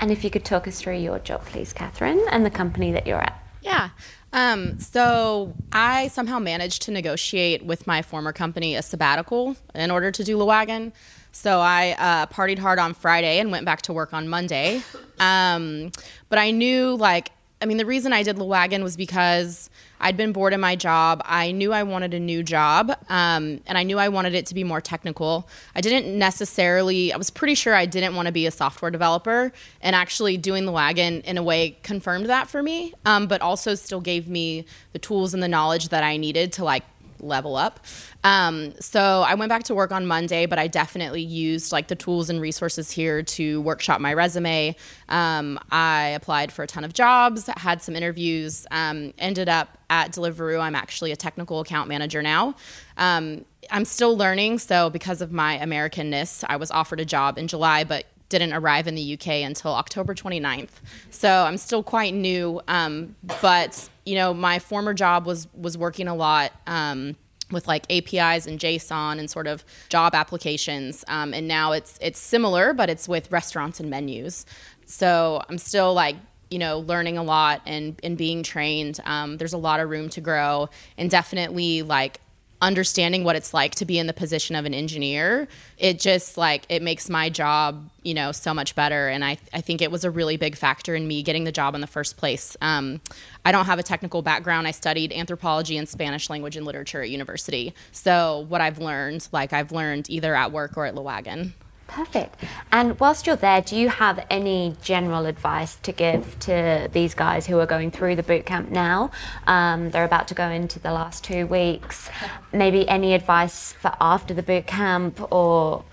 And 0.00 0.10
if 0.10 0.24
you 0.24 0.30
could 0.30 0.44
talk 0.44 0.66
us 0.66 0.80
through 0.80 0.98
your 0.98 1.18
job, 1.18 1.44
please, 1.44 1.74
Catherine, 1.74 2.24
and 2.30 2.46
the 2.46 2.50
company 2.50 2.92
that 2.92 3.06
you're 3.06 3.20
at. 3.20 3.42
Yeah. 3.62 3.90
Um, 4.36 4.78
so 4.78 5.54
I 5.72 6.08
somehow 6.08 6.38
managed 6.38 6.82
to 6.82 6.90
negotiate 6.90 7.64
with 7.64 7.86
my 7.86 8.02
former 8.02 8.34
company 8.34 8.76
a 8.76 8.82
sabbatical 8.82 9.56
in 9.74 9.90
order 9.90 10.10
to 10.10 10.22
do 10.22 10.36
Lewagon. 10.36 10.92
So 11.32 11.60
I 11.60 11.96
uh, 11.98 12.26
partied 12.26 12.58
hard 12.58 12.78
on 12.78 12.92
Friday 12.92 13.38
and 13.38 13.50
went 13.50 13.64
back 13.64 13.80
to 13.82 13.94
work 13.94 14.12
on 14.12 14.28
Monday. 14.28 14.82
Um, 15.18 15.90
but 16.28 16.38
I 16.38 16.50
knew 16.50 16.96
like 16.96 17.30
I 17.60 17.64
mean, 17.64 17.78
the 17.78 17.86
reason 17.86 18.12
I 18.12 18.22
did 18.22 18.36
Lewagon 18.36 18.82
was 18.82 18.98
because 18.98 19.70
I'd 19.98 20.16
been 20.16 20.32
bored 20.32 20.52
in 20.52 20.60
my 20.60 20.76
job. 20.76 21.22
I 21.24 21.52
knew 21.52 21.72
I 21.72 21.84
wanted 21.84 22.12
a 22.12 22.20
new 22.20 22.42
job, 22.42 22.90
um, 23.08 23.62
and 23.66 23.78
I 23.78 23.82
knew 23.82 23.98
I 23.98 24.10
wanted 24.10 24.34
it 24.34 24.44
to 24.46 24.54
be 24.54 24.62
more 24.62 24.82
technical. 24.82 25.48
I 25.74 25.80
didn't 25.80 26.18
necessarily, 26.18 27.14
I 27.14 27.16
was 27.16 27.30
pretty 27.30 27.54
sure 27.54 27.74
I 27.74 27.86
didn't 27.86 28.14
want 28.14 28.26
to 28.26 28.32
be 28.32 28.46
a 28.46 28.50
software 28.50 28.90
developer, 28.90 29.52
and 29.80 29.96
actually 29.96 30.36
doing 30.36 30.64
Lewagon 30.64 31.24
in 31.24 31.38
a 31.38 31.42
way 31.42 31.78
confirmed 31.82 32.26
that 32.26 32.48
for 32.48 32.62
me, 32.62 32.92
um, 33.06 33.26
but 33.26 33.40
also 33.40 33.74
still 33.74 34.02
gave 34.02 34.28
me 34.28 34.66
the 34.92 34.98
tools 34.98 35.32
and 35.32 35.42
the 35.42 35.48
knowledge 35.48 35.88
that 35.88 36.04
I 36.04 36.18
needed 36.18 36.52
to 36.54 36.64
like 36.64 36.84
level 37.20 37.56
up. 37.56 37.80
Um, 38.24 38.74
so 38.80 39.24
I 39.26 39.34
went 39.34 39.48
back 39.48 39.64
to 39.64 39.74
work 39.74 39.92
on 39.92 40.06
Monday, 40.06 40.46
but 40.46 40.58
I 40.58 40.66
definitely 40.66 41.22
used 41.22 41.72
like 41.72 41.88
the 41.88 41.94
tools 41.94 42.30
and 42.30 42.40
resources 42.40 42.90
here 42.90 43.22
to 43.22 43.60
workshop 43.62 44.00
my 44.00 44.14
resume. 44.14 44.76
Um, 45.08 45.58
I 45.70 46.08
applied 46.08 46.52
for 46.52 46.62
a 46.62 46.66
ton 46.66 46.84
of 46.84 46.92
jobs, 46.92 47.48
had 47.56 47.82
some 47.82 47.96
interviews, 47.96 48.66
um, 48.70 49.14
ended 49.18 49.48
up 49.48 49.78
at 49.90 50.12
Deliveroo. 50.12 50.60
I'm 50.60 50.74
actually 50.74 51.12
a 51.12 51.16
technical 51.16 51.60
account 51.60 51.88
manager 51.88 52.22
now. 52.22 52.56
Um, 52.96 53.44
I'm 53.70 53.84
still 53.84 54.16
learning, 54.16 54.58
so 54.58 54.90
because 54.90 55.20
of 55.20 55.32
my 55.32 55.58
Americanness, 55.58 56.44
I 56.48 56.56
was 56.56 56.70
offered 56.70 57.00
a 57.00 57.04
job 57.04 57.38
in 57.38 57.48
July, 57.48 57.84
but 57.84 58.06
didn't 58.28 58.52
arrive 58.52 58.86
in 58.86 58.94
the 58.94 59.14
UK 59.14 59.44
until 59.44 59.72
October 59.72 60.14
29th. 60.14 60.70
So 61.10 61.44
I'm 61.44 61.56
still 61.56 61.82
quite 61.82 62.14
new, 62.14 62.60
um, 62.68 63.14
but 63.40 63.88
you 64.04 64.14
know, 64.14 64.32
my 64.32 64.58
former 64.58 64.94
job 64.94 65.26
was 65.26 65.48
was 65.54 65.76
working 65.76 66.08
a 66.08 66.14
lot. 66.14 66.52
Um, 66.66 67.16
with 67.52 67.68
like 67.68 67.84
APIs 67.92 68.46
and 68.46 68.58
JSON 68.58 69.20
and 69.20 69.30
sort 69.30 69.46
of 69.46 69.64
job 69.88 70.16
applications, 70.16 71.04
um, 71.06 71.32
and 71.32 71.46
now 71.46 71.70
it's 71.70 71.96
it's 72.02 72.18
similar, 72.18 72.72
but 72.72 72.90
it's 72.90 73.08
with 73.08 73.30
restaurants 73.30 73.78
and 73.78 73.88
menus. 73.88 74.46
So 74.84 75.42
I'm 75.48 75.58
still 75.58 75.94
like 75.94 76.16
you 76.50 76.58
know 76.58 76.80
learning 76.80 77.18
a 77.18 77.22
lot 77.22 77.62
and 77.64 78.00
and 78.02 78.18
being 78.18 78.42
trained. 78.42 78.98
Um, 79.04 79.36
there's 79.36 79.52
a 79.52 79.58
lot 79.58 79.78
of 79.78 79.90
room 79.90 80.08
to 80.10 80.20
grow, 80.20 80.68
and 80.98 81.08
definitely 81.08 81.82
like 81.82 82.20
understanding 82.60 83.22
what 83.22 83.36
it's 83.36 83.52
like 83.52 83.74
to 83.74 83.84
be 83.84 83.98
in 83.98 84.06
the 84.06 84.12
position 84.12 84.56
of 84.56 84.64
an 84.64 84.72
engineer 84.72 85.46
it 85.76 86.00
just 86.00 86.38
like 86.38 86.64
it 86.68 86.82
makes 86.82 87.10
my 87.10 87.28
job 87.28 87.88
you 88.02 88.14
know 88.14 88.32
so 88.32 88.54
much 88.54 88.74
better. 88.74 89.08
And 89.08 89.24
i, 89.24 89.36
I 89.52 89.60
think 89.60 89.82
it 89.82 89.90
was 89.90 90.04
a 90.04 90.10
really 90.10 90.36
big 90.36 90.56
factor 90.56 90.94
in 90.94 91.06
me 91.06 91.22
getting 91.22 91.44
the 91.44 91.52
job 91.52 91.74
in 91.74 91.80
the 91.80 91.86
first 91.86 92.16
place. 92.16 92.56
Um, 92.60 93.00
i 93.44 93.52
don't 93.52 93.66
have 93.66 93.78
a 93.78 93.82
technical 93.82 94.22
background. 94.22 94.66
I 94.66 94.70
studied 94.70 95.12
anthropology 95.12 95.76
and 95.76 95.88
spanish 95.88 96.30
language 96.30 96.56
and 96.56 96.64
literature 96.64 97.02
at 97.02 97.10
university. 97.10 97.74
So 97.92 98.46
what 98.48 98.60
i've 98.60 98.78
learned 98.78 99.28
like 99.32 99.52
i've 99.52 99.72
learned 99.72 100.08
either 100.08 100.34
at 100.34 100.52
work 100.52 100.76
or 100.76 100.86
at 100.86 100.94
lewagon 100.94 101.52
Perfect. 101.86 102.42
And 102.72 102.98
whilst 102.98 103.26
you're 103.26 103.36
there, 103.36 103.62
do 103.62 103.76
you 103.76 103.88
have 103.88 104.24
any 104.28 104.76
general 104.82 105.26
advice 105.26 105.76
to 105.76 105.92
give 105.92 106.38
to 106.40 106.88
these 106.92 107.14
guys 107.14 107.46
who 107.46 107.58
are 107.58 107.66
going 107.66 107.90
through 107.90 108.16
the 108.16 108.22
boot 108.22 108.44
camp 108.44 108.70
now? 108.70 109.10
Um, 109.46 109.90
they're 109.90 110.04
about 110.04 110.28
to 110.28 110.34
go 110.34 110.48
into 110.48 110.78
the 110.78 110.92
last 110.92 111.24
two 111.24 111.46
weeks. 111.46 112.10
Maybe 112.52 112.88
any 112.88 113.14
advice 113.14 113.72
for 113.72 113.92
after 114.00 114.34
the 114.34 114.42
boot 114.42 114.66
camp 114.66 115.32
or 115.32 115.84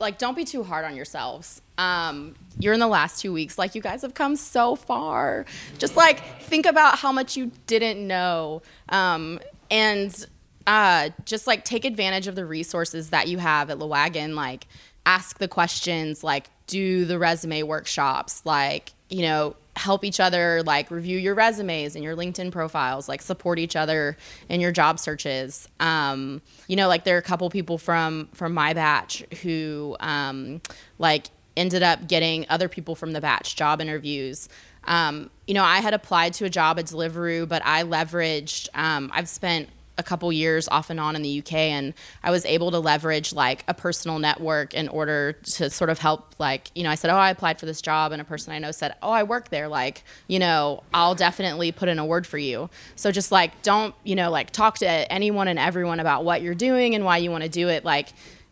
like 0.00 0.18
don't 0.18 0.36
be 0.36 0.44
too 0.44 0.62
hard 0.62 0.84
on 0.84 0.94
yourselves 0.94 1.60
um, 1.76 2.34
you're 2.58 2.74
in 2.74 2.80
the 2.80 2.86
last 2.86 3.20
two 3.20 3.32
weeks 3.32 3.58
like 3.58 3.74
you 3.74 3.82
guys 3.82 4.02
have 4.02 4.14
come 4.14 4.36
so 4.36 4.76
far 4.76 5.44
just 5.78 5.96
like 5.96 6.22
think 6.42 6.66
about 6.66 6.98
how 6.98 7.12
much 7.12 7.36
you 7.36 7.50
didn't 7.66 8.04
know 8.06 8.62
um, 8.90 9.40
and 9.70 10.26
uh, 10.66 11.08
just 11.24 11.46
like 11.46 11.64
take 11.64 11.84
advantage 11.84 12.26
of 12.26 12.34
the 12.34 12.44
resources 12.44 13.10
that 13.10 13.26
you 13.26 13.38
have 13.38 13.70
at 13.70 13.78
lewagon 13.78 14.34
like 14.34 14.66
ask 15.08 15.38
the 15.38 15.48
questions, 15.48 16.22
like 16.22 16.50
do 16.66 17.06
the 17.06 17.18
resume 17.18 17.62
workshops, 17.62 18.44
like, 18.44 18.92
you 19.08 19.22
know, 19.22 19.56
help 19.74 20.04
each 20.04 20.20
other, 20.20 20.62
like 20.64 20.90
review 20.90 21.18
your 21.18 21.34
resumes 21.34 21.94
and 21.94 22.04
your 22.04 22.14
LinkedIn 22.14 22.52
profiles, 22.52 23.08
like 23.08 23.22
support 23.22 23.58
each 23.58 23.74
other 23.74 24.18
in 24.50 24.60
your 24.60 24.70
job 24.70 24.98
searches. 24.98 25.66
Um, 25.80 26.42
you 26.66 26.76
know, 26.76 26.88
like 26.88 27.04
there 27.04 27.14
are 27.14 27.18
a 27.18 27.22
couple 27.22 27.48
people 27.48 27.78
from 27.78 28.28
from 28.34 28.52
my 28.52 28.74
batch 28.74 29.24
who 29.42 29.96
um, 30.00 30.60
like 30.98 31.28
ended 31.56 31.82
up 31.82 32.06
getting 32.06 32.44
other 32.50 32.68
people 32.68 32.94
from 32.94 33.12
the 33.12 33.20
batch 33.22 33.56
job 33.56 33.80
interviews. 33.80 34.50
Um, 34.84 35.30
you 35.46 35.54
know, 35.54 35.64
I 35.64 35.78
had 35.78 35.94
applied 35.94 36.34
to 36.34 36.44
a 36.44 36.50
job 36.50 36.78
at 36.78 36.84
Deliveroo, 36.84 37.48
but 37.48 37.62
I 37.64 37.82
leveraged. 37.82 38.68
Um, 38.74 39.10
I've 39.14 39.28
spent 39.28 39.70
a 39.98 40.02
couple 40.02 40.32
years 40.32 40.68
off 40.68 40.90
and 40.90 40.98
on 40.98 41.16
in 41.16 41.22
the 41.22 41.38
UK 41.40 41.52
and 41.52 41.92
I 42.22 42.30
was 42.30 42.44
able 42.46 42.70
to 42.70 42.78
leverage 42.78 43.32
like 43.32 43.64
a 43.68 43.74
personal 43.74 44.18
network 44.18 44.72
in 44.72 44.88
order 44.88 45.32
to 45.32 45.68
sort 45.68 45.90
of 45.90 45.98
help 45.98 46.34
like 46.38 46.70
you 46.74 46.84
know 46.84 46.90
I 46.90 46.94
said 46.94 47.10
oh 47.10 47.16
I 47.16 47.30
applied 47.30 47.58
for 47.58 47.66
this 47.66 47.82
job 47.82 48.12
and 48.12 48.22
a 48.22 48.24
person 48.24 48.52
I 48.52 48.58
know 48.58 48.70
said 48.70 48.94
oh 49.02 49.10
I 49.10 49.24
work 49.24 49.50
there 49.50 49.68
like 49.68 50.04
you 50.28 50.38
know 50.38 50.82
I'll 50.94 51.14
definitely 51.14 51.72
put 51.72 51.88
in 51.88 51.98
a 51.98 52.06
word 52.06 52.26
for 52.26 52.38
you. 52.38 52.70
So 52.96 53.10
just 53.10 53.32
like 53.32 53.62
don't 53.62 53.94
you 54.04 54.14
know 54.14 54.30
like 54.30 54.50
talk 54.50 54.78
to 54.78 55.12
anyone 55.12 55.48
and 55.48 55.58
everyone 55.58 56.00
about 56.00 56.24
what 56.24 56.42
you're 56.42 56.54
doing 56.54 56.94
and 56.94 57.04
why 57.04 57.18
you 57.18 57.30
want 57.30 57.42
to 57.42 57.50
do 57.50 57.68
it 57.68 57.84
like 57.84 58.08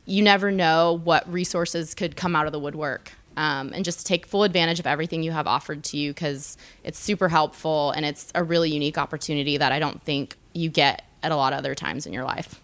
you 0.07 0.22
never 0.22 0.51
know 0.51 1.01
what 1.05 1.30
resources 1.30 1.94
could 1.94 2.16
come 2.16 2.34
out 2.34 2.47
of 2.47 2.53
the 2.53 2.61
woodwork. 2.61 3.12
Um, 3.36 3.72
and 3.74 3.84
just 3.84 4.07
take 4.07 4.24
full 4.24 4.44
advantage 4.44 4.80
of 4.80 4.86
everything 4.86 5.22
you 5.22 5.30
have 5.30 5.47
offered 5.47 5.84
to 5.84 5.99
you 5.99 6.14
because 6.14 6.57
it's 6.82 6.99
super 6.99 7.28
helpful 7.28 7.90
and 7.90 8.07
it's 8.07 8.32
a 8.34 8.42
really 8.42 8.70
unique 8.70 8.97
opportunity 8.97 9.59
that 9.59 9.72
I 9.72 9.78
don't 9.78 10.01
think 10.01 10.36
you 10.55 10.70
get 10.70 11.03
at 11.27 11.33
a 11.33 11.37
lot 11.37 11.53
of 11.53 11.59
other 11.59 11.74
times 11.74 12.07
in 12.07 12.12
your 12.12 12.24
life. 12.24 12.61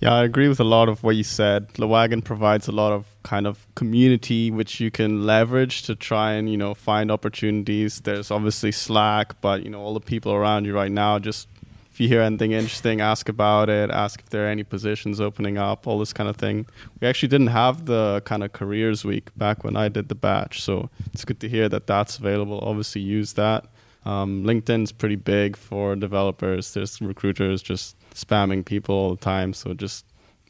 Yeah, 0.00 0.14
I 0.14 0.22
agree 0.22 0.46
with 0.46 0.60
a 0.60 0.64
lot 0.64 0.88
of 0.88 1.02
what 1.02 1.16
you 1.16 1.24
said. 1.24 1.68
The 1.74 1.88
wagon 1.88 2.22
provides 2.22 2.68
a 2.68 2.72
lot 2.72 2.92
of 2.92 3.04
kind 3.24 3.48
of 3.48 3.66
community 3.74 4.52
which 4.52 4.78
you 4.78 4.92
can 4.92 5.26
leverage 5.26 5.82
to 5.82 5.96
try 5.96 6.32
and, 6.34 6.48
you 6.48 6.56
know, 6.56 6.72
find 6.74 7.10
opportunities. 7.10 8.00
There's 8.00 8.30
obviously 8.30 8.70
Slack, 8.70 9.40
but 9.40 9.64
you 9.64 9.70
know, 9.70 9.80
all 9.80 9.94
the 9.94 10.00
people 10.00 10.32
around 10.32 10.66
you 10.66 10.74
right 10.74 10.92
now 10.92 11.18
just 11.18 11.48
if 11.90 12.02
you 12.02 12.06
hear 12.06 12.22
anything 12.22 12.52
interesting, 12.52 13.00
ask 13.00 13.28
about 13.28 13.68
it. 13.68 13.90
Ask 13.90 14.20
if 14.20 14.30
there 14.30 14.46
are 14.46 14.48
any 14.48 14.62
positions 14.62 15.20
opening 15.20 15.58
up. 15.58 15.84
All 15.84 15.98
this 15.98 16.12
kind 16.12 16.28
of 16.30 16.36
thing. 16.36 16.64
We 17.00 17.08
actually 17.08 17.30
didn't 17.30 17.48
have 17.48 17.86
the 17.86 18.22
kind 18.24 18.44
of 18.44 18.52
careers 18.52 19.04
week 19.04 19.36
back 19.36 19.64
when 19.64 19.76
I 19.76 19.88
did 19.88 20.08
the 20.08 20.14
batch, 20.14 20.62
so 20.62 20.90
it's 21.12 21.24
good 21.24 21.40
to 21.40 21.48
hear 21.48 21.68
that 21.68 21.88
that's 21.88 22.16
available. 22.16 22.60
Obviously, 22.62 23.00
use 23.00 23.32
that. 23.32 23.64
Um, 24.04 24.44
LinkedIn's 24.44 24.92
pretty 24.92 25.16
big 25.16 25.56
for 25.56 25.96
developers. 25.96 26.72
There's 26.72 27.00
recruiters 27.00 27.62
just 27.62 27.96
spamming 28.14 28.64
people 28.64 28.94
all 28.94 29.10
the 29.14 29.20
time, 29.20 29.52
so 29.52 29.74
just 29.74 30.06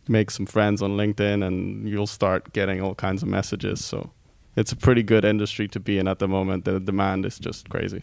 make 0.09 0.31
some 0.31 0.47
friends 0.47 0.83
on 0.83 0.97
LinkedIn, 0.97 1.47
and 1.47 1.89
you'll 1.89 2.07
start 2.07 2.53
getting 2.53 2.81
all 2.81 2.95
kinds 2.95 3.23
of 3.23 3.29
messages. 3.29 3.85
So 3.85 4.11
it's 4.57 4.73
a 4.73 4.77
pretty 4.77 5.03
good 5.03 5.25
industry 5.25 5.69
to 5.69 5.81
be 5.81 5.99
in 5.99 6.09
at 6.09 6.19
the 6.19 6.29
moment. 6.29 6.65
The 6.65 6.81
demand 6.81 7.27
is 7.27 7.39
just 7.39 7.69
crazy. 7.69 8.03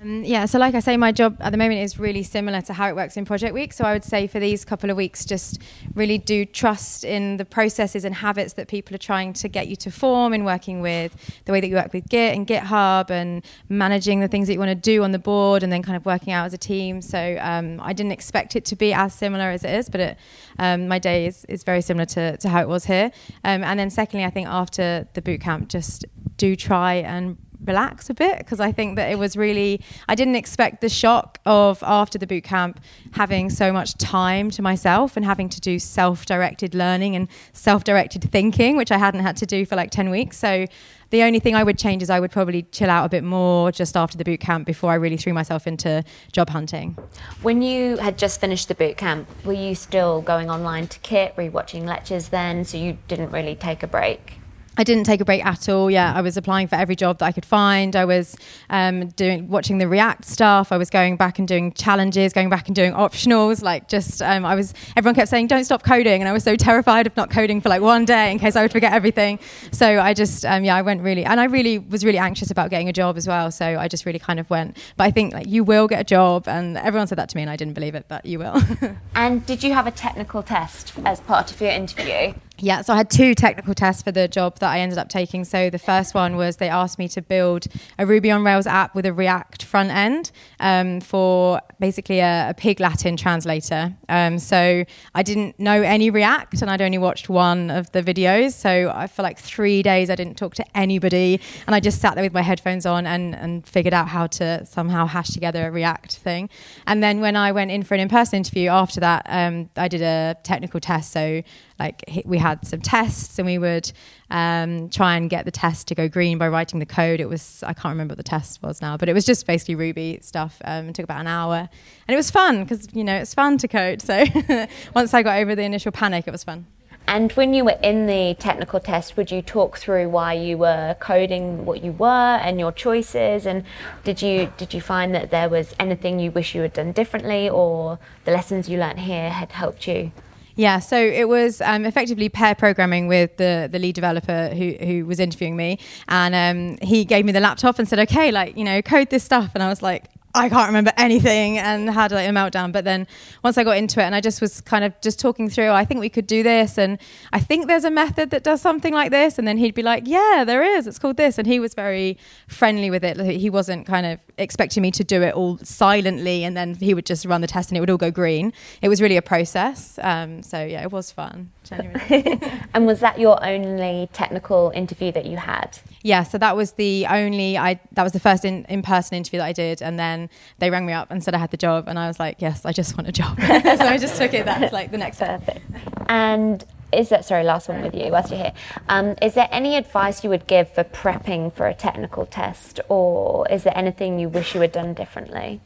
Um, 0.00 0.22
yeah, 0.22 0.44
so 0.46 0.60
like 0.60 0.76
I 0.76 0.80
say, 0.80 0.96
my 0.96 1.10
job 1.10 1.36
at 1.40 1.50
the 1.50 1.58
moment 1.58 1.80
is 1.80 1.98
really 1.98 2.22
similar 2.22 2.60
to 2.62 2.72
how 2.72 2.88
it 2.88 2.94
works 2.94 3.16
in 3.16 3.24
Project 3.24 3.52
Week. 3.52 3.72
So 3.72 3.84
I 3.84 3.92
would 3.92 4.04
say 4.04 4.28
for 4.28 4.38
these 4.38 4.64
couple 4.64 4.90
of 4.90 4.96
weeks, 4.96 5.24
just 5.24 5.60
really 5.94 6.18
do 6.18 6.44
trust 6.44 7.04
in 7.04 7.36
the 7.36 7.44
processes 7.44 8.04
and 8.04 8.14
habits 8.14 8.52
that 8.52 8.68
people 8.68 8.94
are 8.94 8.98
trying 8.98 9.32
to 9.32 9.48
get 9.48 9.66
you 9.66 9.74
to 9.76 9.90
form 9.90 10.34
in 10.34 10.44
working 10.44 10.80
with 10.80 11.16
the 11.46 11.52
way 11.52 11.60
that 11.60 11.66
you 11.66 11.74
work 11.74 11.92
with 11.92 12.08
Git 12.08 12.36
and 12.36 12.46
GitHub 12.46 13.10
and 13.10 13.44
managing 13.68 14.20
the 14.20 14.28
things 14.28 14.46
that 14.46 14.52
you 14.52 14.60
want 14.60 14.70
to 14.70 14.76
do 14.76 15.02
on 15.02 15.10
the 15.10 15.18
board 15.18 15.64
and 15.64 15.72
then 15.72 15.82
kind 15.82 15.96
of 15.96 16.06
working 16.06 16.32
out 16.32 16.46
as 16.46 16.54
a 16.54 16.58
team. 16.58 17.02
So 17.02 17.36
um, 17.40 17.80
I 17.80 17.92
didn't 17.92 18.12
expect 18.12 18.54
it 18.54 18.64
to 18.66 18.76
be 18.76 18.92
as 18.92 19.12
similar 19.12 19.50
as 19.50 19.64
it 19.64 19.74
is, 19.74 19.88
but 19.88 20.00
it, 20.00 20.18
um, 20.60 20.86
my 20.86 21.00
day 21.00 21.26
is, 21.26 21.44
is 21.46 21.64
very 21.64 21.82
similar 21.82 22.06
to, 22.06 22.36
to 22.36 22.48
how 22.48 22.60
it 22.60 22.68
was 22.68 22.84
here. 22.84 23.10
Um, 23.42 23.64
and 23.64 23.80
then 23.80 23.90
secondly, 23.90 24.24
I 24.24 24.30
think 24.30 24.46
after 24.46 25.08
the 25.14 25.22
boot 25.22 25.40
camp, 25.40 25.68
just 25.68 26.04
do 26.36 26.54
try 26.54 26.94
and 26.94 27.36
relax 27.64 28.08
a 28.08 28.14
bit 28.14 28.38
because 28.38 28.60
I 28.60 28.72
think 28.72 28.96
that 28.96 29.10
it 29.10 29.18
was 29.18 29.36
really 29.36 29.80
I 30.08 30.14
didn't 30.14 30.36
expect 30.36 30.80
the 30.80 30.88
shock 30.88 31.38
of 31.44 31.82
after 31.82 32.18
the 32.18 32.26
boot 32.26 32.44
camp 32.44 32.80
having 33.12 33.50
so 33.50 33.72
much 33.72 33.96
time 33.96 34.50
to 34.52 34.62
myself 34.62 35.16
and 35.16 35.24
having 35.24 35.48
to 35.50 35.60
do 35.60 35.78
self-directed 35.78 36.74
learning 36.74 37.16
and 37.16 37.28
self-directed 37.52 38.30
thinking 38.30 38.76
which 38.76 38.92
I 38.92 38.98
hadn't 38.98 39.20
had 39.20 39.36
to 39.38 39.46
do 39.46 39.66
for 39.66 39.76
like 39.76 39.90
10 39.90 40.10
weeks 40.10 40.38
so 40.38 40.66
the 41.10 41.22
only 41.22 41.40
thing 41.40 41.54
I 41.54 41.62
would 41.62 41.78
change 41.78 42.02
is 42.02 42.10
I 42.10 42.20
would 42.20 42.30
probably 42.30 42.64
chill 42.64 42.90
out 42.90 43.06
a 43.06 43.08
bit 43.08 43.24
more 43.24 43.72
just 43.72 43.96
after 43.96 44.18
the 44.18 44.24
boot 44.24 44.40
camp 44.40 44.66
before 44.66 44.90
I 44.90 44.96
really 44.96 45.16
threw 45.16 45.32
myself 45.32 45.66
into 45.66 46.04
job 46.32 46.50
hunting. 46.50 46.98
When 47.40 47.62
you 47.62 47.96
had 47.96 48.18
just 48.18 48.40
finished 48.40 48.68
the 48.68 48.74
boot 48.74 48.98
camp, 48.98 49.26
were 49.42 49.54
you 49.54 49.74
still 49.74 50.20
going 50.20 50.50
online 50.50 50.86
to 50.88 50.98
Kitt? 50.98 51.34
Were 51.36 51.44
you 51.44 51.50
watching 51.50 51.86
lectures 51.86 52.28
then? 52.28 52.64
So 52.64 52.76
you 52.76 52.98
didn't 53.08 53.30
really 53.30 53.54
take 53.54 53.82
a 53.82 53.86
break? 53.86 54.38
I 54.78 54.84
didn't 54.84 55.04
take 55.04 55.20
a 55.20 55.24
break 55.24 55.44
at 55.44 55.68
all. 55.68 55.90
Yeah, 55.90 56.12
I 56.14 56.20
was 56.20 56.36
applying 56.36 56.68
for 56.68 56.76
every 56.76 56.94
job 56.94 57.18
that 57.18 57.26
I 57.26 57.32
could 57.32 57.44
find. 57.44 57.96
I 57.96 58.04
was 58.04 58.36
um, 58.70 59.08
doing 59.08 59.48
watching 59.48 59.78
the 59.78 59.88
React 59.88 60.24
stuff. 60.24 60.70
I 60.70 60.76
was 60.76 60.88
going 60.88 61.16
back 61.16 61.40
and 61.40 61.48
doing 61.48 61.72
challenges, 61.72 62.32
going 62.32 62.48
back 62.48 62.68
and 62.68 62.76
doing 62.76 62.92
optionals. 62.92 63.60
Like 63.60 63.88
just, 63.88 64.22
um, 64.22 64.46
I 64.46 64.54
was. 64.54 64.72
Everyone 64.96 65.16
kept 65.16 65.30
saying, 65.30 65.48
"Don't 65.48 65.64
stop 65.64 65.82
coding," 65.82 66.22
and 66.22 66.28
I 66.28 66.32
was 66.32 66.44
so 66.44 66.54
terrified 66.54 67.08
of 67.08 67.16
not 67.16 67.28
coding 67.28 67.60
for 67.60 67.68
like 67.68 67.82
one 67.82 68.04
day 68.04 68.30
in 68.30 68.38
case 68.38 68.54
I 68.54 68.62
would 68.62 68.70
forget 68.70 68.92
everything. 68.92 69.40
So 69.72 69.98
I 69.98 70.14
just, 70.14 70.46
um, 70.46 70.62
yeah, 70.62 70.76
I 70.76 70.82
went 70.82 71.02
really, 71.02 71.24
and 71.24 71.40
I 71.40 71.44
really 71.44 71.80
was 71.80 72.04
really 72.04 72.18
anxious 72.18 72.52
about 72.52 72.70
getting 72.70 72.88
a 72.88 72.92
job 72.92 73.16
as 73.16 73.26
well. 73.26 73.50
So 73.50 73.66
I 73.66 73.88
just 73.88 74.06
really 74.06 74.20
kind 74.20 74.38
of 74.38 74.48
went. 74.48 74.76
But 74.96 75.04
I 75.04 75.10
think 75.10 75.34
like 75.34 75.48
you 75.48 75.64
will 75.64 75.88
get 75.88 76.00
a 76.00 76.04
job, 76.04 76.46
and 76.46 76.78
everyone 76.78 77.08
said 77.08 77.18
that 77.18 77.28
to 77.30 77.36
me, 77.36 77.42
and 77.42 77.50
I 77.50 77.56
didn't 77.56 77.74
believe 77.74 77.96
it, 77.96 78.04
but 78.06 78.24
you 78.24 78.38
will. 78.38 78.62
and 79.16 79.44
did 79.44 79.64
you 79.64 79.72
have 79.72 79.88
a 79.88 79.92
technical 79.92 80.44
test 80.44 80.92
as 81.04 81.18
part 81.18 81.50
of 81.50 81.60
your 81.60 81.70
interview? 81.70 82.32
Yeah, 82.60 82.82
so 82.82 82.92
I 82.92 82.96
had 82.96 83.08
two 83.08 83.36
technical 83.36 83.72
tests 83.72 84.02
for 84.02 84.10
the 84.10 84.26
job 84.26 84.58
that 84.58 84.70
I 84.70 84.80
ended 84.80 84.98
up 84.98 85.08
taking. 85.08 85.44
So 85.44 85.70
the 85.70 85.78
first 85.78 86.12
one 86.12 86.34
was 86.34 86.56
they 86.56 86.68
asked 86.68 86.98
me 86.98 87.06
to 87.10 87.22
build 87.22 87.66
a 88.00 88.04
Ruby 88.04 88.32
on 88.32 88.42
Rails 88.44 88.66
app 88.66 88.96
with 88.96 89.06
a 89.06 89.12
React 89.12 89.62
front 89.62 89.90
end 89.90 90.32
um, 90.58 91.00
for 91.00 91.60
basically 91.78 92.18
a, 92.18 92.50
a, 92.50 92.54
Pig 92.54 92.80
Latin 92.80 93.16
translator. 93.16 93.94
Um, 94.08 94.40
so 94.40 94.84
I 95.14 95.22
didn't 95.22 95.60
know 95.60 95.82
any 95.82 96.10
React 96.10 96.62
and 96.62 96.70
I'd 96.70 96.82
only 96.82 96.98
watched 96.98 97.28
one 97.28 97.70
of 97.70 97.92
the 97.92 98.02
videos. 98.02 98.54
So 98.54 98.90
I, 98.92 99.06
for 99.06 99.22
like 99.22 99.38
three 99.38 99.80
days, 99.80 100.10
I 100.10 100.16
didn't 100.16 100.36
talk 100.36 100.56
to 100.56 100.64
anybody. 100.76 101.40
And 101.68 101.76
I 101.76 101.80
just 101.80 102.00
sat 102.00 102.16
there 102.16 102.24
with 102.24 102.34
my 102.34 102.42
headphones 102.42 102.86
on 102.86 103.06
and, 103.06 103.36
and 103.36 103.64
figured 103.68 103.94
out 103.94 104.08
how 104.08 104.26
to 104.26 104.66
somehow 104.66 105.06
hash 105.06 105.28
together 105.28 105.68
a 105.68 105.70
React 105.70 106.16
thing. 106.16 106.50
And 106.88 107.04
then 107.04 107.20
when 107.20 107.36
I 107.36 107.52
went 107.52 107.70
in 107.70 107.84
for 107.84 107.94
an 107.94 108.00
in 108.00 108.08
person 108.08 108.38
interview 108.38 108.68
after 108.68 108.98
that, 108.98 109.22
um, 109.28 109.70
I 109.76 109.86
did 109.86 110.02
a 110.02 110.36
technical 110.42 110.80
test. 110.80 111.12
So 111.12 111.44
like 111.78 112.22
we 112.24 112.38
had 112.38 112.66
some 112.66 112.80
tests 112.80 113.38
and 113.38 113.46
we 113.46 113.58
would 113.58 113.90
um, 114.30 114.88
try 114.90 115.16
and 115.16 115.30
get 115.30 115.44
the 115.44 115.50
test 115.50 115.88
to 115.88 115.94
go 115.94 116.08
green 116.08 116.38
by 116.38 116.48
writing 116.48 116.80
the 116.80 116.86
code. 116.86 117.20
It 117.20 117.28
was 117.28 117.62
I 117.66 117.72
can't 117.72 117.92
remember 117.92 118.12
what 118.12 118.18
the 118.18 118.24
test 118.24 118.62
was 118.62 118.82
now, 118.82 118.96
but 118.96 119.08
it 119.08 119.14
was 119.14 119.24
just 119.24 119.46
basically 119.46 119.74
Ruby 119.74 120.18
stuff. 120.22 120.60
Um, 120.64 120.88
it 120.88 120.94
took 120.94 121.04
about 121.04 121.20
an 121.20 121.26
hour, 121.26 121.56
and 121.56 122.14
it 122.14 122.16
was 122.16 122.30
fun 122.30 122.64
because 122.64 122.88
you 122.92 123.04
know 123.04 123.16
it's 123.16 123.34
fun 123.34 123.58
to 123.58 123.68
code. 123.68 124.02
So 124.02 124.24
once 124.94 125.14
I 125.14 125.22
got 125.22 125.38
over 125.38 125.54
the 125.54 125.62
initial 125.62 125.92
panic, 125.92 126.26
it 126.26 126.30
was 126.32 126.44
fun. 126.44 126.66
And 127.06 127.32
when 127.32 127.54
you 127.54 127.64
were 127.64 127.78
in 127.82 128.06
the 128.06 128.36
technical 128.38 128.80
test, 128.80 129.16
would 129.16 129.30
you 129.30 129.40
talk 129.40 129.78
through 129.78 130.10
why 130.10 130.34
you 130.34 130.58
were 130.58 130.94
coding 131.00 131.64
what 131.64 131.82
you 131.82 131.92
were 131.92 132.06
and 132.42 132.60
your 132.60 132.70
choices? 132.70 133.46
And 133.46 133.64
did 134.04 134.20
you 134.20 134.52
did 134.58 134.74
you 134.74 134.82
find 134.82 135.14
that 135.14 135.30
there 135.30 135.48
was 135.48 135.74
anything 135.80 136.18
you 136.18 136.30
wish 136.30 136.54
you 136.54 136.60
had 136.60 136.74
done 136.74 136.92
differently, 136.92 137.48
or 137.48 137.98
the 138.24 138.32
lessons 138.32 138.68
you 138.68 138.78
learned 138.78 139.00
here 139.00 139.30
had 139.30 139.52
helped 139.52 139.88
you? 139.88 140.12
Yeah, 140.58 140.80
so 140.80 140.98
it 140.98 141.28
was 141.28 141.60
um, 141.60 141.86
effectively 141.86 142.28
pair 142.28 142.52
programming 142.52 143.06
with 143.06 143.36
the, 143.36 143.68
the 143.70 143.78
lead 143.78 143.94
developer 143.94 144.48
who, 144.48 144.72
who 144.84 145.06
was 145.06 145.20
interviewing 145.20 145.56
me. 145.56 145.78
And 146.08 146.34
um, 146.34 146.78
he 146.82 147.04
gave 147.04 147.24
me 147.24 147.30
the 147.30 147.38
laptop 147.38 147.78
and 147.78 147.86
said, 147.86 148.00
okay, 148.00 148.32
like, 148.32 148.56
you 148.56 148.64
know, 148.64 148.82
code 148.82 149.08
this 149.08 149.22
stuff. 149.22 149.52
And 149.54 149.62
I 149.62 149.68
was 149.68 149.82
like, 149.82 150.06
I 150.34 150.48
can't 150.48 150.66
remember 150.66 150.92
anything 150.96 151.58
and 151.58 151.88
had 151.88 152.10
like 152.10 152.28
a 152.28 152.32
meltdown. 152.32 152.72
But 152.72 152.84
then 152.84 153.06
once 153.44 153.56
I 153.56 153.62
got 153.62 153.76
into 153.76 154.00
it 154.00 154.02
and 154.02 154.16
I 154.16 154.20
just 154.20 154.40
was 154.40 154.60
kind 154.60 154.82
of 154.82 155.00
just 155.00 155.20
talking 155.20 155.48
through, 155.48 155.70
I 155.70 155.84
think 155.84 156.00
we 156.00 156.08
could 156.08 156.26
do 156.26 156.42
this. 156.42 156.76
And 156.76 156.98
I 157.32 157.38
think 157.38 157.68
there's 157.68 157.84
a 157.84 157.90
method 157.90 158.30
that 158.30 158.42
does 158.42 158.60
something 158.60 158.92
like 158.92 159.12
this. 159.12 159.38
And 159.38 159.46
then 159.46 159.58
he'd 159.58 159.76
be 159.76 159.84
like, 159.84 160.08
yeah, 160.08 160.42
there 160.44 160.64
is. 160.64 160.88
It's 160.88 160.98
called 160.98 161.18
this. 161.18 161.38
And 161.38 161.46
he 161.46 161.60
was 161.60 161.74
very 161.74 162.18
friendly 162.48 162.90
with 162.90 163.04
it. 163.04 163.16
He 163.16 163.48
wasn't 163.48 163.86
kind 163.86 164.06
of 164.06 164.18
expecting 164.38 164.82
me 164.82 164.90
to 164.92 165.04
do 165.04 165.22
it 165.22 165.34
all 165.34 165.58
silently 165.58 166.44
and 166.44 166.56
then 166.56 166.74
he 166.74 166.94
would 166.94 167.06
just 167.06 167.24
run 167.24 167.40
the 167.40 167.46
test 167.46 167.70
and 167.70 167.76
it 167.76 167.80
would 167.80 167.90
all 167.90 167.96
go 167.96 168.10
green. 168.10 168.52
It 168.82 168.88
was 168.88 169.02
really 169.02 169.16
a 169.16 169.22
process. 169.22 169.98
Um, 170.02 170.42
so 170.42 170.64
yeah, 170.64 170.82
it 170.82 170.92
was 170.92 171.10
fun. 171.10 171.50
and 171.70 172.86
was 172.86 173.00
that 173.00 173.18
your 173.18 173.44
only 173.44 174.08
technical 174.12 174.72
interview 174.74 175.12
that 175.12 175.26
you 175.26 175.36
had? 175.36 175.78
Yeah, 176.02 176.22
so 176.22 176.38
that 176.38 176.56
was 176.56 176.72
the 176.72 177.06
only 177.06 177.58
I 177.58 177.78
that 177.92 178.02
was 178.02 178.12
the 178.12 178.20
first 178.20 178.44
in, 178.44 178.64
in-person 178.66 179.16
interview 179.16 179.40
that 179.40 179.46
I 179.46 179.52
did 179.52 179.82
and 179.82 179.98
then 179.98 180.30
they 180.58 180.70
rang 180.70 180.86
me 180.86 180.94
up 180.94 181.10
and 181.10 181.22
said 181.22 181.34
I 181.34 181.38
had 181.38 181.50
the 181.50 181.58
job 181.58 181.88
and 181.88 181.98
I 181.98 182.06
was 182.06 182.18
like, 182.18 182.40
"Yes, 182.40 182.64
I 182.64 182.72
just 182.72 182.96
want 182.96 183.08
a 183.08 183.12
job." 183.12 183.38
so 183.40 183.46
I 183.46 183.98
just 183.98 184.16
took 184.16 184.32
it 184.32 184.46
that's 184.46 184.72
like 184.72 184.90
the 184.90 184.98
next 184.98 185.18
step. 185.18 185.58
And 186.06 186.64
is 186.92 187.08
that 187.08 187.24
sorry 187.24 187.44
last 187.44 187.68
one 187.68 187.82
with 187.82 187.94
you 187.94 188.10
whilst 188.10 188.30
you're 188.30 188.38
here 188.38 188.52
um, 188.88 189.14
is 189.20 189.34
there 189.34 189.48
any 189.50 189.76
advice 189.76 190.24
you 190.24 190.30
would 190.30 190.46
give 190.46 190.68
for 190.72 190.84
prepping 190.84 191.52
for 191.52 191.66
a 191.66 191.74
technical 191.74 192.26
test 192.26 192.80
or 192.88 193.46
is 193.50 193.64
there 193.64 193.76
anything 193.76 194.18
you 194.18 194.28
wish 194.28 194.54
you 194.54 194.60
had 194.60 194.72
done 194.72 194.94
differently 194.94 195.60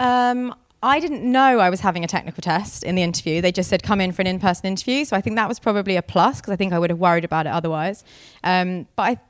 um, 0.00 0.54
I 0.82 1.00
didn't 1.00 1.24
know 1.24 1.60
I 1.60 1.70
was 1.70 1.80
having 1.80 2.04
a 2.04 2.06
technical 2.06 2.42
test 2.42 2.84
in 2.84 2.94
the 2.94 3.02
interview. 3.02 3.40
They 3.40 3.52
just 3.52 3.70
said 3.70 3.82
come 3.82 4.02
in 4.02 4.12
for 4.12 4.20
an 4.20 4.26
in-person 4.26 4.66
interview, 4.66 5.06
so 5.06 5.16
I 5.16 5.22
think 5.22 5.36
that 5.36 5.48
was 5.48 5.58
probably 5.58 5.96
a 5.96 6.02
plus 6.02 6.42
because 6.42 6.52
I 6.52 6.56
think 6.56 6.74
I 6.74 6.78
would 6.78 6.90
have 6.90 6.98
worried 6.98 7.24
about 7.24 7.46
it 7.46 7.50
otherwise. 7.50 8.04
Um, 8.42 8.86
but 8.94 9.02
I 9.02 9.20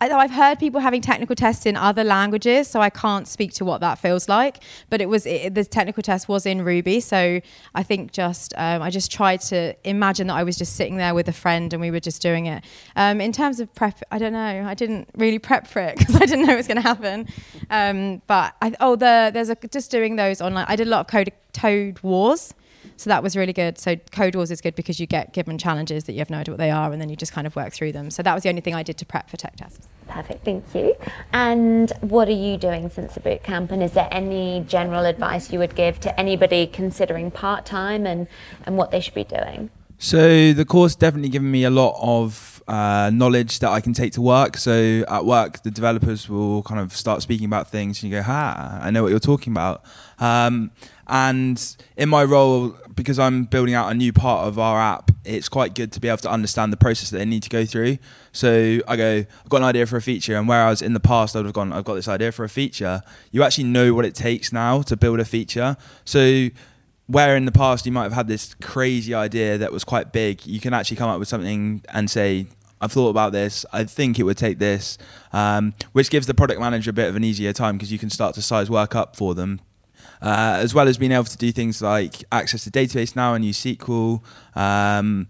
I've 0.00 0.30
heard 0.30 0.58
people 0.58 0.80
having 0.80 1.00
technical 1.00 1.34
tests 1.34 1.66
in 1.66 1.76
other 1.76 2.04
languages, 2.04 2.68
so 2.68 2.80
I 2.80 2.90
can't 2.90 3.26
speak 3.26 3.52
to 3.54 3.64
what 3.64 3.80
that 3.80 3.98
feels 3.98 4.28
like. 4.28 4.62
But 4.90 5.00
it 5.00 5.08
was 5.08 5.26
it, 5.26 5.54
the 5.54 5.64
technical 5.64 6.02
test 6.02 6.28
was 6.28 6.46
in 6.46 6.62
Ruby, 6.62 7.00
so 7.00 7.40
I 7.74 7.82
think 7.82 8.12
just 8.12 8.54
um, 8.56 8.82
I 8.82 8.90
just 8.90 9.10
tried 9.10 9.40
to 9.42 9.74
imagine 9.84 10.28
that 10.28 10.34
I 10.34 10.44
was 10.44 10.56
just 10.56 10.76
sitting 10.76 10.96
there 10.96 11.14
with 11.14 11.28
a 11.28 11.32
friend 11.32 11.72
and 11.72 11.80
we 11.80 11.90
were 11.90 12.00
just 12.00 12.22
doing 12.22 12.46
it. 12.46 12.64
Um, 12.96 13.20
in 13.20 13.32
terms 13.32 13.60
of 13.60 13.74
prep, 13.74 14.00
I 14.10 14.18
don't 14.18 14.32
know. 14.32 14.64
I 14.66 14.74
didn't 14.74 15.08
really 15.16 15.38
prep 15.38 15.66
for 15.66 15.80
it 15.80 15.98
because 15.98 16.16
I 16.16 16.26
didn't 16.26 16.46
know 16.46 16.52
it 16.52 16.56
was 16.56 16.68
going 16.68 16.76
to 16.76 16.82
happen. 16.82 17.26
Um, 17.70 18.22
but 18.26 18.54
I, 18.62 18.74
oh, 18.80 18.96
the, 18.96 19.30
there's 19.32 19.50
a 19.50 19.56
just 19.70 19.90
doing 19.90 20.16
those 20.16 20.40
online. 20.40 20.66
I 20.68 20.76
did 20.76 20.86
a 20.86 20.90
lot 20.90 21.00
of 21.00 21.06
code 21.08 21.32
code 21.52 22.00
wars. 22.02 22.54
So 22.98 23.10
that 23.10 23.22
was 23.22 23.36
really 23.36 23.52
good. 23.52 23.78
So 23.78 23.94
Code 24.10 24.34
Wars 24.34 24.50
is 24.50 24.60
good 24.60 24.74
because 24.74 24.98
you 24.98 25.06
get 25.06 25.32
given 25.32 25.56
challenges 25.56 26.04
that 26.04 26.12
you 26.14 26.18
have 26.18 26.30
no 26.30 26.38
idea 26.38 26.52
what 26.52 26.58
they 26.58 26.72
are, 26.72 26.92
and 26.92 27.00
then 27.00 27.08
you 27.08 27.14
just 27.14 27.32
kind 27.32 27.46
of 27.46 27.54
work 27.54 27.72
through 27.72 27.92
them. 27.92 28.10
So 28.10 28.24
that 28.24 28.34
was 28.34 28.42
the 28.42 28.48
only 28.48 28.60
thing 28.60 28.74
I 28.74 28.82
did 28.82 28.98
to 28.98 29.06
prep 29.06 29.30
for 29.30 29.36
tech 29.36 29.54
tests. 29.56 29.86
Perfect, 30.08 30.44
thank 30.44 30.74
you. 30.74 30.96
And 31.32 31.92
what 32.00 32.28
are 32.28 32.32
you 32.32 32.56
doing 32.56 32.90
since 32.90 33.14
the 33.14 33.20
boot 33.20 33.44
camp? 33.44 33.70
And 33.70 33.82
is 33.84 33.92
there 33.92 34.08
any 34.10 34.64
general 34.66 35.04
advice 35.04 35.52
you 35.52 35.60
would 35.60 35.76
give 35.76 36.00
to 36.00 36.20
anybody 36.20 36.66
considering 36.66 37.30
part 37.30 37.64
time 37.64 38.04
and, 38.04 38.26
and 38.64 38.76
what 38.76 38.90
they 38.90 39.00
should 39.00 39.14
be 39.14 39.24
doing? 39.24 39.70
So 39.98 40.52
the 40.52 40.64
course 40.64 40.94
definitely 40.94 41.28
given 41.28 41.50
me 41.50 41.64
a 41.64 41.70
lot 41.70 41.98
of 42.00 42.62
uh, 42.68 43.10
knowledge 43.12 43.58
that 43.60 43.70
I 43.70 43.80
can 43.80 43.92
take 43.92 44.12
to 44.12 44.22
work. 44.22 44.56
So 44.56 45.04
at 45.08 45.24
work, 45.24 45.62
the 45.62 45.70
developers 45.70 46.28
will 46.28 46.62
kind 46.62 46.80
of 46.80 46.94
start 46.94 47.22
speaking 47.22 47.46
about 47.46 47.68
things, 47.68 48.02
and 48.02 48.12
you 48.12 48.18
go, 48.18 48.22
"Ha, 48.22 48.78
I 48.80 48.90
know 48.90 49.02
what 49.02 49.08
you're 49.08 49.18
talking 49.18 49.52
about." 49.52 49.84
Um, 50.20 50.70
and 51.08 51.76
in 51.96 52.08
my 52.08 52.24
role, 52.24 52.76
because 52.94 53.18
I'm 53.18 53.44
building 53.44 53.74
out 53.74 53.90
a 53.90 53.94
new 53.94 54.12
part 54.12 54.46
of 54.46 54.58
our 54.58 54.78
app, 54.78 55.10
it's 55.24 55.48
quite 55.48 55.74
good 55.74 55.92
to 55.92 56.00
be 56.00 56.08
able 56.08 56.18
to 56.18 56.30
understand 56.30 56.72
the 56.72 56.76
process 56.76 57.10
that 57.10 57.18
they 57.18 57.24
need 57.24 57.42
to 57.44 57.48
go 57.48 57.64
through. 57.64 57.98
So 58.32 58.80
I 58.86 58.96
go, 58.96 59.24
I've 59.44 59.48
got 59.48 59.58
an 59.58 59.64
idea 59.64 59.86
for 59.86 59.96
a 59.96 60.02
feature, 60.02 60.36
and 60.36 60.46
whereas 60.48 60.82
in 60.82 60.92
the 60.92 61.00
past 61.00 61.34
I 61.34 61.38
would 61.38 61.46
have 61.46 61.54
gone, 61.54 61.72
I've 61.72 61.84
got 61.84 61.94
this 61.94 62.08
idea 62.08 62.30
for 62.32 62.44
a 62.44 62.48
feature, 62.48 63.02
you 63.30 63.42
actually 63.42 63.64
know 63.64 63.94
what 63.94 64.04
it 64.04 64.14
takes 64.14 64.52
now 64.52 64.82
to 64.82 64.96
build 64.96 65.20
a 65.20 65.24
feature. 65.24 65.76
So 66.04 66.48
where 67.06 67.36
in 67.36 67.46
the 67.46 67.52
past 67.52 67.86
you 67.86 67.92
might 67.92 68.02
have 68.02 68.12
had 68.12 68.28
this 68.28 68.54
crazy 68.60 69.14
idea 69.14 69.56
that 69.56 69.72
was 69.72 69.84
quite 69.84 70.12
big, 70.12 70.44
you 70.44 70.60
can 70.60 70.74
actually 70.74 70.98
come 70.98 71.08
up 71.08 71.18
with 71.18 71.28
something 71.28 71.82
and 71.88 72.10
say, 72.10 72.46
I've 72.80 72.92
thought 72.92 73.08
about 73.08 73.32
this. 73.32 73.64
I 73.72 73.84
think 73.84 74.18
it 74.18 74.24
would 74.24 74.36
take 74.36 74.58
this, 74.58 74.98
um, 75.32 75.72
which 75.92 76.10
gives 76.10 76.26
the 76.26 76.34
product 76.34 76.60
manager 76.60 76.90
a 76.90 76.92
bit 76.92 77.08
of 77.08 77.16
an 77.16 77.24
easier 77.24 77.52
time 77.52 77.76
because 77.76 77.90
you 77.90 77.98
can 77.98 78.10
start 78.10 78.34
to 78.34 78.42
size 78.42 78.68
work 78.70 78.94
up 78.94 79.16
for 79.16 79.34
them 79.34 79.60
uh, 80.22 80.58
as 80.60 80.74
well 80.74 80.88
as 80.88 80.98
being 80.98 81.12
able 81.12 81.24
to 81.24 81.36
do 81.36 81.52
things 81.52 81.80
like 81.82 82.24
access 82.32 82.64
the 82.64 82.70
database 82.70 83.14
now 83.14 83.34
and 83.34 83.44
use 83.44 83.58
SQL. 83.58 84.22
Um, 84.56 85.28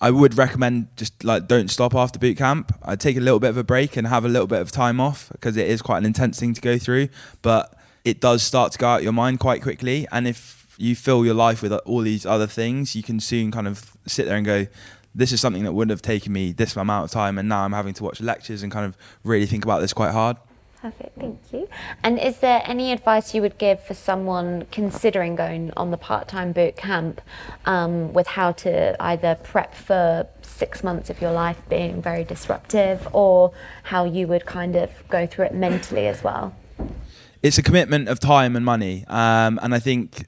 I 0.00 0.10
would 0.10 0.38
recommend 0.38 0.88
just 0.96 1.22
like 1.24 1.46
don't 1.46 1.68
stop 1.68 1.94
after 1.94 2.18
boot 2.18 2.38
camp. 2.38 2.74
I'd 2.82 3.00
take 3.00 3.16
a 3.16 3.20
little 3.20 3.40
bit 3.40 3.50
of 3.50 3.58
a 3.58 3.64
break 3.64 3.96
and 3.96 4.06
have 4.06 4.24
a 4.24 4.28
little 4.28 4.46
bit 4.46 4.60
of 4.60 4.70
time 4.70 4.98
off 4.98 5.28
because 5.32 5.56
it 5.56 5.68
is 5.68 5.82
quite 5.82 5.98
an 5.98 6.06
intense 6.06 6.40
thing 6.40 6.54
to 6.54 6.60
go 6.60 6.78
through, 6.78 7.08
but 7.42 7.76
it 8.04 8.20
does 8.20 8.42
start 8.42 8.72
to 8.72 8.78
go 8.78 8.88
out 8.88 9.02
your 9.02 9.12
mind 9.12 9.40
quite 9.40 9.62
quickly. 9.62 10.06
And 10.10 10.26
if 10.26 10.74
you 10.78 10.96
fill 10.96 11.26
your 11.26 11.34
life 11.34 11.60
with 11.60 11.72
all 11.72 12.00
these 12.00 12.24
other 12.24 12.46
things, 12.46 12.96
you 12.96 13.02
can 13.02 13.20
soon 13.20 13.50
kind 13.50 13.68
of 13.68 13.94
sit 14.06 14.24
there 14.24 14.36
and 14.36 14.46
go, 14.46 14.66
this 15.14 15.32
is 15.32 15.40
something 15.40 15.64
that 15.64 15.72
wouldn't 15.72 15.90
have 15.90 16.02
taken 16.02 16.32
me 16.32 16.52
this 16.52 16.76
amount 16.76 17.04
of 17.04 17.10
time, 17.10 17.36
and 17.36 17.48
now 17.48 17.64
I'm 17.64 17.72
having 17.72 17.94
to 17.94 18.04
watch 18.04 18.20
lectures 18.20 18.62
and 18.62 18.72
kind 18.72 18.86
of 18.86 18.96
really 19.24 19.46
think 19.46 19.64
about 19.64 19.80
this 19.80 19.92
quite 19.92 20.12
hard. 20.12 20.36
Perfect, 20.82 21.18
thank 21.18 21.38
you. 21.52 21.68
And 22.02 22.18
is 22.18 22.38
there 22.38 22.62
any 22.64 22.90
advice 22.90 23.34
you 23.34 23.42
would 23.42 23.58
give 23.58 23.84
for 23.84 23.92
someone 23.92 24.66
considering 24.72 25.36
going 25.36 25.72
on 25.76 25.90
the 25.90 25.98
part 25.98 26.26
time 26.26 26.52
boot 26.52 26.76
camp 26.76 27.20
um, 27.66 28.14
with 28.14 28.26
how 28.26 28.52
to 28.52 28.96
either 29.02 29.34
prep 29.42 29.74
for 29.74 30.26
six 30.40 30.82
months 30.82 31.10
of 31.10 31.20
your 31.20 31.32
life 31.32 31.58
being 31.68 32.00
very 32.00 32.24
disruptive 32.24 33.06
or 33.12 33.52
how 33.84 34.04
you 34.04 34.26
would 34.26 34.46
kind 34.46 34.74
of 34.74 34.90
go 35.10 35.26
through 35.26 35.46
it 35.46 35.54
mentally 35.54 36.06
as 36.06 36.24
well? 36.24 36.54
It's 37.42 37.58
a 37.58 37.62
commitment 37.62 38.08
of 38.08 38.18
time 38.18 38.56
and 38.56 38.64
money. 38.64 39.04
Um, 39.06 39.60
and 39.62 39.74
I 39.74 39.80
think 39.80 40.24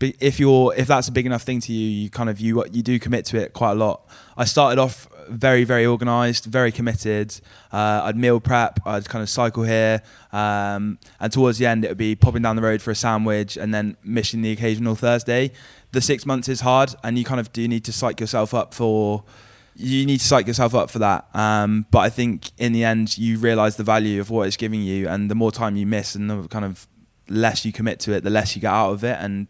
if 0.00 0.38
you're 0.38 0.72
if 0.76 0.86
that's 0.86 1.08
a 1.08 1.12
big 1.12 1.26
enough 1.26 1.42
thing 1.42 1.60
to 1.62 1.72
you, 1.72 2.02
you 2.02 2.10
kind 2.10 2.30
of 2.30 2.38
you 2.40 2.64
you 2.70 2.82
do 2.82 3.00
commit 3.00 3.24
to 3.26 3.36
it 3.36 3.52
quite 3.52 3.72
a 3.72 3.76
lot. 3.76 4.06
I 4.36 4.44
started 4.44 4.78
off 4.78 5.08
very 5.28 5.64
very 5.64 5.86
organised, 5.86 6.44
very 6.44 6.72
committed. 6.72 7.38
Uh, 7.72 8.02
I'd 8.04 8.16
meal 8.16 8.40
prep, 8.40 8.80
I'd 8.86 9.08
kind 9.08 9.22
of 9.22 9.28
cycle 9.28 9.62
here, 9.62 10.02
um, 10.32 10.98
and 11.20 11.32
towards 11.32 11.58
the 11.58 11.66
end 11.66 11.84
it 11.84 11.88
would 11.88 11.98
be 11.98 12.14
popping 12.14 12.42
down 12.42 12.56
the 12.56 12.62
road 12.62 12.82
for 12.82 12.90
a 12.90 12.94
sandwich 12.94 13.56
and 13.56 13.72
then 13.72 13.96
missing 14.02 14.42
the 14.42 14.52
occasional 14.52 14.94
Thursday. 14.94 15.52
The 15.92 16.00
six 16.00 16.26
months 16.26 16.48
is 16.48 16.60
hard, 16.60 16.94
and 17.02 17.18
you 17.18 17.24
kind 17.24 17.40
of 17.40 17.52
do 17.52 17.66
need 17.66 17.84
to 17.84 17.92
psych 17.92 18.20
yourself 18.20 18.54
up 18.54 18.74
for. 18.74 19.24
You 19.80 20.04
need 20.06 20.18
to 20.18 20.26
psych 20.26 20.48
yourself 20.48 20.74
up 20.74 20.90
for 20.90 20.98
that, 20.98 21.28
um, 21.34 21.86
but 21.92 22.00
I 22.00 22.10
think 22.10 22.50
in 22.58 22.72
the 22.72 22.82
end 22.82 23.16
you 23.16 23.38
realise 23.38 23.76
the 23.76 23.84
value 23.84 24.20
of 24.20 24.28
what 24.28 24.48
it's 24.48 24.56
giving 24.56 24.82
you, 24.82 25.08
and 25.08 25.30
the 25.30 25.36
more 25.36 25.52
time 25.52 25.76
you 25.76 25.86
miss, 25.86 26.16
and 26.16 26.28
the 26.28 26.48
kind 26.48 26.64
of 26.64 26.88
less 27.28 27.64
you 27.64 27.72
commit 27.72 28.00
to 28.00 28.12
it, 28.12 28.24
the 28.24 28.30
less 28.30 28.56
you 28.56 28.60
get 28.62 28.72
out 28.72 28.90
of 28.90 29.04
it, 29.04 29.16
and 29.20 29.46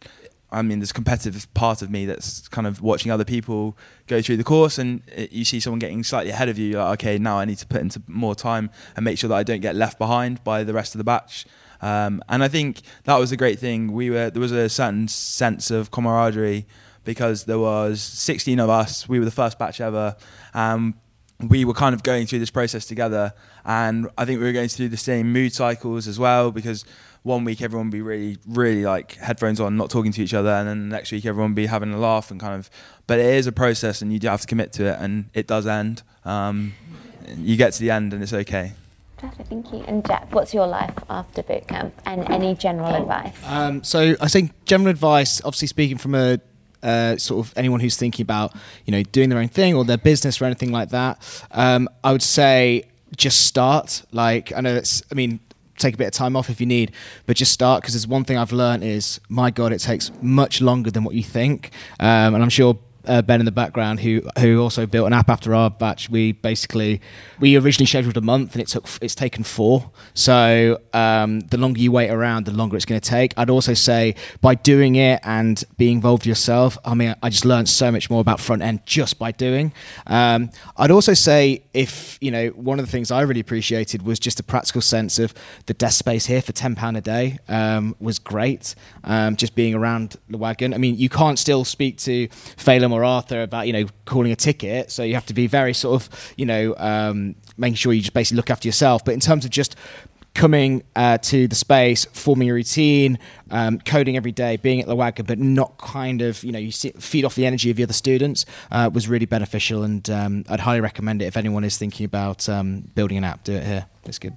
I 0.50 0.62
mean, 0.62 0.78
there's 0.78 0.92
competitive 0.92 1.52
part 1.52 1.82
of 1.82 1.90
me 1.90 2.06
that's 2.06 2.48
kind 2.48 2.66
of 2.66 2.80
watching 2.80 3.12
other 3.12 3.24
people 3.24 3.76
go 4.06 4.22
through 4.22 4.38
the 4.38 4.44
course, 4.44 4.78
and 4.78 5.02
it, 5.08 5.30
you 5.30 5.44
see 5.44 5.60
someone 5.60 5.78
getting 5.78 6.02
slightly 6.02 6.30
ahead 6.30 6.48
of 6.48 6.58
you. 6.58 6.70
You're 6.70 6.82
like, 6.82 7.00
okay, 7.00 7.18
now 7.18 7.38
I 7.38 7.44
need 7.44 7.58
to 7.58 7.66
put 7.66 7.82
into 7.82 8.02
more 8.06 8.34
time 8.34 8.70
and 8.96 9.04
make 9.04 9.18
sure 9.18 9.28
that 9.28 9.36
I 9.36 9.42
don't 9.42 9.60
get 9.60 9.76
left 9.76 9.98
behind 9.98 10.42
by 10.44 10.64
the 10.64 10.72
rest 10.72 10.94
of 10.94 10.98
the 10.98 11.04
batch. 11.04 11.44
Um, 11.80 12.22
and 12.28 12.42
I 12.42 12.48
think 12.48 12.80
that 13.04 13.18
was 13.18 13.30
a 13.30 13.36
great 13.36 13.58
thing. 13.58 13.92
We 13.92 14.10
were 14.10 14.30
there 14.30 14.40
was 14.40 14.52
a 14.52 14.68
certain 14.68 15.06
sense 15.08 15.70
of 15.70 15.90
camaraderie 15.90 16.66
because 17.04 17.44
there 17.44 17.58
was 17.58 18.00
16 18.02 18.58
of 18.58 18.68
us. 18.68 19.08
We 19.08 19.18
were 19.18 19.24
the 19.24 19.30
first 19.30 19.58
batch 19.58 19.80
ever. 19.80 20.16
Um, 20.54 20.94
we 21.40 21.64
were 21.64 21.74
kind 21.74 21.94
of 21.94 22.02
going 22.02 22.26
through 22.26 22.40
this 22.40 22.50
process 22.50 22.84
together, 22.84 23.32
and 23.64 24.08
I 24.18 24.24
think 24.24 24.40
we 24.40 24.46
were 24.46 24.52
going 24.52 24.68
through 24.68 24.88
the 24.88 24.96
same 24.96 25.32
mood 25.32 25.52
cycles 25.52 26.08
as 26.08 26.18
well 26.18 26.50
because 26.50 26.84
one 27.22 27.44
week 27.44 27.62
everyone 27.62 27.88
would 27.88 27.92
be 27.92 28.02
really, 28.02 28.38
really 28.46 28.84
like 28.84 29.14
headphones 29.16 29.60
on, 29.60 29.76
not 29.76 29.90
talking 29.90 30.12
to 30.12 30.22
each 30.22 30.34
other, 30.34 30.50
and 30.50 30.68
then 30.68 30.88
the 30.88 30.96
next 30.96 31.12
week 31.12 31.26
everyone 31.26 31.50
would 31.52 31.56
be 31.56 31.66
having 31.66 31.92
a 31.92 31.98
laugh 31.98 32.30
and 32.30 32.40
kind 32.40 32.54
of. 32.54 32.70
But 33.06 33.18
it 33.18 33.26
is 33.34 33.46
a 33.46 33.52
process, 33.52 34.02
and 34.02 34.12
you 34.12 34.18
do 34.18 34.28
have 34.28 34.40
to 34.42 34.46
commit 34.46 34.72
to 34.74 34.86
it, 34.86 34.98
and 35.00 35.30
it 35.34 35.46
does 35.46 35.66
end. 35.66 36.02
Um, 36.24 36.74
you 37.36 37.56
get 37.56 37.72
to 37.74 37.80
the 37.80 37.90
end, 37.90 38.12
and 38.12 38.22
it's 38.22 38.32
okay. 38.32 38.72
Perfect, 39.16 39.48
thank 39.48 39.72
you. 39.72 39.80
And 39.88 40.06
Jack, 40.06 40.32
what's 40.32 40.54
your 40.54 40.66
life 40.66 40.94
after 41.10 41.42
boot 41.42 41.66
camp, 41.66 41.94
and 42.06 42.28
any 42.30 42.54
general 42.54 42.94
advice? 42.94 43.34
Um, 43.46 43.82
so 43.82 44.14
I 44.20 44.28
think 44.28 44.52
general 44.64 44.90
advice, 44.90 45.40
obviously 45.44 45.68
speaking 45.68 45.98
from 45.98 46.14
a 46.14 46.38
uh, 46.82 47.16
sort 47.16 47.44
of 47.44 47.52
anyone 47.56 47.80
who's 47.80 47.96
thinking 47.96 48.22
about 48.22 48.54
you 48.84 48.92
know 48.92 49.02
doing 49.02 49.28
their 49.28 49.40
own 49.40 49.48
thing 49.48 49.74
or 49.74 49.84
their 49.84 49.98
business 49.98 50.40
or 50.40 50.44
anything 50.44 50.70
like 50.70 50.90
that, 50.90 51.44
um, 51.50 51.88
I 52.04 52.12
would 52.12 52.22
say 52.22 52.84
just 53.16 53.46
start. 53.46 54.02
Like 54.12 54.52
I 54.56 54.60
know 54.60 54.74
it's, 54.74 55.02
I 55.10 55.14
mean, 55.14 55.40
take 55.78 55.94
a 55.94 55.98
bit 55.98 56.06
of 56.06 56.12
time 56.12 56.36
off 56.36 56.50
if 56.50 56.60
you 56.60 56.66
need, 56.66 56.92
but 57.26 57.36
just 57.36 57.52
start 57.52 57.82
because 57.82 57.94
there's 57.94 58.06
one 58.06 58.24
thing 58.24 58.36
I've 58.36 58.52
learned 58.52 58.84
is 58.84 59.20
my 59.28 59.50
God, 59.50 59.72
it 59.72 59.78
takes 59.78 60.10
much 60.20 60.60
longer 60.60 60.90
than 60.90 61.04
what 61.04 61.14
you 61.14 61.22
think, 61.22 61.70
um, 62.00 62.34
and 62.34 62.42
I'm 62.42 62.48
sure 62.50 62.78
uh, 63.08 63.22
Ben 63.22 63.40
in 63.40 63.46
the 63.46 63.52
background, 63.52 64.00
who 64.00 64.22
who 64.38 64.60
also 64.62 64.86
built 64.86 65.06
an 65.06 65.12
app 65.12 65.28
after 65.28 65.54
our 65.54 65.70
batch. 65.70 66.10
We 66.10 66.32
basically 66.32 67.00
we 67.40 67.56
originally 67.56 67.86
scheduled 67.86 68.16
a 68.16 68.20
month, 68.20 68.52
and 68.52 68.62
it 68.62 68.68
took 68.68 68.86
it's 69.00 69.14
taken 69.14 69.44
four. 69.44 69.90
So 70.14 70.80
um, 70.92 71.40
the 71.40 71.56
longer 71.58 71.80
you 71.80 71.92
wait 71.92 72.10
around, 72.10 72.46
the 72.46 72.52
longer 72.52 72.76
it's 72.76 72.84
going 72.84 73.00
to 73.00 73.08
take. 73.08 73.34
I'd 73.36 73.50
also 73.50 73.74
say 73.74 74.14
by 74.40 74.54
doing 74.54 74.96
it 74.96 75.20
and 75.24 75.62
being 75.76 75.96
involved 75.96 76.26
yourself, 76.26 76.78
I 76.84 76.94
mean, 76.94 77.14
I 77.22 77.30
just 77.30 77.44
learned 77.44 77.68
so 77.68 77.90
much 77.90 78.10
more 78.10 78.20
about 78.20 78.40
front 78.40 78.62
end 78.62 78.84
just 78.84 79.18
by 79.18 79.32
doing. 79.32 79.72
Um, 80.06 80.50
I'd 80.76 80.90
also 80.90 81.14
say 81.14 81.62
if 81.74 82.18
you 82.20 82.30
know 82.30 82.48
one 82.48 82.78
of 82.78 82.86
the 82.86 82.92
things 82.92 83.10
I 83.10 83.22
really 83.22 83.40
appreciated 83.40 84.02
was 84.02 84.18
just 84.18 84.38
a 84.40 84.42
practical 84.42 84.80
sense 84.80 85.18
of 85.18 85.34
the 85.66 85.74
desk 85.74 85.98
space 85.98 86.26
here 86.26 86.42
for 86.42 86.52
ten 86.52 86.74
pound 86.74 86.96
a 86.96 87.00
day 87.00 87.38
um, 87.48 87.96
was 87.98 88.18
great. 88.18 88.74
Um, 89.04 89.36
just 89.36 89.54
being 89.54 89.74
around 89.74 90.16
the 90.28 90.38
wagon. 90.38 90.74
I 90.74 90.78
mean, 90.78 90.96
you 90.96 91.08
can't 91.08 91.38
still 91.38 91.64
speak 91.64 91.98
to 91.98 92.28
Phelim 92.28 92.92
or 92.92 92.97
or 92.98 93.04
Arthur 93.04 93.42
about 93.42 93.66
you 93.66 93.72
know 93.72 93.86
calling 94.04 94.32
a 94.32 94.36
ticket. 94.36 94.90
So 94.90 95.02
you 95.02 95.14
have 95.14 95.26
to 95.26 95.34
be 95.34 95.46
very 95.46 95.74
sort 95.74 96.02
of 96.02 96.34
you 96.36 96.46
know 96.46 96.74
um, 96.76 97.34
making 97.56 97.76
sure 97.76 97.92
you 97.92 98.00
just 98.00 98.14
basically 98.14 98.36
look 98.36 98.50
after 98.50 98.68
yourself. 98.68 99.04
But 99.04 99.14
in 99.14 99.20
terms 99.20 99.44
of 99.44 99.50
just 99.50 99.76
coming 100.38 100.84
uh, 100.94 101.18
to 101.18 101.48
the 101.48 101.54
space, 101.54 102.04
forming 102.06 102.48
a 102.48 102.52
routine, 102.52 103.18
um, 103.50 103.80
coding 103.80 104.16
every 104.16 104.30
day, 104.30 104.56
being 104.56 104.80
at 104.80 104.86
the 104.86 104.94
wagon, 104.94 105.26
but 105.26 105.38
not 105.38 105.78
kind 105.78 106.22
of, 106.22 106.44
you 106.44 106.52
know, 106.52 106.60
you 106.60 106.70
see, 106.70 106.90
feed 106.90 107.24
off 107.24 107.34
the 107.34 107.44
energy 107.44 107.70
of 107.70 107.76
the 107.76 107.82
other 107.82 107.92
students 107.92 108.46
uh, 108.70 108.88
was 108.92 109.08
really 109.08 109.26
beneficial. 109.26 109.82
And 109.82 110.08
um, 110.08 110.44
I'd 110.48 110.60
highly 110.60 110.80
recommend 110.80 111.22
it 111.22 111.24
if 111.24 111.36
anyone 111.36 111.64
is 111.64 111.76
thinking 111.76 112.06
about 112.06 112.48
um, 112.48 112.82
building 112.94 113.18
an 113.18 113.24
app, 113.24 113.42
do 113.42 113.54
it 113.54 113.64
here. 113.64 113.86
It's 114.04 114.20
good. 114.20 114.36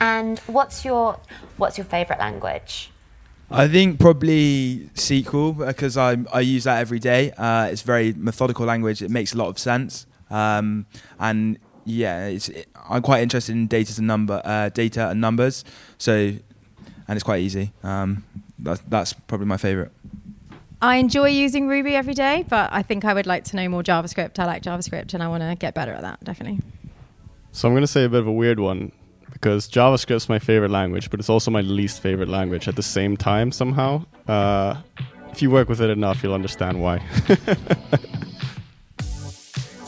And 0.00 0.40
what's 0.40 0.84
your 0.84 1.18
what's 1.56 1.78
your 1.78 1.84
favourite 1.86 2.18
language? 2.18 2.90
I 3.50 3.66
think 3.66 3.98
probably 3.98 4.88
SQL 4.94 5.66
because 5.66 5.96
I 5.96 6.18
I 6.32 6.40
use 6.40 6.64
that 6.64 6.80
every 6.80 6.98
day. 6.98 7.32
Uh, 7.32 7.64
it's 7.64 7.82
very 7.82 8.12
methodical 8.12 8.64
language. 8.64 9.02
It 9.02 9.10
makes 9.10 9.34
a 9.34 9.38
lot 9.38 9.48
of 9.48 9.58
sense. 9.58 10.06
Um, 10.30 10.86
and 11.18 11.58
yeah, 11.84 12.26
it's 12.26 12.48
it, 12.48 12.68
I'm 12.88 13.02
quite 13.02 13.22
interested 13.22 13.52
in 13.52 13.66
data 13.66 13.92
and 13.98 14.06
number 14.06 14.40
uh, 14.44 14.68
data 14.68 15.08
and 15.08 15.20
numbers. 15.20 15.64
So 15.98 16.12
and 16.12 17.16
it's 17.16 17.24
quite 17.24 17.42
easy. 17.42 17.72
Um, 17.82 18.24
that's, 18.56 18.80
that's 18.86 19.12
probably 19.12 19.46
my 19.46 19.56
favorite. 19.56 19.90
I 20.80 20.96
enjoy 20.96 21.28
using 21.30 21.66
Ruby 21.66 21.96
every 21.96 22.14
day, 22.14 22.44
but 22.48 22.70
I 22.72 22.82
think 22.82 23.04
I 23.04 23.12
would 23.12 23.26
like 23.26 23.42
to 23.44 23.56
know 23.56 23.68
more 23.68 23.82
JavaScript. 23.82 24.38
I 24.38 24.46
like 24.46 24.62
JavaScript 24.62 25.12
and 25.12 25.22
I 25.22 25.28
want 25.28 25.42
to 25.42 25.56
get 25.56 25.74
better 25.74 25.92
at 25.92 26.02
that, 26.02 26.22
definitely. 26.22 26.60
So 27.52 27.68
I'm 27.68 27.74
going 27.74 27.82
to 27.82 27.88
say 27.88 28.04
a 28.04 28.08
bit 28.08 28.20
of 28.20 28.28
a 28.28 28.32
weird 28.32 28.60
one 28.60 28.92
because 29.40 29.68
JavaScript's 29.68 30.28
my 30.28 30.38
favorite 30.38 30.70
language, 30.70 31.10
but 31.10 31.18
it's 31.18 31.30
also 31.30 31.50
my 31.50 31.62
least 31.62 32.00
favorite 32.00 32.28
language 32.28 32.68
at 32.68 32.76
the 32.76 32.82
same 32.82 33.16
time 33.16 33.50
somehow. 33.50 34.04
Uh, 34.28 34.76
if 35.32 35.40
you 35.40 35.50
work 35.50 35.68
with 35.68 35.80
it 35.80 35.88
enough, 35.88 36.22
you'll 36.22 36.34
understand 36.34 36.80
why. 36.80 36.98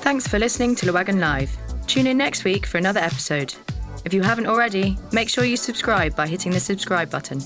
Thanks 0.00 0.26
for 0.26 0.38
listening 0.38 0.74
to 0.76 0.86
Lewagon 0.86 1.20
Live. 1.20 1.57
Tune 1.86 2.07
in 2.07 2.16
next 2.16 2.44
week 2.44 2.64
for 2.64 2.78
another 2.78 3.00
episode. 3.00 3.55
If 4.05 4.14
you 4.14 4.22
haven't 4.22 4.46
already, 4.46 4.96
make 5.12 5.28
sure 5.28 5.44
you 5.44 5.57
subscribe 5.57 6.16
by 6.16 6.26
hitting 6.26 6.53
the 6.53 6.61
subscribe 6.61 7.11
button. 7.11 7.40